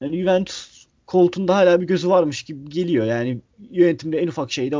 yani 0.00 0.20
Juventus 0.20 0.86
koltuğunda 1.06 1.56
hala 1.56 1.80
bir 1.80 1.86
gözü 1.86 2.08
varmış 2.08 2.42
gibi 2.42 2.70
geliyor. 2.70 3.06
Yani 3.06 3.40
yönetimde 3.70 4.18
en 4.18 4.28
ufak 4.28 4.52
şeyde 4.52 4.76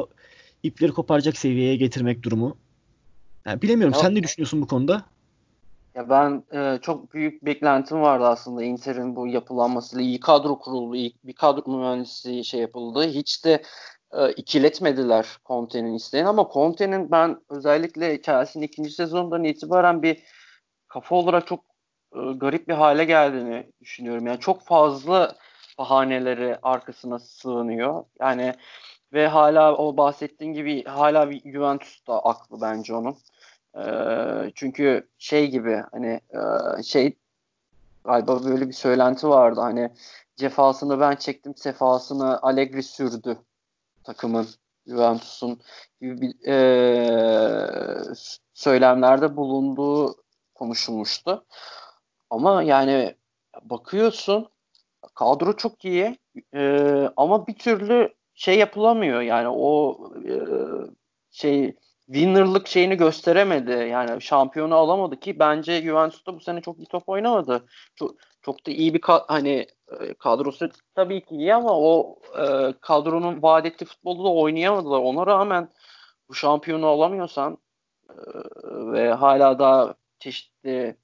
ipleri 0.62 0.92
koparacak 0.92 1.36
seviyeye 1.36 1.76
getirmek 1.76 2.22
durumu. 2.22 2.56
Yani 3.46 3.62
bilemiyorum. 3.62 3.94
Ya, 3.94 4.00
Sen 4.00 4.14
ne 4.14 4.22
düşünüyorsun 4.22 4.62
bu 4.62 4.66
konuda? 4.66 5.04
Ya 5.94 6.08
ben 6.08 6.44
e, 6.52 6.78
çok 6.82 7.14
büyük 7.14 7.44
beklentim 7.44 8.00
vardı 8.00 8.26
aslında 8.26 8.64
Inter'in 8.64 9.16
bu 9.16 9.26
yapılanmasıyla. 9.26 10.04
iyi 10.04 10.20
kadro 10.20 10.58
kuruldu, 10.58 10.96
iyi 10.96 11.12
bir 11.24 11.32
kadro 11.32 11.78
mühendisi 11.78 12.44
şey 12.44 12.60
yapıldı. 12.60 13.08
Hiç 13.08 13.44
de 13.44 13.62
e, 14.12 14.32
ikiletmediler 14.32 15.26
Conte'nin 15.46 15.94
isteğini 15.94 16.28
ama 16.28 16.48
Conte'nin 16.52 17.10
ben 17.10 17.40
özellikle 17.50 18.22
Chelsea'nin 18.22 18.66
ikinci 18.66 18.90
sezonundan 18.90 19.44
itibaren 19.44 20.02
bir 20.02 20.22
kafa 20.88 21.16
olarak 21.16 21.46
çok 21.46 21.60
e, 22.14 22.18
garip 22.36 22.68
bir 22.68 22.74
hale 22.74 23.04
geldiğini 23.04 23.66
düşünüyorum. 23.80 24.26
Yani 24.26 24.40
çok 24.40 24.62
fazla 24.62 25.36
bahaneleri 25.78 26.58
arkasına 26.62 27.18
sığınıyor. 27.18 28.04
Yani 28.20 28.54
ve 29.12 29.28
hala 29.28 29.76
o 29.76 29.96
bahsettiğin 29.96 30.52
gibi 30.52 30.84
hala 30.84 31.30
bir 31.30 31.52
Juventus'ta 31.52 32.18
aklı 32.18 32.60
bence 32.60 32.94
onun. 32.94 33.16
Çünkü 34.54 35.08
şey 35.18 35.50
gibi 35.50 35.82
hani 35.92 36.20
e, 36.78 36.82
şey 36.82 37.16
galiba 38.04 38.44
böyle 38.44 38.68
bir 38.68 38.72
söylenti 38.72 39.28
vardı 39.28 39.60
hani 39.60 39.90
cefasını 40.36 41.00
ben 41.00 41.16
çektim 41.16 41.56
sefasını 41.56 42.42
Allegri 42.42 42.82
sürdü 42.82 43.38
takımın 44.04 44.46
Juventus'un 44.86 45.60
gibi 46.00 46.20
bir 46.20 46.48
e, 46.48 48.14
söylemlerde 48.54 49.36
bulunduğu 49.36 50.16
konuşulmuştu. 50.54 51.44
Ama 52.30 52.62
yani 52.62 53.16
bakıyorsun 53.62 54.48
kadro 55.14 55.56
çok 55.56 55.84
iyi 55.84 56.18
e, 56.54 56.80
ama 57.16 57.46
bir 57.46 57.54
türlü 57.54 58.14
şey 58.34 58.58
yapılamıyor 58.58 59.20
yani 59.20 59.48
o 59.48 59.98
e, 60.28 60.34
şey 61.30 61.76
winner'lık 62.06 62.66
şeyini 62.66 62.96
gösteremedi. 62.96 63.88
Yani 63.90 64.22
şampiyonu 64.22 64.74
alamadı 64.74 65.20
ki 65.20 65.38
bence 65.38 65.82
Juventus'ta 65.82 66.34
bu 66.34 66.40
sene 66.40 66.60
çok 66.60 66.78
iyi 66.78 66.86
top 66.86 67.08
oynamadı. 67.08 67.66
Çok 67.94 68.14
çok 68.42 68.66
da 68.66 68.70
iyi 68.70 68.94
bir 68.94 69.00
ka- 69.00 69.24
hani 69.28 69.66
e, 70.00 70.14
kadrosu 70.14 70.68
tabii 70.94 71.20
ki 71.20 71.34
iyi 71.34 71.54
ama 71.54 71.78
o 71.78 72.18
e, 72.38 72.74
kadronun 72.80 73.42
vaat 73.42 73.66
ettiği 73.66 73.84
futbolu 73.84 74.24
da 74.24 74.28
oynayamadılar. 74.28 74.98
Ona 74.98 75.26
rağmen 75.26 75.68
bu 76.28 76.34
şampiyonu 76.34 76.86
alamıyorsan 76.86 77.58
e, 78.10 78.14
ve 78.92 79.12
hala 79.12 79.58
daha 79.58 79.94
çeşitli 80.18 80.96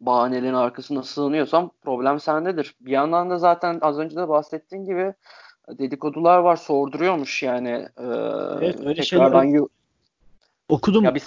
bahanelerin 0.00 0.54
arkasına 0.54 1.02
sığınıyorsan 1.02 1.70
problem 1.82 2.20
sendedir. 2.20 2.74
Bir 2.80 2.90
yandan 2.90 3.30
da 3.30 3.38
zaten 3.38 3.78
az 3.82 3.98
önce 3.98 4.16
de 4.16 4.28
bahsettiğin 4.28 4.84
gibi 4.84 5.14
dedikodular 5.68 6.38
var 6.38 6.56
sorduruyormuş 6.56 7.42
yani. 7.42 7.88
E, 7.98 8.04
evet 8.60 8.86
öyle 8.86 9.02
şeyler 9.02 9.32
okudum. 10.68 11.04
Ya 11.04 11.14
bir... 11.14 11.22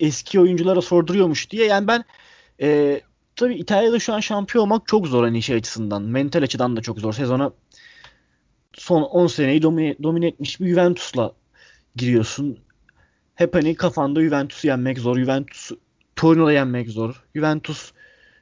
Eski 0.00 0.40
oyunculara 0.40 0.80
sorduruyormuş 0.80 1.50
diye. 1.50 1.66
Yani 1.66 1.86
ben 1.86 2.04
e, 2.60 3.00
tabii 3.36 3.54
İtalya'da 3.54 3.98
şu 3.98 4.14
an 4.14 4.20
şampiyon 4.20 4.64
olmak 4.64 4.86
çok 4.86 5.06
zor 5.06 5.24
hani 5.24 5.42
şey 5.42 5.56
açısından. 5.56 6.02
Mental 6.02 6.42
açıdan 6.42 6.76
da 6.76 6.82
çok 6.82 6.98
zor. 6.98 7.12
Sezona 7.12 7.52
son 8.72 9.02
10 9.02 9.26
seneyi 9.26 9.62
domine, 9.62 9.96
domine 10.02 10.26
etmiş 10.26 10.60
bir 10.60 10.68
Juventus'la 10.68 11.32
giriyorsun. 11.96 12.58
Hep 13.34 13.54
hani 13.54 13.74
kafanda 13.74 14.22
Juventus'u 14.22 14.66
yenmek 14.66 14.98
zor. 14.98 15.18
Juventus 15.18 15.70
Torino'da 16.16 16.52
yenmek 16.52 16.88
zor. 16.88 17.24
Juventus 17.34 17.92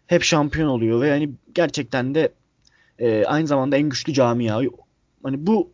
hep 0.07 0.23
şampiyon 0.23 0.69
oluyor 0.69 1.01
ve 1.01 1.09
yani 1.09 1.31
gerçekten 1.55 2.15
de 2.15 2.33
e, 2.99 3.25
aynı 3.25 3.47
zamanda 3.47 3.77
en 3.77 3.89
güçlü 3.89 4.13
camia. 4.13 4.61
Hani 5.23 5.47
bu 5.47 5.73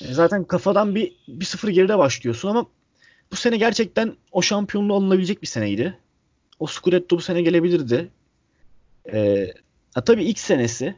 e, 0.00 0.12
zaten 0.12 0.44
kafadan 0.44 0.94
bir 0.94 1.12
bir 1.28 1.44
sıfır 1.44 1.68
geride 1.68 1.98
başlıyorsun 1.98 2.48
ama 2.48 2.66
bu 3.32 3.36
sene 3.36 3.56
gerçekten 3.56 4.16
o 4.32 4.42
şampiyonluğu 4.42 4.94
alınabilecek 4.94 5.42
bir 5.42 5.46
seneydi. 5.46 5.98
O 6.58 6.66
Scudetto 6.66 7.16
bu 7.16 7.20
sene 7.20 7.42
gelebilirdi. 7.42 8.10
Ee, 9.12 9.54
tabii 10.06 10.24
ilk 10.24 10.38
senesi. 10.38 10.94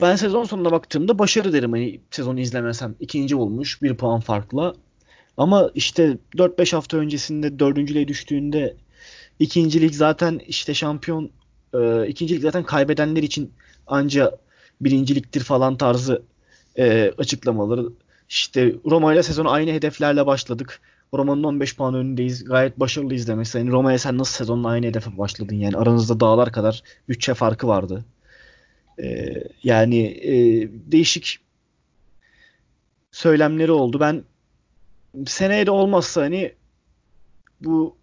Ben 0.00 0.16
sezon 0.16 0.44
sonuna 0.44 0.72
baktığımda 0.72 1.18
başarı 1.18 1.52
derim 1.52 1.72
hani 1.72 2.00
sezonu 2.10 2.40
izlemesem. 2.40 2.94
ikinci 3.00 3.36
olmuş 3.36 3.82
bir 3.82 3.96
puan 3.96 4.20
farkla. 4.20 4.74
Ama 5.36 5.70
işte 5.74 6.18
4-5 6.36 6.72
hafta 6.72 6.96
öncesinde 6.96 7.58
dördüncülüğe 7.58 8.08
düştüğünde 8.08 8.76
ikincilik 9.38 9.94
zaten 9.94 10.40
işte 10.46 10.74
şampiyon 10.74 11.30
e, 11.74 12.08
ikincilik 12.08 12.42
zaten 12.42 12.64
kaybedenler 12.64 13.22
için 13.22 13.52
anca 13.86 14.38
birinciliktir 14.80 15.40
falan 15.40 15.76
tarzı 15.76 16.22
e, 16.78 17.12
açıklamaları. 17.18 17.88
İşte 18.28 18.74
Roma 18.84 19.12
ile 19.14 19.22
sezonu 19.22 19.50
aynı 19.50 19.70
hedeflerle 19.70 20.26
başladık. 20.26 20.80
Roma'nın 21.14 21.42
15 21.42 21.76
puan 21.76 21.94
önündeyiz. 21.94 22.44
Gayet 22.44 22.80
başarılıyız 22.80 23.28
demesi. 23.28 23.58
Yani 23.58 23.70
Roma'ya 23.70 23.98
sen 23.98 24.18
nasıl 24.18 24.32
sezonun 24.32 24.64
aynı 24.64 24.86
hedefe 24.86 25.18
başladın? 25.18 25.54
Yani 25.54 25.76
aranızda 25.76 26.20
dağlar 26.20 26.52
kadar 26.52 26.82
bütçe 27.08 27.34
farkı 27.34 27.68
vardı. 27.68 28.04
Ee, 29.02 29.44
yani 29.62 30.04
e, 30.06 30.34
değişik 30.92 31.38
söylemleri 33.10 33.72
oldu. 33.72 34.00
Ben 34.00 34.24
seneye 35.26 35.66
de 35.66 35.70
olmazsa 35.70 36.22
hani 36.22 36.54
bu 37.60 37.96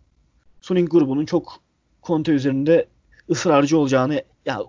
Suning 0.62 0.92
grubunun 0.92 1.26
çok 1.26 1.60
Conte 2.04 2.32
üzerinde 2.32 2.88
ısrarcı 3.30 3.78
olacağını 3.78 4.24
ya 4.46 4.62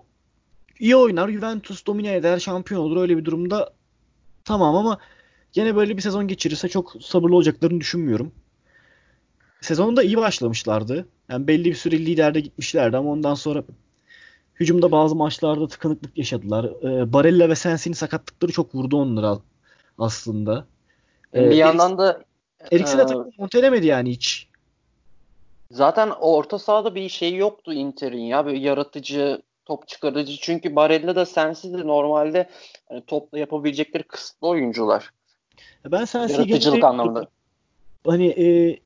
iyi 0.79 0.95
oynar 0.95 1.29
Juventus 1.29 1.85
domine 1.85 2.15
eder 2.15 2.39
şampiyon 2.39 2.81
olur 2.81 2.97
öyle 2.97 3.17
bir 3.17 3.25
durumda 3.25 3.73
tamam 4.43 4.75
ama 4.75 4.99
gene 5.55 5.75
böyle 5.75 5.97
bir 5.97 6.01
sezon 6.01 6.27
geçirirse 6.27 6.69
çok 6.69 6.93
sabırlı 7.01 7.35
olacaklarını 7.35 7.79
düşünmüyorum. 7.79 8.31
Sezonunda 9.61 10.03
iyi 10.03 10.17
başlamışlardı. 10.17 11.07
Yani 11.29 11.47
belli 11.47 11.65
bir 11.65 11.75
süre 11.75 11.97
liderde 11.97 12.39
gitmişlerdi 12.39 12.97
ama 12.97 13.11
ondan 13.11 13.33
sonra 13.33 13.63
hücumda 14.59 14.91
bazı 14.91 15.15
maçlarda 15.15 15.67
tıkanıklık 15.67 16.17
yaşadılar. 16.17 16.65
Ee, 16.65 17.13
Barella 17.13 17.49
ve 17.49 17.55
Sensi'nin 17.55 17.93
sakatlıkları 17.93 18.51
çok 18.51 18.75
vurdu 18.75 18.97
onlara 18.97 19.39
aslında. 19.97 20.65
Ee, 21.33 21.49
bir 21.49 21.55
yandan 21.55 21.97
da 21.97 22.23
Eriksen 22.71 23.07
takımı 23.07 23.31
monte 23.37 23.85
yani 23.87 24.11
hiç. 24.11 24.47
Zaten 25.71 26.09
orta 26.09 26.59
sahada 26.59 26.95
bir 26.95 27.09
şey 27.09 27.35
yoktu 27.35 27.73
Inter'in 27.73 28.21
ya. 28.21 28.45
Böyle 28.45 28.57
yaratıcı, 28.57 29.41
top 29.65 29.87
çıkarıcı. 29.87 30.37
Çünkü 30.41 30.75
Barella 30.75 31.15
da 31.15 31.25
Sensi 31.25 31.73
de 31.73 31.87
normalde 31.87 32.49
hani 32.89 33.05
topla 33.05 33.39
yapabilecekleri 33.39 34.03
kısıtlı 34.03 34.47
oyuncular. 34.47 35.11
Ben 35.85 36.05
Sensi'yi 36.05 36.49
Yaratıcılık 36.49 36.83
anlamında. 36.83 37.27
Hani 38.05 38.27
e, 38.27 38.79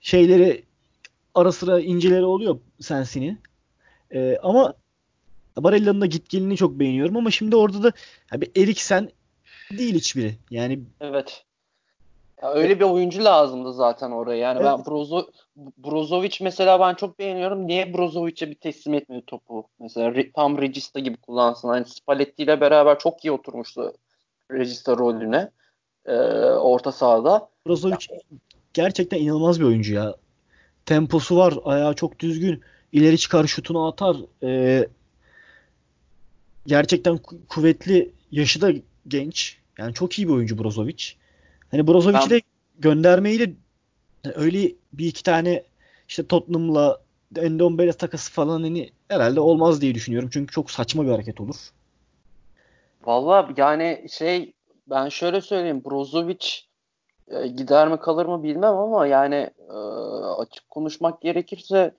şeyleri 0.00 0.64
ara 1.34 1.52
sıra 1.52 1.80
inceleri 1.80 2.24
oluyor 2.24 2.58
Sensi'nin. 2.80 3.40
E, 4.14 4.38
ama 4.42 4.74
Barella'nın 5.56 6.00
da 6.00 6.06
gitgelini 6.06 6.56
çok 6.56 6.72
beğeniyorum 6.72 7.16
ama 7.16 7.30
şimdi 7.30 7.56
orada 7.56 7.82
da 7.82 7.92
yani 8.32 8.44
Eriksen 8.56 9.10
değil 9.70 9.94
hiçbiri. 9.94 10.34
Yani 10.50 10.80
Evet. 11.00 11.42
Ya 12.42 12.52
öyle 12.52 12.80
bir 12.80 12.84
oyuncu 12.84 13.24
lazımdı 13.24 13.72
zaten 13.72 14.10
oraya. 14.10 14.36
Yani 14.36 14.58
evet. 14.62 14.66
ben 14.66 14.84
Brozo 14.84 15.26
Brozovic 15.56 16.38
mesela 16.40 16.80
ben 16.80 16.94
çok 16.94 17.18
beğeniyorum. 17.18 17.66
Niye 17.66 17.94
Brozovic'e 17.94 18.50
bir 18.50 18.54
teslim 18.54 18.94
etmiyor 18.94 19.22
topu? 19.22 19.68
Mesela 19.78 20.22
tam 20.34 20.58
Regista 20.58 21.00
gibi 21.00 21.16
kullansın. 21.16 21.68
Hani 21.68 21.84
Spalletti 21.84 22.42
ile 22.42 22.60
beraber 22.60 22.98
çok 22.98 23.24
iyi 23.24 23.32
oturmuştu 23.32 23.92
Regista 24.50 24.96
rolüne. 24.96 25.50
E, 26.06 26.14
orta 26.50 26.92
sahada. 26.92 27.48
Brozovic 27.66 27.96
gerçekten 28.74 29.18
inanılmaz 29.18 29.60
bir 29.60 29.64
oyuncu 29.64 29.94
ya. 29.94 30.14
Temposu 30.86 31.36
var. 31.36 31.54
Ayağı 31.64 31.94
çok 31.94 32.18
düzgün. 32.18 32.60
İleri 32.92 33.18
çıkar 33.18 33.46
şutunu 33.46 33.86
atar. 33.86 34.16
E, 34.42 34.88
gerçekten 36.66 37.18
kuvvetli. 37.48 38.12
Yaşı 38.30 38.60
da 38.60 38.72
genç. 39.08 39.58
Yani 39.78 39.94
çok 39.94 40.18
iyi 40.18 40.28
bir 40.28 40.32
oyuncu 40.32 40.58
Brozovic. 40.58 41.04
Hani 41.70 41.86
Brozovic'i 41.86 42.30
de 42.30 42.40
göndermeyi 42.78 43.40
de 43.40 43.52
öyle 44.34 44.72
bir 44.92 45.06
iki 45.06 45.22
tane 45.22 45.64
işte 46.08 46.26
Tottenham'la 46.26 47.00
Endombele 47.36 47.92
takası 47.92 48.32
falan 48.32 48.62
hani 48.62 48.90
herhalde 49.08 49.40
olmaz 49.40 49.80
diye 49.80 49.94
düşünüyorum. 49.94 50.30
Çünkü 50.32 50.52
çok 50.52 50.70
saçma 50.70 51.04
bir 51.04 51.10
hareket 51.10 51.40
olur. 51.40 51.56
Valla 53.06 53.48
yani 53.56 54.06
şey 54.10 54.52
ben 54.86 55.08
şöyle 55.08 55.40
söyleyeyim 55.40 55.82
Brozovic 55.84 56.46
e, 57.28 57.46
gider 57.46 57.88
mi 57.88 58.00
kalır 58.00 58.26
mı 58.26 58.42
bilmem 58.42 58.74
ama 58.76 59.06
yani 59.06 59.50
e, 59.68 59.72
açık 60.38 60.70
konuşmak 60.70 61.20
gerekirse 61.20 61.94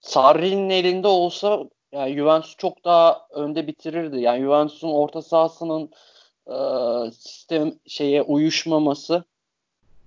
Sarri'nin 0.00 0.70
elinde 0.70 1.08
olsa 1.08 1.64
yani 1.92 2.14
Juventus 2.14 2.56
çok 2.56 2.84
daha 2.84 3.26
önde 3.30 3.66
bitirirdi. 3.66 4.20
Yani 4.20 4.40
Juventus'un 4.40 4.90
orta 4.90 5.22
sahasının 5.22 5.90
e, 6.46 6.56
sistem 7.12 7.72
şeye 7.86 8.22
uyuşmaması 8.22 9.24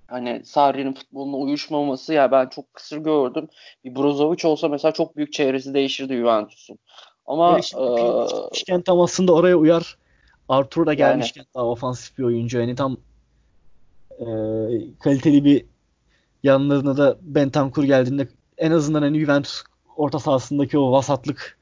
hani 0.08 0.46
Sarri'nin 0.46 0.94
futboluna 0.94 1.38
uyuşmaması 1.38 2.14
ya 2.14 2.32
ben 2.32 2.50
çok 2.50 2.74
kısır 2.74 2.98
gördüm. 2.98 3.50
Bir 3.84 3.96
Brozovic 3.96 4.48
olsa 4.48 4.68
mesela 4.68 4.92
çok 4.92 5.18
büyük 5.18 5.34
çevresi 5.34 5.74
değişirdi 5.74 6.16
Juventus'un. 6.16 6.80
Ama 7.28 7.60
e, 8.72 8.82
tam 8.86 9.02
aslında 9.02 9.34
oraya 9.34 9.56
uyar. 9.56 9.98
Arthur 10.50 10.86
da 10.86 10.94
gelmişken 10.94 11.42
yani, 11.42 11.54
daha 11.56 11.66
ofansif 11.66 12.18
bir 12.18 12.24
oyuncu. 12.24 12.60
Yani 12.60 12.76
tam 12.76 12.98
e, 14.20 14.26
kaliteli 15.00 15.46
bir 15.46 15.66
yanlarına 16.44 16.98
da 16.98 17.18
Bentancur 17.22 17.84
geldiğinde 17.84 18.28
en 18.58 18.72
azından 18.72 19.02
hani 19.02 19.20
Juventus 19.20 19.64
orta 19.96 20.20
sahasındaki 20.20 20.78
o 20.78 20.92
vasatlık 20.92 21.58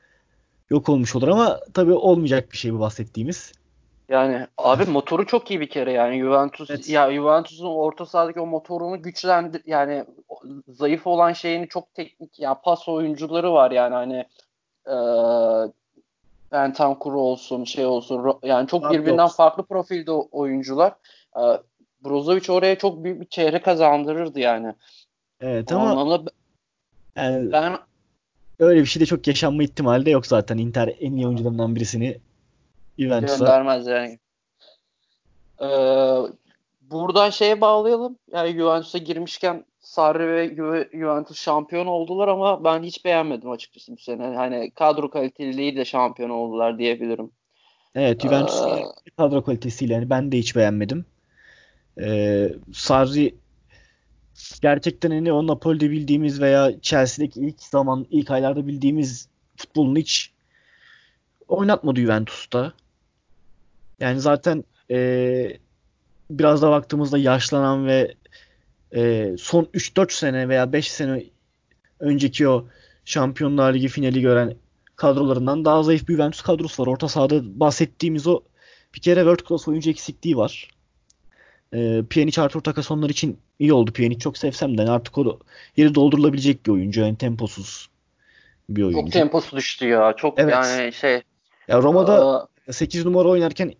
yok 0.70 0.90
olmuş 0.90 1.16
olur 1.16 1.28
ama 1.28 1.60
tabii 1.74 1.94
olmayacak 1.94 2.52
bir 2.52 2.58
şey 2.58 2.74
bu 2.74 2.80
bahsettiğimiz. 2.80 3.54
Yani 4.10 4.48
abi 4.58 4.86
motoru 4.86 5.26
çok 5.26 5.52
iyi 5.52 5.60
bir 5.60 5.70
kere 5.70 5.92
yani 5.92 6.20
Juventus 6.20 6.70
evet. 6.70 6.90
ya 6.90 7.14
Juventus'un 7.14 7.66
orta 7.66 8.06
sahadaki 8.06 8.40
o 8.40 8.46
motorunu 8.46 9.02
güçlendir 9.02 9.62
yani 9.66 10.06
zayıf 10.68 11.08
olan 11.08 11.34
şeyini 11.34 11.68
çok 11.68 11.94
teknik 11.94 12.40
ya 12.40 12.62
pas 12.62 12.88
oyuncuları 12.88 13.54
var 13.54 13.72
yani 13.72 13.94
hani 13.94 14.26
e, 14.88 14.96
Bentancur 16.52 17.14
olsun 17.14 17.64
şey 17.64 17.86
olsun 17.86 18.40
yani 18.44 18.68
çok 18.68 18.86
Abi 18.86 18.94
birbirinden 18.94 19.24
yok. 19.24 19.36
farklı 19.36 19.64
profilde 19.64 20.12
oyuncular. 20.12 20.94
E, 21.38 21.42
Brozovic 22.04 22.52
oraya 22.52 22.78
çok 22.78 23.04
büyük 23.04 23.22
bir 23.22 23.26
çeyre 23.26 23.62
kazandırırdı 23.62 24.40
yani. 24.40 24.74
Evet 25.42 25.72
o 25.72 25.76
ama 25.76 25.92
anlamda 25.92 26.32
yani, 27.16 27.52
ben 27.52 27.78
öyle 28.60 28.82
bir 28.82 28.86
şey 28.86 29.00
de 29.02 29.06
çok 29.06 29.28
yaşanma 29.28 29.64
ihtimali 29.64 30.06
de 30.06 30.10
yok 30.10 30.28
zaten. 30.28 30.58
Inter 30.58 30.96
en 31.00 31.12
iyi 31.14 31.28
oyuncularından 31.28 31.76
birisini 31.76 32.18
Juventus'a. 33.00 33.38
Göndermez 33.38 33.88
yani. 33.88 34.20
Ee, 35.62 35.68
buradan 36.82 37.30
şeye 37.30 37.62
bağlayalım. 37.62 38.18
Yani 38.32 38.54
Juventus'a 38.54 38.98
girmişken 38.98 39.66
Sarri 39.96 40.28
ve 40.28 40.56
Ju 40.56 40.98
Juventus 41.00 41.42
şampiyon 41.42 41.86
oldular 41.86 42.28
ama 42.28 42.64
ben 42.64 42.84
hiç 42.84 43.06
beğenmedim 43.06 43.52
açıkçası 43.52 43.92
bu 43.92 43.98
sene. 43.98 44.36
Hani 44.36 44.72
kadro 44.72 45.10
kaliteliği 45.10 45.76
de 45.76 45.86
şampiyon 45.86 46.30
oldular 46.30 46.80
diyebilirim. 46.80 47.32
Evet 47.96 48.22
Juventus 48.22 48.68
ee, 48.68 48.86
kadro 49.18 49.44
kalitesiyle 49.44 49.94
yani 49.94 50.10
ben 50.10 50.32
de 50.32 50.38
hiç 50.38 50.56
beğenmedim. 50.56 51.06
Ee, 52.02 52.50
Sarri 52.74 53.36
gerçekten 54.62 55.12
hani 55.12 55.34
o 55.34 55.48
Napoli'de 55.48 55.92
bildiğimiz 55.92 56.42
veya 56.42 56.82
Chelsea'deki 56.82 57.40
ilk 57.40 57.62
zaman 57.62 58.08
ilk 58.10 58.32
aylarda 58.32 58.68
bildiğimiz 58.68 59.28
futbolunu 59.58 59.98
hiç 59.98 60.32
oynatmadı 61.48 62.00
Juventus'ta. 62.00 62.74
Yani 64.00 64.20
zaten 64.20 64.64
e, 64.92 65.58
biraz 66.30 66.62
da 66.62 66.72
baktığımızda 66.72 67.18
yaşlanan 67.18 67.88
ve 67.88 68.16
e, 68.96 69.32
son 69.40 69.64
3-4 69.64 70.14
sene 70.14 70.50
veya 70.50 70.74
5 70.74 70.92
sene 70.92 71.24
önceki 72.00 72.48
o 72.48 72.66
Şampiyonlar 73.06 73.74
Ligi 73.74 73.88
finali 73.88 74.22
gören 74.22 74.56
kadrolarından 74.96 75.66
daha 75.66 75.84
zayıf 75.84 76.08
bir 76.08 76.14
Juventus 76.14 76.42
kadrosu 76.42 76.84
var. 76.84 76.88
Orta 76.88 77.08
sahada 77.08 77.60
bahsettiğimiz 77.60 78.28
o 78.28 78.42
bir 78.96 79.00
kere 79.00 79.20
world 79.20 79.48
class 79.48 79.68
oyuncu 79.68 79.90
eksikliği 79.90 80.38
var. 80.38 80.70
E, 81.74 82.04
Pjanic 82.10 82.42
Artur 82.42 82.62
Takas 82.62 82.92
onlar 82.92 83.10
için 83.10 83.40
iyi 83.60 83.74
oldu. 83.74 83.94
Pjanic 83.94 84.20
çok 84.20 84.38
sevsem 84.38 84.78
de 84.78 84.82
yani 84.82 84.92
artık 84.92 85.18
o 85.18 85.40
yeri 85.78 85.96
doldurulabilecek 85.96 86.66
bir 86.66 86.72
oyuncu. 86.72 87.02
Yani 87.02 87.18
temposuz 87.18 87.90
bir 88.70 88.84
oyuncu. 88.84 89.02
Çok 89.02 89.12
temposu 89.12 89.56
düştü 89.56 89.88
ya. 89.88 90.14
Çok 90.18 90.40
evet. 90.40 90.54
yani 90.54 90.94
şey. 90.94 91.22
Ya 91.68 91.82
Roma'da 91.82 92.28
Aa, 92.68 92.74
8 92.74 93.06
numara 93.06 93.28
oynarken 93.28 93.74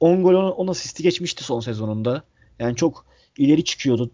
10 0.00 0.22
gol 0.22 0.34
10 0.34 0.68
asisti 0.68 1.02
geçmişti 1.02 1.44
son 1.44 1.60
sezonunda. 1.60 2.22
Yani 2.58 2.76
çok 2.76 3.06
ileri 3.38 3.64
çıkıyordu. 3.64 4.10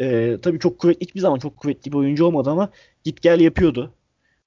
Ee, 0.00 0.38
tabii 0.42 0.58
çok 0.58 0.78
kuvvetli 0.78 1.06
hiçbir 1.06 1.20
zaman 1.20 1.38
çok 1.38 1.56
kuvvetli 1.56 1.92
bir 1.92 1.96
oyuncu 1.96 2.26
olmadı 2.26 2.50
ama 2.50 2.70
git 3.04 3.22
gel 3.22 3.40
yapıyordu. 3.40 3.94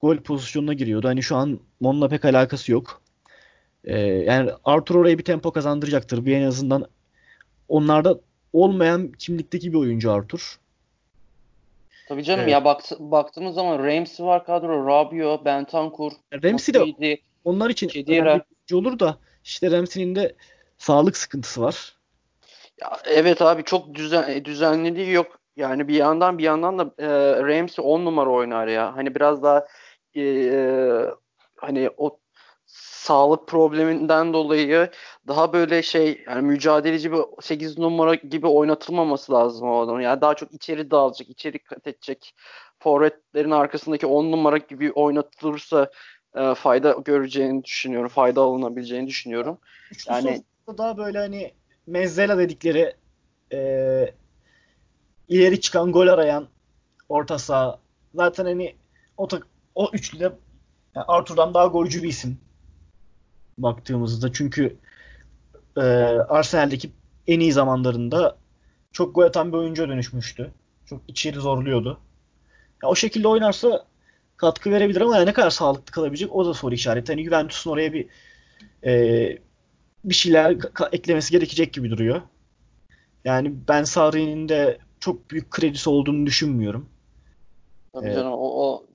Gol 0.00 0.16
pozisyonuna 0.16 0.72
giriyordu. 0.72 1.08
Hani 1.08 1.22
şu 1.22 1.36
an 1.36 1.60
Mon'la 1.80 2.08
pek 2.08 2.24
alakası 2.24 2.72
yok. 2.72 3.02
Ee, 3.84 3.98
yani 4.00 4.50
Arthur 4.64 4.94
oraya 4.94 5.18
bir 5.18 5.24
tempo 5.24 5.52
kazandıracaktır. 5.52 6.24
Bir 6.24 6.36
en 6.36 6.42
azından 6.42 6.86
onlarda 7.68 8.20
olmayan 8.52 9.12
kimlikteki 9.12 9.72
bir 9.72 9.78
oyuncu 9.78 10.12
Arthur. 10.12 10.58
Tabii 12.08 12.24
canım 12.24 12.40
evet. 12.40 12.52
ya 12.52 12.64
bakt, 12.64 12.92
baktığımız 12.98 13.54
zaman 13.54 13.78
Ramsey 13.78 14.26
var 14.26 14.46
kadro, 14.46 14.86
Rabio, 14.86 15.44
Bentancur, 15.44 16.12
Ramsey 16.32 16.74
de 16.74 17.18
onlar 17.44 17.70
için 17.70 17.90
önemli 18.12 18.42
olur 18.72 18.98
da 18.98 19.18
işte 19.44 19.70
Ramsey'nin 19.70 20.14
de 20.14 20.34
sağlık 20.78 21.16
sıkıntısı 21.16 21.62
var. 21.62 21.95
Ya, 22.80 22.98
evet 23.04 23.42
abi 23.42 23.64
çok 23.64 23.94
düzen, 23.94 24.44
düzenliliği 24.44 25.12
yok. 25.12 25.38
Yani 25.56 25.88
bir 25.88 25.94
yandan 25.94 26.38
bir 26.38 26.44
yandan 26.44 26.78
da 26.78 26.94
e, 26.98 27.08
Ramsey 27.42 27.84
10 27.84 28.04
numara 28.04 28.30
oynar 28.30 28.66
ya. 28.66 28.96
Hani 28.96 29.14
biraz 29.14 29.42
daha 29.42 29.66
e, 30.14 30.22
e, 30.22 30.60
hani 31.56 31.90
o 31.96 32.18
sağlık 32.66 33.48
probleminden 33.48 34.32
dolayı 34.32 34.90
daha 35.28 35.52
böyle 35.52 35.82
şey 35.82 36.24
yani 36.26 36.42
mücadeleci 36.42 37.12
bir 37.12 37.20
8 37.40 37.78
numara 37.78 38.14
gibi 38.14 38.46
oynatılmaması 38.46 39.32
lazım 39.32 39.68
o 39.68 39.80
adam. 39.80 40.00
Yani 40.00 40.20
daha 40.20 40.34
çok 40.34 40.52
içeri 40.52 40.90
dağılacak, 40.90 41.28
içeri 41.28 41.58
kat 41.58 41.86
edecek. 41.86 42.34
Forvetlerin 42.78 43.50
arkasındaki 43.50 44.06
10 44.06 44.32
numara 44.32 44.58
gibi 44.58 44.92
oynatılırsa 44.92 45.90
e, 46.34 46.54
fayda 46.54 46.92
göreceğini 47.04 47.64
düşünüyorum. 47.64 48.08
Fayda 48.08 48.40
alınabileceğini 48.40 49.06
düşünüyorum. 49.06 49.58
Üçlü 49.90 50.12
yani 50.12 50.42
daha 50.78 50.98
böyle 50.98 51.18
hani 51.18 51.52
mezzela 51.86 52.38
dedikleri 52.38 52.94
e, 53.52 53.58
ileri 55.28 55.60
çıkan 55.60 55.92
gol 55.92 56.08
arayan 56.08 56.48
orta 57.08 57.38
saha. 57.38 57.78
Zaten 58.14 58.44
hani 58.44 58.76
o, 59.16 59.28
o 59.74 59.90
üçlüde 59.92 60.24
yani 60.94 61.04
Arthur'dan 61.08 61.54
daha 61.54 61.66
golcü 61.66 62.02
bir 62.02 62.08
isim 62.08 62.38
baktığımızda. 63.58 64.32
Çünkü 64.32 64.76
e, 65.76 65.80
Arsenal'deki 66.28 66.90
en 67.26 67.40
iyi 67.40 67.52
zamanlarında 67.52 68.36
çok 68.92 69.14
gol 69.14 69.22
atan 69.22 69.52
bir 69.52 69.56
oyuncuya 69.56 69.88
dönüşmüştü. 69.88 70.52
Çok 70.86 71.00
içeri 71.08 71.40
zorluyordu. 71.40 72.00
Ya, 72.82 72.88
o 72.88 72.94
şekilde 72.94 73.28
oynarsa 73.28 73.86
katkı 74.36 74.70
verebilir 74.70 75.00
ama 75.00 75.16
yani 75.16 75.26
ne 75.26 75.32
kadar 75.32 75.50
sağlıklı 75.50 75.92
kalabilecek 75.92 76.34
o 76.34 76.46
da 76.46 76.54
soru 76.54 76.74
işareti. 76.74 77.12
Hani 77.12 77.24
Juventus'un 77.24 77.70
oraya 77.70 77.92
bir 77.92 78.06
e, 78.84 79.38
bir 80.06 80.14
şeyler 80.14 80.56
eklemesi 80.92 81.32
gerekecek 81.32 81.72
gibi 81.72 81.90
duruyor. 81.90 82.22
Yani 83.24 83.54
ben 83.68 83.84
Sarri'nin 83.84 84.48
de 84.48 84.78
çok 85.00 85.30
büyük 85.30 85.50
kredisi 85.50 85.90
olduğunu 85.90 86.26
düşünmüyorum. 86.26 86.88
Tabii 87.92 88.08
ee, 88.08 88.14
canım 88.14 88.32
o, 88.32 88.64
o 88.64 88.86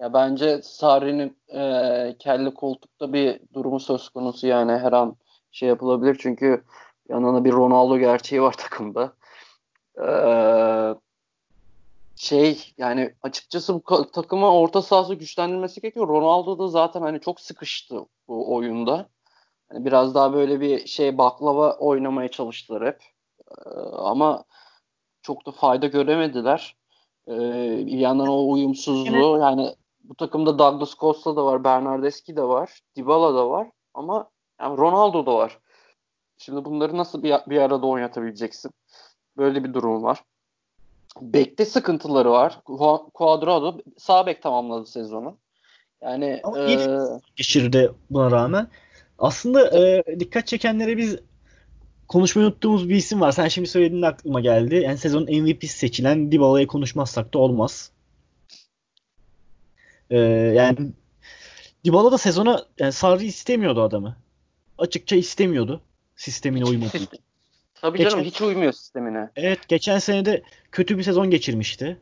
ya 0.00 0.12
bence 0.12 0.62
Sarri'nin 0.62 1.36
e, 1.48 2.16
kelle 2.18 2.54
koltukta 2.54 3.12
bir 3.12 3.40
durumu 3.54 3.80
söz 3.80 4.08
konusu 4.08 4.46
yani 4.46 4.72
her 4.72 4.92
an 4.92 5.16
şey 5.52 5.68
yapılabilir 5.68 6.16
çünkü 6.20 6.64
yanına 7.08 7.44
bir 7.44 7.52
Ronaldo 7.52 7.98
gerçeği 7.98 8.42
var 8.42 8.52
takımda. 8.58 9.12
Ee, 10.06 10.94
şey 12.16 12.72
yani 12.78 13.14
açıkçası 13.22 13.74
bu 13.74 14.10
takıma 14.10 14.54
orta 14.54 14.82
sahası 14.82 15.14
güçlendirmesi 15.14 15.80
gerekiyor. 15.80 16.08
Ronaldo 16.08 16.58
da 16.58 16.68
zaten 16.68 17.00
hani 17.00 17.20
çok 17.20 17.40
sıkıştı 17.40 17.96
bu 18.28 18.54
oyunda. 18.54 19.08
Hani 19.68 19.84
biraz 19.84 20.14
daha 20.14 20.32
böyle 20.32 20.60
bir 20.60 20.86
şey 20.86 21.18
baklava 21.18 21.72
oynamaya 21.72 22.28
çalıştılar 22.28 22.86
hep. 22.86 23.02
Ee, 23.50 23.70
ama 23.96 24.44
çok 25.22 25.46
da 25.46 25.50
fayda 25.50 25.86
göremediler. 25.86 26.76
Ee, 27.28 27.86
bir 27.86 27.98
yandan 27.98 28.28
o 28.28 28.50
uyumsuzluğu 28.50 29.38
yani 29.38 29.74
bu 30.04 30.14
takımda 30.14 30.58
Douglas 30.58 30.94
Costa 30.94 31.36
da 31.36 31.44
var, 31.44 31.64
Bernardeschi 31.64 32.36
de 32.36 32.42
var, 32.42 32.80
Dybala 32.96 33.34
da 33.34 33.50
var 33.50 33.68
ama 33.94 34.30
yani 34.60 34.78
Ronaldo 34.78 35.26
da 35.26 35.34
var. 35.34 35.58
Şimdi 36.38 36.64
bunları 36.64 36.96
nasıl 36.96 37.22
bir, 37.22 37.34
bir 37.46 37.60
arada 37.60 37.86
oynatabileceksin? 37.86 38.70
Böyle 39.36 39.64
bir 39.64 39.74
durum 39.74 40.02
var. 40.02 40.24
Bekte 41.20 41.64
sıkıntıları 41.64 42.30
var. 42.30 42.60
Cuadrado 43.18 43.78
sağ 43.98 44.26
bek 44.26 44.42
tamamladı 44.42 44.86
sezonu. 44.86 45.36
Yani 46.02 46.40
Ama 46.44 46.58
e, 46.58 46.78
geçirdi 47.36 47.92
buna 48.10 48.30
rağmen. 48.30 48.68
Aslında 49.18 49.78
e, 49.78 50.04
dikkat 50.20 50.46
çekenlere 50.46 50.96
biz 50.96 51.16
konuşmayı 52.08 52.48
unuttuğumuz 52.48 52.88
bir 52.88 52.96
isim 52.96 53.20
var. 53.20 53.32
Sen 53.32 53.48
şimdi 53.48 53.68
söylediğinde 53.68 54.06
aklıma 54.06 54.40
geldi. 54.40 54.74
Yani 54.74 54.98
sezonun 54.98 55.42
MVP'si 55.42 55.78
seçilen 55.78 56.32
Dybala'yı 56.32 56.66
konuşmazsak 56.66 57.34
da 57.34 57.38
olmaz. 57.38 57.90
Ee, 60.10 60.18
yani 60.56 60.78
Dybala 61.84 62.12
da 62.12 62.18
sezona 62.18 62.64
yani 62.78 62.92
Sarri 62.92 63.26
istemiyordu 63.26 63.82
adamı. 63.82 64.16
Açıkça 64.78 65.16
istemiyordu. 65.16 65.80
Sistemine 66.16 66.64
uymadı. 66.64 66.90
Tabii 67.74 67.98
geçen, 67.98 68.10
canım 68.10 68.24
hiç 68.24 68.40
uymuyor 68.40 68.72
sistemine. 68.72 69.30
Evet 69.36 69.68
geçen 69.68 69.98
sene 69.98 70.24
de 70.24 70.42
kötü 70.72 70.98
bir 70.98 71.02
sezon 71.02 71.30
geçirmişti. 71.30 71.98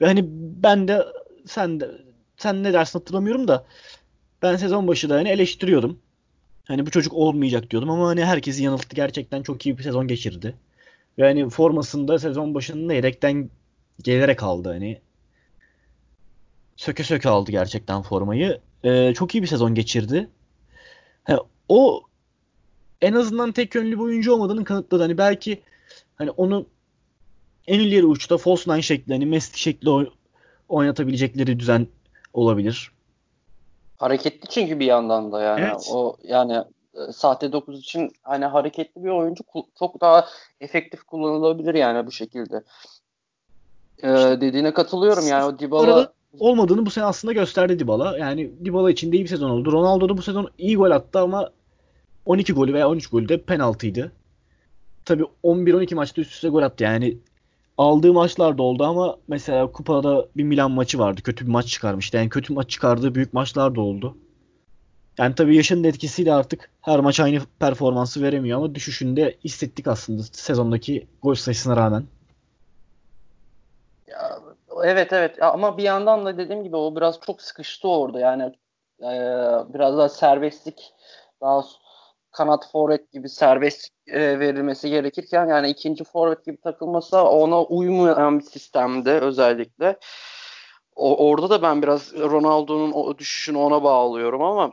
Ve 0.00 0.06
hani 0.06 0.24
ben 0.62 0.88
de 0.88 1.06
sen 1.46 1.80
de 1.80 1.90
sen 2.36 2.62
ne 2.62 2.72
dersin 2.72 2.98
hatırlamıyorum 2.98 3.48
da 3.48 3.64
ben 4.42 4.56
sezon 4.56 4.88
başı 4.88 5.10
da 5.10 5.14
hani 5.14 5.28
eleştiriyordum. 5.28 5.98
Hani 6.70 6.86
bu 6.86 6.90
çocuk 6.90 7.12
olmayacak 7.12 7.70
diyordum 7.70 7.90
ama 7.90 8.08
hani 8.08 8.24
herkesi 8.24 8.62
yanılttı. 8.62 8.96
Gerçekten 8.96 9.42
çok 9.42 9.66
iyi 9.66 9.78
bir 9.78 9.82
sezon 9.82 10.08
geçirdi. 10.08 10.54
Ve 11.18 11.22
hani 11.22 11.50
formasında 11.50 12.18
sezon 12.18 12.54
başında 12.54 12.94
yedekten 12.94 13.50
gelerek 14.02 14.42
aldı 14.42 14.68
hani. 14.68 15.00
Söke 16.76 17.04
söke 17.04 17.28
aldı 17.28 17.50
gerçekten 17.50 18.02
formayı. 18.02 18.60
Ee, 18.84 19.14
çok 19.14 19.34
iyi 19.34 19.42
bir 19.42 19.46
sezon 19.46 19.74
geçirdi. 19.74 20.28
Ha, 21.24 21.38
o 21.68 22.02
en 23.00 23.12
azından 23.12 23.52
tek 23.52 23.74
yönlü 23.74 23.92
bir 23.92 24.02
oyuncu 24.02 24.32
olmadığını 24.32 24.64
kanıtladı. 24.64 25.02
Hani 25.02 25.18
belki 25.18 25.62
hani 26.16 26.30
onu 26.30 26.66
en 27.66 27.80
ileri 27.80 28.06
uçta 28.06 28.38
false 28.38 28.72
nine 28.72 28.82
şekli 28.82 29.12
hani 29.12 29.26
Messi 29.26 29.60
şekli 29.60 29.90
oynatabilecekleri 30.68 31.60
düzen 31.60 31.86
olabilir. 32.32 32.92
Hareketli 34.00 34.48
çünkü 34.48 34.80
bir 34.80 34.86
yandan 34.86 35.32
da 35.32 35.42
yani 35.42 35.60
evet. 35.60 35.88
o 35.92 36.16
yani 36.22 36.52
e, 36.94 37.12
sahte 37.12 37.52
9 37.52 37.78
için 37.78 38.12
hani 38.22 38.44
hareketli 38.44 39.04
bir 39.04 39.08
oyuncu 39.08 39.44
çok 39.78 40.00
daha 40.00 40.26
efektif 40.60 41.02
kullanılabilir 41.02 41.74
yani 41.74 42.06
bu 42.06 42.12
şekilde. 42.12 42.62
Ee, 44.02 44.08
dediğine 44.40 44.74
katılıyorum 44.74 45.28
yani 45.28 45.44
o 45.44 45.58
Dybala 45.58 46.12
olmadığını 46.38 46.86
bu 46.86 46.90
sene 46.90 47.04
aslında 47.04 47.32
gösterdi 47.32 47.78
Dybala. 47.78 48.18
Yani 48.18 48.50
Dybala 48.64 48.90
için 48.90 49.12
de 49.12 49.16
iyi 49.16 49.22
bir 49.22 49.28
sezon 49.28 49.50
oldu. 49.50 49.72
Ronaldo 49.72 50.08
da 50.08 50.16
bu 50.16 50.22
sezon 50.22 50.48
iyi 50.58 50.76
gol 50.76 50.90
attı 50.90 51.18
ama 51.18 51.50
12 52.26 52.52
golü 52.52 52.74
veya 52.74 52.88
13 52.88 53.06
golü 53.06 53.28
de 53.28 53.42
penaltıydı. 53.42 54.12
Tabii 55.04 55.24
11-12 55.44 55.94
maçta 55.94 56.20
üst 56.20 56.32
üste 56.32 56.48
gol 56.48 56.62
attı. 56.62 56.84
Yani 56.84 57.16
aldığı 57.80 58.12
maçlar 58.12 58.58
da 58.58 58.62
oldu 58.62 58.84
ama 58.84 59.16
mesela 59.28 59.72
kupada 59.72 60.26
bir 60.36 60.44
Milan 60.44 60.70
maçı 60.70 60.98
vardı. 60.98 61.22
Kötü 61.22 61.46
bir 61.46 61.50
maç 61.50 61.66
çıkarmıştı. 61.66 62.16
Yani 62.16 62.28
kötü 62.28 62.52
maç 62.52 62.70
çıkardığı 62.70 63.14
büyük 63.14 63.34
maçlar 63.34 63.74
da 63.74 63.80
oldu. 63.80 64.16
Yani 65.18 65.34
tabii 65.34 65.56
yaşının 65.56 65.84
etkisiyle 65.84 66.32
artık 66.32 66.70
her 66.82 67.00
maç 67.00 67.20
aynı 67.20 67.40
performansı 67.58 68.22
veremiyor 68.22 68.58
ama 68.58 68.74
düşüşünde 68.74 69.36
hissettik 69.44 69.86
aslında 69.86 70.22
sezondaki 70.22 71.06
gol 71.22 71.34
sayısına 71.34 71.76
rağmen. 71.76 72.04
Ya, 74.08 74.40
evet 74.84 75.12
evet 75.12 75.42
ama 75.42 75.78
bir 75.78 75.82
yandan 75.82 76.26
da 76.26 76.38
dediğim 76.38 76.64
gibi 76.64 76.76
o 76.76 76.96
biraz 76.96 77.20
çok 77.20 77.42
sıkıştı 77.42 77.88
orada 77.88 78.20
yani 78.20 78.42
e, 79.02 79.10
biraz 79.74 79.98
daha 79.98 80.08
serbestlik 80.08 80.92
daha 81.40 81.62
kanat 82.32 82.70
forvet 82.72 83.12
gibi 83.12 83.28
serbest 83.28 83.88
e, 84.06 84.40
verilmesi 84.40 84.90
gerekirken 84.90 85.46
yani 85.46 85.68
ikinci 85.68 86.04
forvet 86.04 86.44
gibi 86.44 86.56
takılması 86.56 87.22
ona 87.22 87.62
uymayan 87.62 88.38
bir 88.38 88.44
sistemde 88.44 89.20
özellikle. 89.20 89.98
O, 90.96 91.28
orada 91.28 91.50
da 91.50 91.62
ben 91.62 91.82
biraz 91.82 92.12
Ronaldo'nun 92.14 92.92
o 92.92 93.18
düşüşünü 93.18 93.58
ona 93.58 93.82
bağlıyorum 93.82 94.42
ama 94.42 94.62
yani 94.62 94.72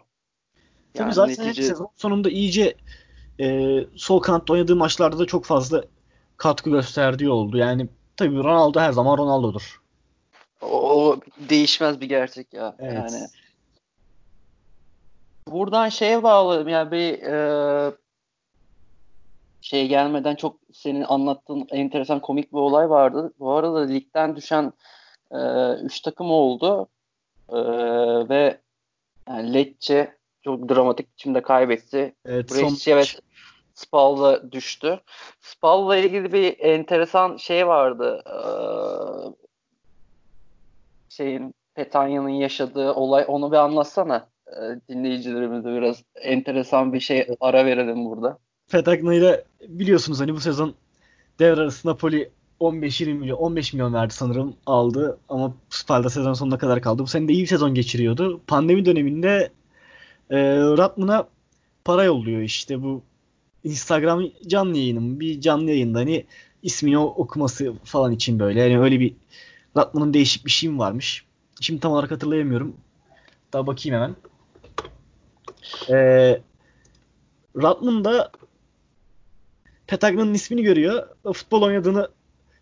Tabii 0.93 1.14
zaten 1.14 1.45
netice... 1.45 1.64
sezon 1.64 1.89
sonunda 1.95 2.30
iyice 2.30 2.76
e, 3.39 3.78
sol 3.95 4.20
kanatta 4.20 4.53
oynadığı 4.53 4.76
maçlarda 4.76 5.20
da 5.20 5.26
çok 5.26 5.45
fazla 5.45 5.84
katkı 6.38 6.70
gösterdiği 6.70 7.30
oldu. 7.30 7.58
Yani 7.58 7.88
tabii 8.18 8.38
Ronaldo 8.38 8.80
her 8.80 8.91
zaman 8.91 9.18
Ronaldo'dur. 9.18 9.82
O 10.62 11.18
değişmez 11.49 12.01
bir 12.01 12.10
gerçek 12.10 12.53
ya. 12.53 12.76
Evet. 12.80 12.93
Yani 12.93 13.28
buradan 15.52 15.89
şeye 15.89 16.24
bağladım 16.24 16.68
yani 16.68 16.91
bir 16.91 17.24
e, 17.24 17.91
şey 19.62 19.88
gelmeden 19.88 20.36
çok 20.36 20.56
senin 20.74 21.02
anlattığın 21.02 21.68
enteresan 21.72 22.20
komik 22.20 22.54
bir 22.54 22.58
olay 22.58 22.89
vardı. 22.89 23.34
Bu 23.39 23.52
arada 23.52 23.80
ligden 23.80 24.36
düşen 24.36 24.74
3 25.32 25.38
e, 25.38 25.86
üç 25.86 26.02
takım 26.02 26.32
oldu. 26.32 26.88
E, 27.50 27.58
ve 28.30 28.58
yani 29.28 29.54
Lecce 29.54 30.18
çok 30.43 30.70
dramatik 30.70 31.14
biçimde 31.14 31.41
kaybetti. 31.41 32.16
Evet, 32.26 32.52
Brescia 32.52 32.98
ve 32.98 33.04
Spal'da 33.78 34.52
düştü. 34.52 35.00
Spal'la 35.39 35.98
ilgili 35.98 36.34
bir 36.34 36.60
enteresan 36.60 37.38
şey 37.38 37.68
vardı. 37.68 38.24
Ee, 38.28 38.38
şeyin 41.10 41.56
Petanya'nın 41.74 42.30
yaşadığı 42.30 42.93
olay 42.93 43.26
onu 43.28 43.52
bir 43.52 43.58
anlatsana. 43.58 44.28
Ee, 44.48 44.80
dinleyicilerimize 44.89 45.70
biraz 45.70 46.04
enteresan 46.22 46.93
bir 46.93 47.00
şey 47.00 47.28
ara 47.39 47.66
verelim 47.66 48.06
burada. 48.06 48.38
Petagna 48.72 49.14
ile 49.14 49.43
biliyorsunuz 49.68 50.20
hani 50.20 50.34
bu 50.34 50.39
sezon 50.39 50.76
devre 51.39 51.62
arası 51.62 51.88
Napoli 51.88 52.30
15-20 52.60 53.14
milyon 53.14 53.38
15 53.38 53.74
milyon 53.74 53.93
verdi 53.93 54.14
sanırım 54.14 54.56
aldı 54.66 55.20
ama 55.30 55.54
Spal'da 55.70 56.10
sezon 56.10 56.34
sonuna 56.34 56.58
kadar 56.58 56.82
kaldı. 56.82 57.04
Bu 57.04 57.08
sene 57.08 57.28
de 57.28 57.34
iyi 57.34 57.41
bir 57.41 57.48
sezon 57.48 57.74
geçiriyordu. 57.74 58.41
Pandemi 58.48 58.86
döneminde 58.86 59.50
e, 60.30 60.38
Ratman'a 60.58 61.28
para 61.86 62.04
yolluyor 62.04 62.41
işte 62.41 62.84
bu 62.84 63.02
Instagram 63.64 64.24
canlı 64.48 64.78
yayınım 64.78 65.20
bir 65.20 65.41
canlı 65.41 65.70
yayında 65.70 66.00
hani 66.00 66.26
ismini 66.64 66.98
okuması 66.98 67.74
falan 67.84 68.12
için 68.12 68.39
böyle. 68.39 68.62
Yani 68.62 68.80
öyle 68.80 69.00
bir 69.00 69.14
Ratman'ın 69.78 70.14
değişik 70.14 70.45
bir 70.45 70.52
şeyim 70.52 70.80
varmış. 70.80 71.26
Şimdi 71.62 71.80
tam 71.80 71.91
olarak 71.91 72.12
hatırlayamıyorum. 72.12 72.76
Daha 73.54 73.68
bakayım 73.68 73.95
hemen. 73.95 74.16
Ee, 75.89 76.41
Ratman 77.55 78.05
da 78.05 78.32
Petagna'nın 79.88 80.34
ismini 80.34 80.63
görüyor. 80.63 81.07
Futbol 81.34 81.61
oynadığını 81.61 82.09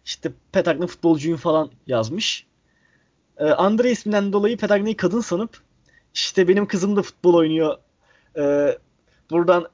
işte 0.06 0.32
Petagna 0.52 0.88
futbolcuyum 0.88 1.38
falan 1.38 1.72
yazmış. 1.88 2.46
Ee, 3.38 3.46
Andre 3.46 3.92
isminden 3.92 4.34
dolayı 4.34 4.58
Petagna'yı 4.58 4.98
kadın 4.98 5.22
sanıp 5.22 5.62
işte 6.14 6.48
benim 6.48 6.68
kızım 6.68 6.96
da 6.96 7.02
futbol 7.02 7.34
oynuyor. 7.34 7.78
Ee, 8.38 8.78
buradan 9.32 9.68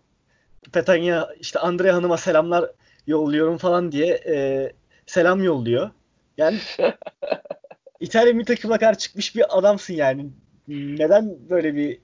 Petanya 0.72 1.30
işte 1.40 1.60
Andre 1.60 1.92
Hanım'a 1.92 2.18
selamlar 2.18 2.72
yolluyorum 3.08 3.58
falan 3.58 3.92
diye 3.92 4.08
e, 4.28 4.72
selam 5.06 5.44
yolluyor. 5.44 5.90
Yani 6.38 6.60
İtalya 8.00 8.34
milli 8.34 8.46
takımına 8.46 8.80
karşı 8.80 9.00
çıkmış 9.00 9.36
bir 9.36 9.58
adamsın 9.58 9.94
yani. 9.94 10.30
Neden 10.68 11.50
böyle 11.50 11.76
bir 11.76 12.00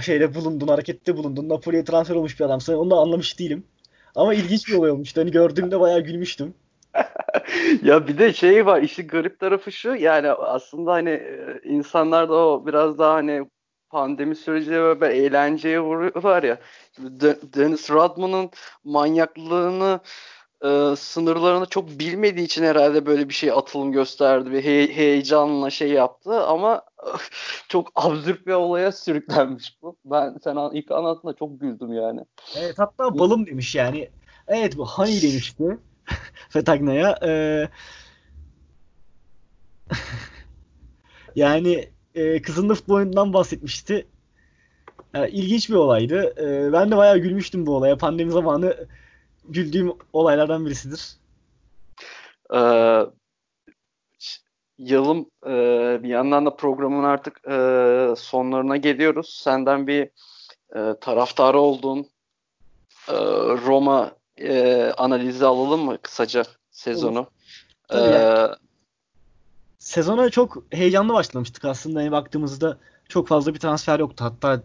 şeyde 0.00 0.34
bulundun, 0.34 0.68
harekette 0.68 1.16
bulundun, 1.16 1.48
Napoli'ye 1.48 1.84
transfer 1.84 2.14
olmuş 2.14 2.40
bir 2.40 2.44
adamsın. 2.44 2.74
Onu 2.74 2.90
da 2.90 2.96
anlamış 2.96 3.38
değilim. 3.38 3.64
Ama 4.14 4.34
ilginç 4.34 4.68
bir 4.68 4.74
olay 4.74 4.90
olmuştu. 4.90 5.20
Hani 5.20 5.30
gördüğümde 5.30 5.80
bayağı 5.80 6.00
gülmüştüm. 6.00 6.54
ya 7.82 8.08
bir 8.08 8.18
de 8.18 8.32
şey 8.32 8.66
var 8.66 8.82
işin 8.82 9.08
garip 9.08 9.40
tarafı 9.40 9.72
şu 9.72 9.94
yani 9.94 10.30
aslında 10.30 10.92
hani 10.92 11.10
e, 11.10 11.60
insanlar 11.64 12.28
da 12.28 12.34
o 12.34 12.66
biraz 12.66 12.98
daha 12.98 13.14
hani 13.14 13.46
pandemi 13.90 14.36
sürecinde 14.36 15.00
böyle 15.00 15.14
eğlenceye 15.14 15.80
vuruyorlar 15.80 16.42
ya. 16.42 16.58
Dennis 17.54 17.90
Rodman'ın 17.90 18.50
manyaklığını 18.84 20.00
e, 20.64 20.96
sınırlarını 20.96 21.66
çok 21.66 21.88
bilmediği 21.88 22.44
için 22.44 22.64
herhalde 22.64 23.06
böyle 23.06 23.28
bir 23.28 23.34
şey 23.34 23.50
atılım 23.50 23.92
gösterdi 23.92 24.52
ve 24.52 24.64
he- 24.64 24.96
heyecanla 24.96 25.70
şey 25.70 25.90
yaptı 25.90 26.40
ama 26.40 26.82
çok 27.68 27.92
absürt 27.94 28.46
bir 28.46 28.52
olaya 28.52 28.92
sürüklenmiş 28.92 29.78
bu. 29.82 29.96
Ben 30.04 30.36
sen 30.44 30.56
ilk 30.72 30.90
anlattığında 30.90 31.32
çok 31.32 31.60
güldüm 31.60 31.92
yani. 31.92 32.20
Evet 32.58 32.78
hatta 32.78 33.18
balım 33.18 33.46
demiş 33.46 33.74
yani. 33.74 34.10
Evet 34.48 34.76
bu 34.76 34.86
Honey 34.88 35.22
demişti 35.22 35.78
Fetagna'ya. 36.48 37.18
Ee, 37.22 37.68
yani 41.36 41.92
e, 42.14 42.42
kızının 42.42 42.74
futbolundan 42.74 43.32
bahsetmişti. 43.32 44.06
Yani 45.14 45.30
ilginç 45.30 45.70
bir 45.70 45.74
olaydı. 45.74 46.34
E, 46.40 46.72
ben 46.72 46.90
de 46.90 46.96
bayağı 46.96 47.18
gülmüştüm 47.18 47.66
bu 47.66 47.76
olaya. 47.76 47.96
Pandemi 47.98 48.32
zamanı 48.32 48.88
güldüğüm 49.48 49.92
olaylardan 50.12 50.66
birisidir. 50.66 51.16
Ee, 52.54 53.00
yılım 54.78 55.30
e, 55.46 55.52
bir 56.02 56.08
yandan 56.08 56.46
da 56.46 56.56
programın 56.56 57.04
artık 57.04 57.48
e, 57.48 58.14
sonlarına 58.16 58.76
geliyoruz. 58.76 59.40
Senden 59.42 59.86
bir 59.86 60.10
e, 60.76 60.94
taraftarı 61.00 61.58
olduğun 61.58 62.00
e, 63.08 63.16
Roma 63.66 64.12
e, 64.36 64.84
analizi 64.96 65.46
alalım 65.46 65.80
mı 65.80 65.98
kısaca 66.02 66.44
sezonu? 66.70 67.26
Ee, 67.90 67.98
yani 67.98 68.54
sezona 69.78 70.30
çok 70.30 70.62
heyecanlı 70.70 71.12
başlamıştık 71.12 71.64
aslında. 71.64 72.02
Yani 72.02 72.12
baktığımızda 72.12 72.78
çok 73.08 73.28
fazla 73.28 73.54
bir 73.54 73.58
transfer 73.58 73.98
yoktu. 73.98 74.24
Hatta 74.24 74.62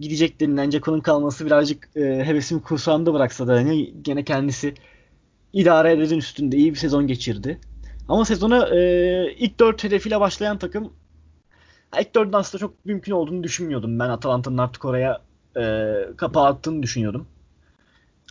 gidecek 0.00 0.40
denilen 0.40 0.70
Ceko'nun 0.70 1.00
kalması 1.00 1.46
birazcık 1.46 1.90
e, 1.96 2.00
hevesimi 2.00 2.62
kursağında 2.62 3.14
bıraksa 3.14 3.46
da 3.46 3.56
yani 3.60 3.94
gene 4.02 4.24
kendisi 4.24 4.74
idare 5.52 5.92
ederin 5.92 6.18
üstünde 6.18 6.56
iyi 6.56 6.70
bir 6.70 6.78
sezon 6.78 7.06
geçirdi. 7.06 7.58
Ama 8.08 8.24
sezona 8.24 8.68
e, 8.68 9.32
ilk 9.38 9.60
dört 9.60 9.84
hedefiyle 9.84 10.20
başlayan 10.20 10.58
takım 10.58 10.92
ilk 12.00 12.14
dördün 12.14 12.32
aslında 12.32 12.60
çok 12.60 12.84
mümkün 12.84 13.12
olduğunu 13.12 13.42
düşünmüyordum. 13.42 13.98
Ben 13.98 14.08
Atalanta'nın 14.08 14.58
artık 14.58 14.84
oraya 14.84 15.20
e, 15.56 15.94
kapağı 16.16 16.46
attığını 16.46 16.82
düşünüyordum. 16.82 17.26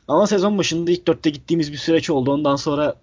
Ama 0.07 0.27
sezon 0.27 0.57
başında 0.57 0.91
ilk 0.91 1.07
dörtte 1.07 1.29
gittiğimiz 1.29 1.71
bir 1.71 1.77
süreç 1.77 2.09
oldu. 2.09 2.31
Ondan 2.31 2.55
sonra 2.55 2.95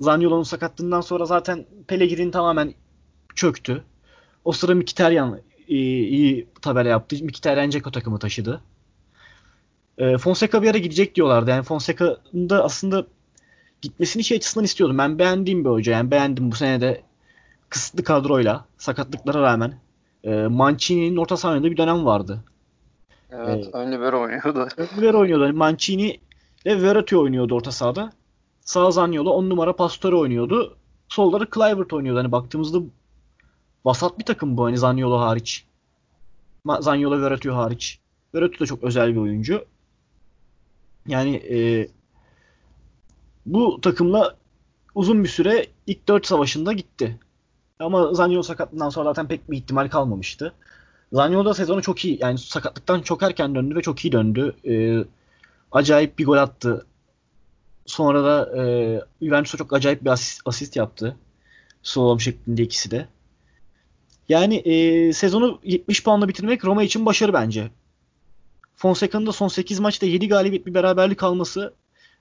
Zaniolo'nun 0.00 0.42
sakatlığından 0.42 1.00
sonra 1.00 1.24
zaten 1.24 1.66
Pellegrini 1.86 2.30
tamamen 2.30 2.74
çöktü. 3.34 3.84
O 4.44 4.52
sıra 4.52 4.74
Mkhitaryan 4.74 5.40
iyi, 5.72 6.06
iyi 6.06 6.46
tabela 6.62 6.88
yaptı. 6.88 7.16
Mkhitaryan 7.24 7.70
Ceko 7.70 7.90
takımı 7.90 8.18
taşıdı. 8.18 8.60
E, 9.98 10.18
Fonseca 10.18 10.62
bir 10.62 10.70
ara 10.70 10.78
gidecek 10.78 11.14
diyorlardı. 11.14 11.50
Yani 11.50 11.62
Fonseca'nın 11.62 12.50
da 12.50 12.64
aslında 12.64 13.06
gitmesini 13.82 14.24
şey 14.24 14.36
açısından 14.36 14.64
istiyordum. 14.64 14.98
Ben 14.98 15.18
beğendiğim 15.18 15.64
bir 15.64 15.70
hoca. 15.70 15.92
Yani 15.92 16.10
beğendim 16.10 16.50
bu 16.50 16.56
sene 16.56 16.80
de 16.80 17.02
kısıtlı 17.68 18.04
kadroyla 18.04 18.64
sakatlıklara 18.78 19.42
rağmen 19.42 19.74
e, 20.24 20.30
Mancini'nin 20.30 21.16
orta 21.16 21.36
sahada 21.36 21.64
bir 21.64 21.76
dönem 21.76 22.04
vardı. 22.04 22.44
Evet, 23.32 23.66
ee, 23.66 23.76
ön 23.76 23.92
libero 23.92 24.20
oynuyordu. 24.22 24.68
Ön 24.76 24.88
libero 24.96 25.20
oynuyordu. 25.20 25.44
Yani 25.44 25.56
Mancini 25.56 26.20
ve 26.66 26.82
Verratti 26.82 27.16
oynuyordu 27.16 27.54
orta 27.54 27.72
sahada. 27.72 28.12
Sağ 28.60 28.90
Zaniolo 28.90 29.30
10 29.30 29.50
numara 29.50 29.76
Pastore 29.76 30.16
oynuyordu. 30.16 30.76
Solları 31.08 31.50
Kluivert 31.50 31.92
oynuyordu. 31.92 32.18
Hani 32.18 32.32
baktığımızda 32.32 32.78
vasat 33.84 34.18
bir 34.18 34.24
takım 34.24 34.56
bu 34.56 34.64
hani 34.64 34.78
Zaniolo 34.78 35.18
hariç. 35.20 35.64
Zaniolo 36.80 37.22
Verratti 37.22 37.50
hariç. 37.50 37.98
Verratti 38.34 38.60
de 38.60 38.66
çok 38.66 38.84
özel 38.84 39.12
bir 39.12 39.20
oyuncu. 39.20 39.64
Yani 41.06 41.36
e, 41.36 41.88
bu 43.46 43.80
takımla 43.80 44.36
uzun 44.94 45.24
bir 45.24 45.28
süre 45.28 45.66
ilk 45.86 46.08
4 46.08 46.26
savaşında 46.26 46.72
gitti. 46.72 47.18
Ama 47.78 48.14
Zaniolo 48.14 48.42
sakatlığından 48.42 48.88
sonra 48.88 49.04
zaten 49.10 49.28
pek 49.28 49.50
bir 49.50 49.56
ihtimal 49.56 49.88
kalmamıştı. 49.88 50.54
Zaniolo 51.12 51.44
da 51.44 51.54
sezonu 51.54 51.82
çok 51.82 52.04
iyi. 52.04 52.18
Yani 52.20 52.38
sakatlıktan 52.38 53.00
çok 53.00 53.22
erken 53.22 53.54
döndü 53.54 53.76
ve 53.76 53.82
çok 53.82 54.04
iyi 54.04 54.12
döndü. 54.12 54.56
Ee, 54.68 55.04
acayip 55.72 56.18
bir 56.18 56.26
gol 56.26 56.36
attı. 56.36 56.86
Sonra 57.86 58.24
da 58.24 58.62
e, 58.62 59.00
Juventus'a 59.22 59.58
çok 59.58 59.72
acayip 59.72 60.04
bir 60.04 60.10
asist, 60.10 60.42
asist 60.44 60.76
yaptı. 60.76 61.16
Slalom 61.82 62.20
şeklinde 62.20 62.62
ikisi 62.62 62.90
de. 62.90 63.08
Yani 64.28 64.54
e, 64.56 65.12
sezonu 65.12 65.60
70 65.64 66.04
puanla 66.04 66.28
bitirmek 66.28 66.64
Roma 66.64 66.82
için 66.82 67.06
başarı 67.06 67.32
bence. 67.32 67.70
Fonseca'nın 68.76 69.26
da 69.26 69.32
son 69.32 69.48
8 69.48 69.80
maçta 69.80 70.06
7 70.06 70.28
galibiyet 70.28 70.66
bir 70.66 70.74
beraberlik 70.74 71.22
alması 71.22 71.74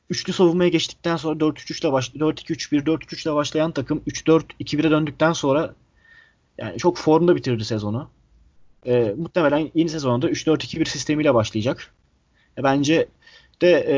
üçlü 0.09 0.33
savunmaya 0.33 0.69
geçtikten 0.69 1.17
sonra 1.17 1.39
4-3-3 1.39 1.81
ile 1.81 1.91
baş 1.91 2.09
4-2-3-1 2.09 2.85
4-3-3 2.85 3.27
ile 3.27 3.35
başlayan 3.35 3.71
takım 3.71 4.01
3-4-2-1'e 4.07 4.91
döndükten 4.91 5.33
sonra 5.33 5.75
yani 6.57 6.77
çok 6.77 6.97
formda 6.97 7.35
bitirdi 7.35 7.65
sezonu. 7.65 8.09
E, 8.85 9.13
muhtemelen 9.17 9.71
yeni 9.75 9.89
sezonda 9.89 10.29
3-4-2-1 10.29 10.85
sistemiyle 10.85 11.33
başlayacak. 11.33 11.93
E, 12.57 12.63
bence 12.63 13.07
de 13.61 13.85
e, 13.89 13.97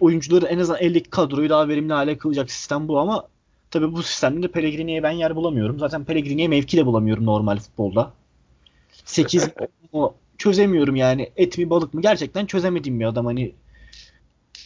oyuncuları 0.00 0.46
en 0.46 0.58
azından 0.58 0.82
eldeki 0.82 1.10
kadroyu 1.10 1.50
daha 1.50 1.68
verimli 1.68 1.92
hale 1.92 2.18
kılacak 2.18 2.50
sistem 2.50 2.88
bu 2.88 2.98
ama 2.98 3.28
tabii 3.74 3.92
bu 3.92 4.02
sistemde 4.02 4.42
de 4.42 4.48
Pellegrini'ye 4.48 5.02
ben 5.02 5.10
yer 5.10 5.36
bulamıyorum. 5.36 5.78
Zaten 5.78 6.04
Pellegrini'ye 6.04 6.48
mevki 6.48 6.76
de 6.76 6.86
bulamıyorum 6.86 7.26
normal 7.26 7.58
futbolda. 7.58 8.12
8 9.04 9.50
çözemiyorum 10.38 10.96
yani 10.96 11.30
et 11.36 11.58
mi 11.58 11.70
balık 11.70 11.94
mı 11.94 12.02
gerçekten 12.02 12.46
çözemediğim 12.46 13.00
bir 13.00 13.04
adam 13.04 13.26
hani 13.26 13.54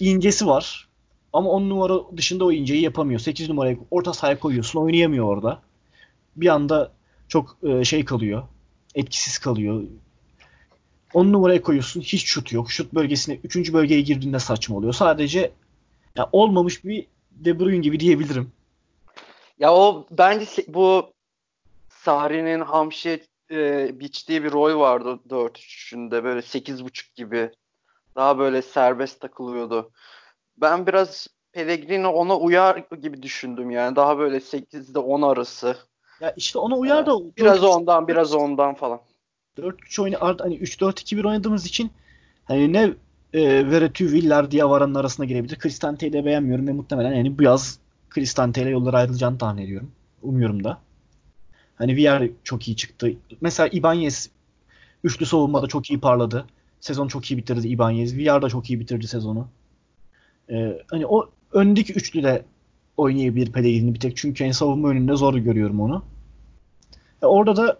incesi 0.00 0.46
var 0.46 0.88
ama 1.32 1.50
10 1.50 1.70
numara 1.70 1.94
dışında 2.16 2.44
o 2.44 2.52
inceyi 2.52 2.82
yapamıyor. 2.82 3.20
8 3.20 3.48
numarayı 3.48 3.78
orta 3.90 4.12
sahaya 4.12 4.38
koyuyorsun 4.38 4.80
oynayamıyor 4.80 5.26
orada. 5.26 5.62
bir 6.36 6.48
anda 6.48 6.92
çok 7.28 7.58
e, 7.62 7.84
şey 7.84 8.04
kalıyor. 8.04 8.42
Etkisiz 8.94 9.38
kalıyor. 9.38 9.82
10 11.14 11.32
numaraya 11.32 11.62
koyuyorsun. 11.62 12.00
Hiç 12.00 12.24
şut 12.24 12.52
yok. 12.52 12.70
Şut 12.72 12.92
bölgesine 12.94 13.38
3. 13.44 13.72
bölgeye 13.72 14.00
girdiğinde 14.00 14.38
saçma 14.38 14.76
oluyor. 14.76 14.92
Sadece 14.92 15.52
ya 16.16 16.28
olmamış 16.32 16.84
bir 16.84 17.06
De 17.32 17.58
Bruyne 17.58 17.78
gibi 17.78 18.00
diyebilirim. 18.00 18.52
Ya 19.58 19.74
o 19.74 20.06
bence 20.10 20.46
bu 20.68 21.12
Sarri'nin 21.88 22.60
Hamşe 22.60 23.20
e, 23.50 23.90
biçtiği 24.00 24.44
bir 24.44 24.52
rol 24.52 24.80
vardı 24.80 25.18
4-3'ünde 25.28 26.24
böyle 26.24 26.40
8.5 26.40 27.16
gibi. 27.16 27.50
Daha 28.16 28.38
böyle 28.38 28.62
serbest 28.62 29.20
takılıyordu. 29.20 29.90
Ben 30.56 30.86
biraz 30.86 31.26
Pellegrini 31.52 32.06
ona 32.06 32.38
uyar 32.38 32.76
gibi 33.02 33.22
düşündüm 33.22 33.70
yani. 33.70 33.96
Daha 33.96 34.18
böyle 34.18 34.36
8'de 34.36 34.98
10 34.98 35.22
arası. 35.22 35.76
Ya 36.20 36.34
işte 36.36 36.58
ona 36.58 36.76
uyar 36.76 37.06
da 37.06 37.36
biraz 37.36 37.64
ondan 37.64 38.08
biraz 38.08 38.34
ondan 38.34 38.74
falan. 38.74 39.00
4-3 39.58 40.02
oyunu 40.02 40.16
hani 40.20 40.58
3-4-2-1 40.58 41.28
oynadığımız 41.28 41.66
için 41.66 41.90
hani 42.44 42.72
ne 42.72 42.92
e, 43.32 43.70
Veretu, 43.70 44.04
Villar, 44.04 44.50
Diavara'nın 44.50 44.94
arasına 44.94 45.26
girebilir. 45.26 45.58
Kristante'yi 45.58 46.12
de 46.12 46.24
beğenmiyorum 46.24 46.66
ve 46.66 46.72
muhtemelen 46.72 47.12
yani 47.12 47.38
bu 47.38 47.42
yaz 47.42 47.78
Cristante 48.14 48.68
yolları 48.68 48.96
ayrılacağını 48.96 49.38
tahmin 49.38 49.62
ediyorum. 49.62 49.90
Umuyorum 50.22 50.64
da. 50.64 50.80
Hani 51.74 51.96
VR 51.96 52.30
çok 52.44 52.68
iyi 52.68 52.76
çıktı. 52.76 53.12
Mesela 53.40 53.68
Ibanez 53.72 54.30
üçlü 55.04 55.26
savunmada 55.26 55.66
çok 55.66 55.90
iyi 55.90 56.00
parladı. 56.00 56.46
Sezon 56.80 57.08
çok 57.08 57.30
iyi 57.30 57.36
bitirdi 57.36 57.68
Ibanez. 57.68 58.18
VR 58.18 58.42
da 58.42 58.48
çok 58.48 58.70
iyi 58.70 58.80
bitirdi 58.80 59.08
sezonu. 59.08 59.48
Ee, 60.50 60.82
hani 60.90 61.06
o 61.06 61.30
öndeki 61.52 61.92
üçlü 61.92 62.22
de 62.22 62.44
oynayabilir 62.96 63.52
Pellegrini 63.52 63.94
bir 63.94 64.00
tek. 64.00 64.16
Çünkü 64.16 64.44
en 64.44 64.52
savunma 64.52 64.88
önünde 64.88 65.16
zor 65.16 65.34
görüyorum 65.34 65.80
onu. 65.80 66.04
E 67.22 67.26
orada 67.26 67.56
da 67.56 67.78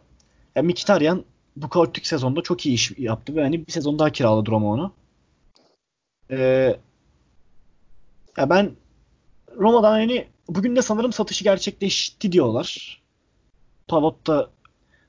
yani 0.57 0.67
Mkhitaryan 0.67 1.25
bu 1.57 1.69
kaotik 1.69 2.07
sezonda 2.07 2.43
çok 2.43 2.67
iyi 2.67 2.75
iş 2.75 2.93
yaptı 2.99 3.37
ve 3.37 3.43
hani 3.43 3.67
bir 3.67 3.73
sezon 3.73 3.99
daha 3.99 4.11
kiraladı 4.13 4.51
Roma 4.51 4.69
onu. 4.69 4.93
Ee, 6.31 6.77
ya 8.37 8.51
ben 8.51 8.71
Roma'dan 9.59 9.91
hani 9.91 10.27
bugün 10.49 10.77
de 10.77 10.83
sanırım 10.83 11.13
satışı 11.13 11.45
gerçekleşti 11.45 12.33
diyorlar. 12.33 13.01
Pavot 13.89 14.27
da 14.27 14.51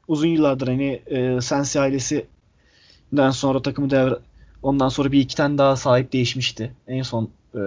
uzun 0.07 0.27
yıllardır 0.27 0.67
hani 0.67 1.01
e, 1.05 1.41
Sensi 1.41 1.79
ailesinden 1.79 3.31
sonra 3.31 3.61
takımı 3.61 3.89
devre 3.89 4.15
ondan 4.63 4.89
sonra 4.89 5.11
bir 5.11 5.19
iki 5.19 5.35
tane 5.35 5.57
daha 5.57 5.75
sahip 5.75 6.13
değişmişti. 6.13 6.73
En 6.87 7.01
son 7.01 7.29
e, 7.55 7.61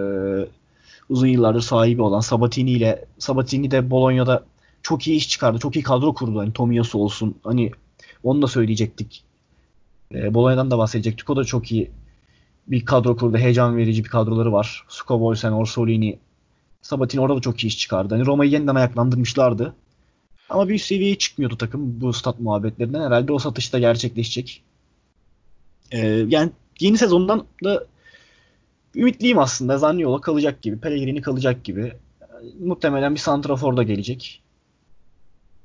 uzun 1.09 1.27
yıllardır 1.27 1.61
sahibi 1.61 2.01
olan 2.01 2.19
Sabatini 2.19 2.71
ile 2.71 3.05
Sabatini 3.19 3.71
de 3.71 3.89
Bologna'da 3.89 4.43
çok 4.81 5.07
iyi 5.07 5.17
iş 5.17 5.29
çıkardı. 5.29 5.59
Çok 5.59 5.75
iyi 5.75 5.83
kadro 5.83 6.13
kurdu. 6.13 6.39
Hani 6.39 6.53
Tomiyasu 6.53 6.99
olsun. 6.99 7.35
Hani 7.43 7.71
onu 8.23 8.41
da 8.41 8.47
söyleyecektik. 8.47 9.23
E, 10.13 10.33
Bologna'dan 10.33 10.71
da 10.71 10.77
bahsedecektik. 10.77 11.29
O 11.29 11.35
da 11.35 11.43
çok 11.43 11.71
iyi 11.71 11.91
bir 12.67 12.85
kadro 12.85 13.17
kurdu. 13.17 13.37
Heyecan 13.37 13.77
verici 13.77 14.03
bir 14.03 14.09
kadroları 14.09 14.53
var. 14.53 14.85
Suko 14.87 15.19
Volsen, 15.19 15.51
Orsolini, 15.51 16.19
Sabatini 16.83 17.21
orada 17.21 17.37
da 17.37 17.41
çok 17.41 17.63
iyi 17.63 17.67
iş 17.67 17.77
çıkardı. 17.77 18.15
Hani 18.15 18.25
Roma'yı 18.25 18.51
yeniden 18.51 18.75
ayaklandırmışlardı. 18.75 19.75
Ama 20.49 20.69
bir 20.69 20.77
seviyeye 20.77 21.17
çıkmıyordu 21.17 21.57
takım 21.57 22.01
bu 22.01 22.13
stat 22.13 22.39
muhabbetlerinden. 22.39 23.01
Herhalde 23.01 23.33
o 23.33 23.39
satış 23.39 23.73
da 23.73 23.79
gerçekleşecek. 23.79 24.63
Ee, 25.91 26.07
yani 26.07 26.51
yeni 26.79 26.97
sezondan 26.97 27.45
da 27.63 27.85
ümitliyim 28.95 29.39
aslında. 29.39 29.77
Zaniolo 29.77 30.21
kalacak 30.21 30.61
gibi. 30.61 30.79
Pellegrini 30.79 31.21
kalacak 31.21 31.63
gibi. 31.63 31.93
Muhtemelen 32.59 33.13
bir 33.15 33.19
Santrafor 33.19 33.77
da 33.77 33.83
gelecek. 33.83 34.41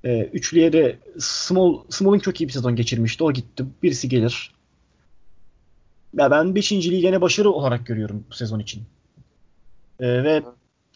Ee, 0.04 0.22
üçlüye 0.22 0.72
de 0.72 0.98
Small, 1.18 1.78
Small'in 1.88 2.18
çok 2.18 2.40
iyi 2.40 2.48
bir 2.48 2.52
sezon 2.52 2.76
geçirmişti. 2.76 3.24
O 3.24 3.32
gitti. 3.32 3.64
Birisi 3.82 4.08
gelir. 4.08 4.54
Ya 6.14 6.30
ben 6.30 6.54
5. 6.54 6.68
gene 6.68 7.20
başarı 7.20 7.50
olarak 7.50 7.86
görüyorum 7.86 8.24
bu 8.30 8.34
sezon 8.34 8.58
için. 8.60 8.82
Ee, 10.00 10.24
ve 10.24 10.42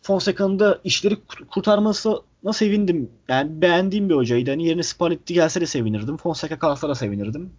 Fonseca'nın 0.02 0.58
da 0.58 0.80
işleri 0.84 1.16
kurtarmasına 1.50 2.52
sevindim. 2.52 3.10
Yani 3.28 3.62
beğendiğim 3.62 4.08
bir 4.08 4.14
hocaydı. 4.14 4.50
Hani 4.50 4.66
yerine 4.66 4.82
Spalletti 4.82 5.34
gelse 5.34 5.60
de 5.60 5.66
sevinirdim. 5.66 6.16
Fonseca 6.16 6.58
kalsa 6.58 6.88
da 6.88 6.94
sevinirdim. 6.94 7.52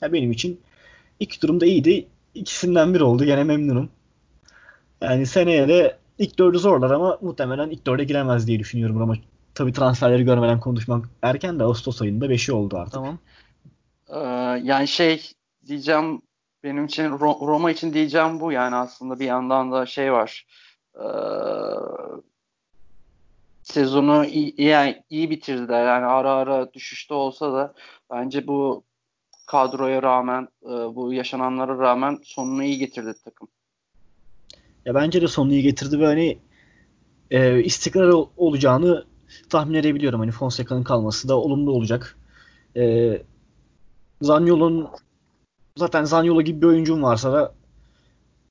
Ya 0.00 0.12
benim 0.12 0.32
için 0.32 0.60
iki 1.20 1.42
durum 1.42 1.60
da 1.60 1.66
iyiydi. 1.66 2.06
İkisinden 2.34 2.94
bir 2.94 3.00
oldu. 3.00 3.24
Gene 3.24 3.44
memnunum. 3.44 3.90
Yani 5.00 5.26
seneye 5.26 5.68
de 5.68 5.96
ilk 6.18 6.38
dördü 6.38 6.58
zorlar 6.58 6.90
ama 6.90 7.18
muhtemelen 7.22 7.70
ilk 7.70 7.86
dörde 7.86 8.04
giremez 8.04 8.46
diye 8.46 8.58
düşünüyorum 8.58 9.02
ama 9.02 9.16
tabii 9.54 9.72
transferleri 9.72 10.24
görmeden 10.24 10.60
konuşmak 10.60 11.08
erken 11.22 11.58
de 11.58 11.64
Ağustos 11.64 12.02
ayında 12.02 12.26
5'i 12.26 12.52
oldu 12.52 12.76
artık. 12.76 12.92
Tamam. 12.94 13.18
Ee, 14.08 14.18
yani 14.62 14.88
şey 14.88 15.32
diyeceğim 15.66 16.22
benim 16.64 16.84
için 16.84 17.10
Roma 17.20 17.70
için 17.70 17.92
diyeceğim 17.92 18.40
bu 18.40 18.52
yani 18.52 18.76
aslında 18.76 19.20
bir 19.20 19.24
yandan 19.24 19.72
da 19.72 19.86
şey 19.86 20.12
var 20.12 20.46
e, 20.96 21.06
sezonu 23.62 24.24
iyi, 24.24 24.54
yani 24.58 25.02
iyi 25.10 25.30
bitirdiler. 25.30 25.86
Yani 25.86 26.06
ara 26.06 26.32
ara 26.32 26.72
düşüşte 26.72 27.14
olsa 27.14 27.52
da 27.52 27.74
bence 28.10 28.46
bu 28.46 28.84
kadroya 29.46 30.02
rağmen 30.02 30.48
e, 30.62 30.68
bu 30.68 31.12
yaşananlara 31.12 31.78
rağmen 31.78 32.18
sonunu 32.24 32.64
iyi 32.64 32.78
getirdi 32.78 33.14
takım. 33.24 33.48
Ya 34.84 34.94
bence 34.94 35.22
de 35.22 35.28
sonunu 35.28 35.52
iyi 35.52 35.62
getirdi 35.62 36.00
ve 36.00 36.06
hani 36.06 36.38
e, 37.30 37.62
istikrar 37.62 38.14
olacağını 38.36 39.04
tahmin 39.50 39.74
edebiliyorum. 39.74 40.20
Hani 40.20 40.30
Fonseca'nın 40.30 40.82
kalması 40.82 41.28
da 41.28 41.38
olumlu 41.40 41.72
olacak. 41.72 42.16
E, 42.76 43.12
Zaniolo'nun 44.22 44.88
zaten 45.76 46.04
Zaniolo 46.04 46.42
gibi 46.42 46.62
bir 46.62 46.66
oyuncum 46.66 47.02
varsa 47.02 47.32
da 47.32 47.54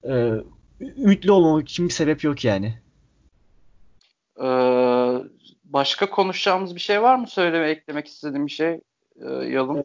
e, 0.09 0.43
ümitli 0.81 1.31
olmamak 1.31 1.69
için 1.69 1.87
bir 1.87 1.93
sebep 1.93 2.23
yok 2.23 2.45
yani. 2.45 2.77
Ee, 4.41 4.45
başka 5.63 6.09
konuşacağımız 6.09 6.75
bir 6.75 6.79
şey 6.79 7.01
var 7.01 7.15
mı? 7.15 7.27
Söyleme, 7.27 7.69
eklemek 7.69 8.07
istediğim 8.07 8.45
bir 8.45 8.51
şey 8.51 8.81
e, 9.21 9.29
Yalım. 9.29 9.83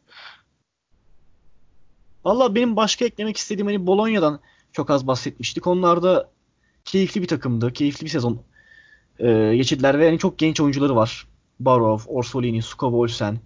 Valla 2.24 2.54
benim 2.54 2.76
başka 2.76 3.04
eklemek 3.04 3.36
istediğim 3.36 3.66
hani 3.66 3.86
Bolonya'dan 3.86 4.40
çok 4.72 4.90
az 4.90 5.06
bahsetmiştik. 5.06 5.66
Onlar 5.66 6.02
da 6.02 6.30
keyifli 6.84 7.22
bir 7.22 7.28
takımdı. 7.28 7.72
Keyifli 7.72 8.04
bir 8.04 8.10
sezon 8.10 8.42
e, 9.18 9.56
geçirdiler 9.56 9.98
ve 9.98 10.06
yani 10.06 10.18
çok 10.18 10.38
genç 10.38 10.60
oyuncuları 10.60 10.96
var. 10.96 11.26
Barov, 11.60 11.98
Orsolini, 12.06 12.62
Suko 12.62 12.92
Volsen, 12.92 13.38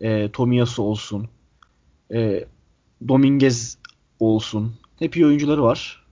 e, 0.00 0.30
Tomiyasu 0.30 0.82
olsun, 0.82 1.28
e, 2.12 2.44
Dominguez 3.08 3.78
olsun. 4.20 4.74
Hep 4.98 5.16
iyi 5.16 5.26
oyuncuları 5.26 5.62
var. 5.62 6.07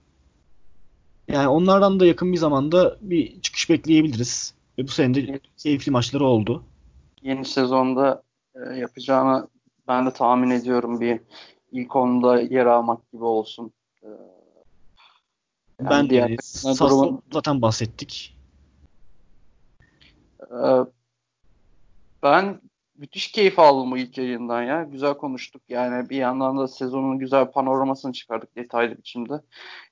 Yani 1.27 1.47
onlardan 1.47 1.99
da 1.99 2.05
yakın 2.05 2.33
bir 2.33 2.37
zamanda 2.37 2.97
bir 3.01 3.41
çıkış 3.41 3.69
bekleyebiliriz. 3.69 4.53
Ve 4.77 4.83
bu 4.83 4.87
sene 4.87 5.13
de 5.13 5.39
keyifli 5.57 5.91
maçları 5.91 6.25
oldu. 6.25 6.63
Yeni 7.21 7.45
sezonda 7.45 8.23
e, 8.55 8.59
yapacağını 8.73 9.47
ben 9.87 10.05
de 10.05 10.13
tahmin 10.13 10.49
ediyorum 10.49 11.01
bir 11.01 11.19
ilk 11.71 11.95
onda 11.95 12.41
yer 12.41 12.65
almak 12.65 13.11
gibi 13.11 13.23
olsun. 13.23 13.71
E, 14.03 14.07
yani 15.79 15.89
ben 15.89 16.09
de 16.09 16.15
yani, 16.15 16.37
durumun... 16.79 17.21
zaten 17.33 17.61
bahsettik. 17.61 18.37
E, 20.41 20.61
ben 22.23 22.61
müthiş 22.97 23.31
keyif 23.31 23.59
aldım 23.59 23.91
bu 23.91 23.97
ilk 23.97 24.17
yayından 24.17 24.63
ya. 24.63 24.83
Güzel 24.83 25.13
konuştuk. 25.13 25.61
Yani 25.69 26.09
bir 26.09 26.17
yandan 26.17 26.57
da 26.57 26.67
sezonun 26.67 27.19
güzel 27.19 27.51
panoramasını 27.51 28.13
çıkardık 28.13 28.55
detaylı 28.55 28.97
biçimde. 28.97 29.33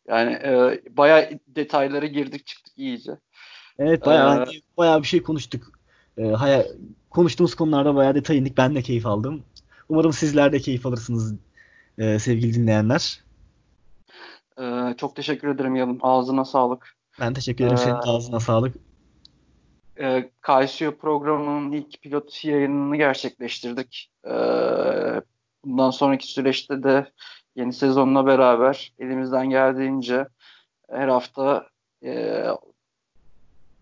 Yani 0.08 0.32
e, 0.32 0.82
bayağı 0.98 1.30
detaylara 1.48 2.06
girdik 2.06 2.46
çıktık 2.46 2.78
iyice. 2.78 3.18
Evet 3.80 4.06
bayağı 4.06 4.44
ee, 4.44 4.62
bayağı 4.78 5.02
bir 5.02 5.08
şey 5.08 5.24
konuştuk. 5.24 5.72
Ee, 6.18 6.28
haya, 6.28 6.66
konuştuğumuz 7.10 7.56
konularda 7.56 7.96
bayağı 7.96 8.16
detay 8.16 8.38
indik. 8.38 8.58
Ben 8.58 8.76
de 8.76 8.82
keyif 8.82 9.06
aldım. 9.06 9.44
Umarım 9.90 10.14
sizler 10.14 10.52
de 10.52 10.60
keyif 10.60 10.86
alırsınız 10.86 11.36
e, 11.98 12.20
sevgili 12.20 12.54
dinleyenler. 12.54 13.24
Ee, 14.60 14.94
çok 14.98 15.16
teşekkür 15.16 15.48
ederim 15.48 15.76
Yalın. 15.76 16.00
Ağzına 16.02 16.46
sağlık. 16.46 16.96
Ben 17.20 17.34
teşekkür 17.34 17.66
ederim. 17.66 17.78
Ee, 17.80 17.84
Senin 17.84 17.96
ağzına 17.96 18.40
sağlık 18.40 18.76
e, 20.00 20.30
Kaysio 20.42 20.98
programının 20.98 21.72
ilk 21.72 22.02
pilot 22.02 22.46
yayınını 22.46 22.98
gerçekleştirdik. 22.98 24.12
E, 24.26 24.34
bundan 25.66 25.90
sonraki 25.90 26.28
süreçte 26.28 26.84
de 26.84 27.12
yeni 27.56 27.74
sezonla 27.74 28.26
beraber 28.26 28.94
elimizden 29.00 29.50
geldiğince 29.50 30.28
her 30.90 31.08
hafta 31.08 31.68
e, 32.04 32.44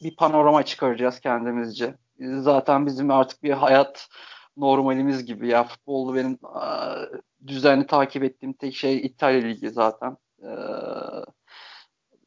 bir 0.04 0.16
panorama 0.16 0.64
çıkaracağız 0.64 1.20
kendimizce. 1.20 1.96
Zaten 2.20 2.86
bizim 2.86 3.12
artık 3.12 3.44
bir 3.44 3.52
hayat 3.52 4.10
normalimiz 4.58 5.26
gibi 5.26 5.48
ya 5.48 5.64
futbolu 5.64 6.16
benim 6.16 6.40
a, 6.44 6.96
düzenli 7.48 7.88
takip 7.88 8.24
ettiğim 8.24 8.54
tek 8.54 8.76
şey 8.76 8.98
İtalya 8.98 9.42
Ligi 9.42 9.70
zaten. 9.70 10.18
Ee, 10.44 10.48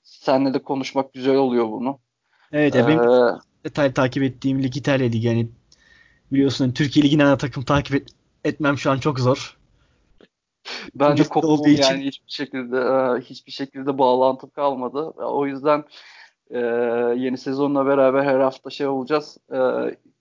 senle 0.02 0.54
de 0.54 0.62
konuşmak 0.62 1.12
güzel 1.12 1.36
oluyor 1.36 1.68
bunu. 1.68 1.98
Evet, 2.52 2.76
ee, 2.76 2.88
benim 2.88 3.00
detaylı 3.66 3.94
takip 3.94 4.22
ettiğim 4.22 4.62
lig 4.62 4.76
İtalya 4.76 5.08
Ligi. 5.08 5.26
Yani 5.26 5.48
Biliyorsun 6.32 6.72
Türkiye 6.72 7.04
Ligi'nden 7.04 7.38
takım 7.38 7.64
takip 7.64 7.94
et, 7.94 8.08
etmem 8.44 8.78
şu 8.78 8.90
an 8.90 8.98
çok 8.98 9.20
zor. 9.20 9.56
Ben 10.94 11.16
de 11.16 11.22
koptum 11.22 11.66
yani 11.66 11.74
için... 11.74 12.00
hiçbir 12.00 12.30
şekilde 12.32 12.76
e, 12.76 13.20
hiçbir 13.20 13.52
şekilde 13.52 13.98
bağlantım 13.98 14.50
kalmadı. 14.50 14.98
O 15.08 15.46
yüzden 15.46 15.84
e, 16.50 16.58
yeni 17.16 17.38
sezonla 17.38 17.86
beraber 17.86 18.24
her 18.24 18.40
hafta 18.40 18.70
şey 18.70 18.86
olacağız. 18.86 19.38
E, 19.52 19.58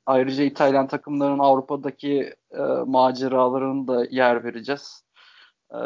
ayrıca 0.06 0.44
İtalyan 0.44 0.88
takımların 0.88 1.40
Avrupa'daki 1.40 2.34
e, 2.52 2.62
maceralarını 2.86 3.88
da 3.88 4.06
yer 4.12 4.44
vereceğiz. 4.44 5.04
E, 5.72 5.80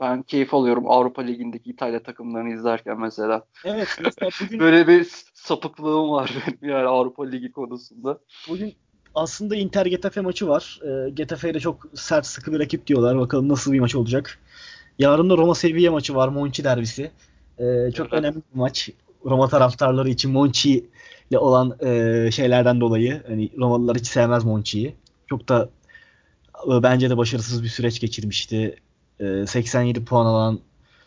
ben 0.00 0.22
keyif 0.22 0.54
alıyorum 0.54 0.90
Avrupa 0.90 1.22
Ligi'ndeki 1.22 1.70
İtalya 1.70 2.02
takımlarını 2.02 2.54
izlerken 2.54 3.00
mesela. 3.00 3.42
Evet. 3.64 3.88
Mesela 4.04 4.30
bugün... 4.42 4.60
Böyle 4.60 4.88
bir 4.88 5.24
sapıklığım 5.46 6.10
var 6.10 6.34
benim 6.46 6.74
yani 6.74 6.86
Avrupa 6.86 7.26
Ligi 7.26 7.52
konusunda. 7.52 8.18
Bugün 8.48 8.74
aslında 9.14 9.56
Inter 9.56 9.86
Getafe 9.86 10.20
maçı 10.20 10.48
var. 10.48 10.80
E, 10.82 11.10
Getafe'ye 11.10 11.54
de 11.54 11.60
çok 11.60 11.86
sert 11.94 12.26
sıkı 12.26 12.52
bir 12.52 12.58
rakip 12.58 12.86
diyorlar. 12.86 13.18
Bakalım 13.18 13.48
nasıl 13.48 13.72
bir 13.72 13.80
maç 13.80 13.94
olacak. 13.94 14.38
Yarın 14.98 15.30
da 15.30 15.36
Roma 15.36 15.54
Sevilla 15.54 15.92
maçı 15.92 16.14
var. 16.14 16.28
Monchi 16.28 16.64
derbisi. 16.64 17.10
E, 17.58 17.90
çok 17.94 18.06
evet. 18.06 18.12
önemli 18.12 18.36
bir 18.36 18.58
maç. 18.58 18.90
Roma 19.24 19.48
taraftarları 19.48 20.08
için 20.08 20.30
Monchi 20.30 20.84
ile 21.30 21.38
olan 21.38 21.76
e, 21.80 22.30
şeylerden 22.30 22.80
dolayı 22.80 23.22
hani 23.26 23.50
Romalılar 23.58 23.96
hiç 23.96 24.06
sevmez 24.06 24.44
Monchi'yi. 24.44 24.94
Çok 25.26 25.48
da 25.48 25.68
e, 26.66 26.82
bence 26.82 27.10
de 27.10 27.16
başarısız 27.16 27.62
bir 27.62 27.68
süreç 27.68 28.00
geçirmişti. 28.00 28.76
E, 29.20 29.46
87 29.46 30.04
puan 30.04 30.26
alan 30.26 30.60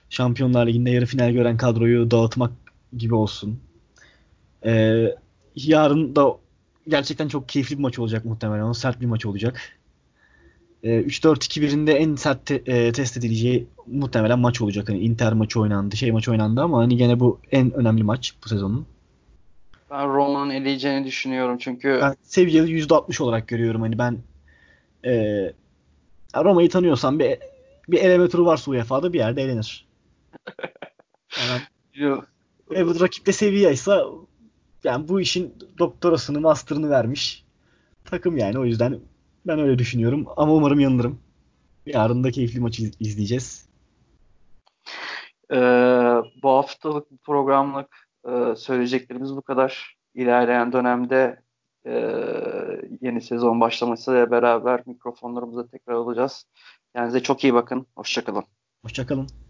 Şampiyonlar 0.10 0.68
Ligi'nde 0.68 0.90
yarı 0.90 1.06
final 1.06 1.32
gören 1.32 1.58
kadroyu 1.58 2.12
dağıtmak 2.12 2.52
gibi 2.98 3.16
olsun. 3.16 3.60
E, 4.66 5.06
yarın 5.56 6.16
da 6.16 6.38
gerçekten 6.88 7.28
çok 7.28 7.50
keyifli 7.50 7.78
bir 7.78 7.82
maç 7.82 8.00
olacak 8.00 8.26
muhtemelen. 8.26 8.64
O 8.64 8.74
sert 8.74 9.02
bir 9.02 9.06
maç 9.06 9.26
olacak. 9.26 9.62
E, 10.84 11.02
3-4-2-1'inde 11.02 11.94
en 11.94 12.16
sert 12.16 12.46
te, 12.46 12.56
e, 12.66 12.92
test 12.92 13.18
edileceği 13.18 13.68
muhtemelen 13.88 14.40
maç 14.40 14.62
olacak. 14.62 14.90
Hani 14.90 15.00
Inter 15.00 15.34
maçı 15.34 15.60
oynandı, 15.62 15.98
şey 15.98 16.12
maç 16.12 16.30
oynandı 16.30 16.62
ama 16.62 16.80
hani 16.80 16.98
gene 16.98 17.20
bu 17.20 17.40
en 17.52 17.72
önemli 17.74 18.04
maç 18.04 18.36
bu 18.44 18.50
sezonun. 18.50 18.86
Ben 19.92 20.08
Roma'nın 20.08 20.50
eleyeceğini 20.50 21.06
düşünüyorum 21.06 21.58
çünkü 21.58 22.00
ben 22.02 22.16
Sevilla'yı 22.24 22.78
%60 22.78 23.24
olarak 23.24 23.48
görüyorum. 23.48 23.82
Hani 23.82 23.98
ben 23.98 24.18
e, 25.06 25.14
Roma'yı 26.36 26.70
tanıyorsam 26.70 27.20
bir 27.20 27.38
bir 27.88 27.98
eleme 27.98 28.30
turu 28.30 28.46
varsa 28.46 28.72
UEFA'da 28.72 29.14
bir 29.14 29.18
yerde 29.18 29.42
elenir. 29.42 29.88
Yani. 31.96 32.22
Evet, 32.72 33.02
rakip 33.02 33.26
de 33.26 33.32
Sevilla 33.32 33.72
ise 33.72 33.92
yani 34.84 35.08
bu 35.08 35.22
işin 35.22 35.56
doktorasını, 35.78 36.40
master'ını 36.42 36.90
vermiş 36.90 37.44
takım 38.06 38.38
yani. 38.38 38.60
O 38.60 38.66
yüzden 38.66 39.00
ben 39.48 39.60
öyle 39.60 39.80
düşünüyorum. 39.80 40.26
Ama 40.38 40.54
umarım 40.54 40.80
yanılırım. 40.80 41.20
Yarın 41.86 42.24
da 42.24 42.32
keyifli 42.32 42.60
maçı 42.60 42.92
izleyeceğiz. 43.00 43.70
Ee, 45.52 45.56
bu 46.44 46.50
haftalık 46.50 47.08
programlık 47.24 48.10
e, 48.28 48.56
söyleyeceklerimiz 48.56 49.36
bu 49.36 49.42
kadar. 49.42 50.00
İlerleyen 50.16 50.74
dönemde 50.74 51.42
e, 51.86 51.92
yeni 53.02 53.22
sezon 53.22 53.62
başlamasıyla 53.62 54.32
beraber 54.32 54.84
mikrofonlarımıza 54.86 55.68
tekrar 55.68 55.94
alacağız. 55.94 56.46
Kendinize 56.96 57.24
çok 57.24 57.44
iyi 57.44 57.54
bakın. 57.54 57.86
Hoşçakalın. 57.96 58.44
Hoşçakalın. 58.84 59.49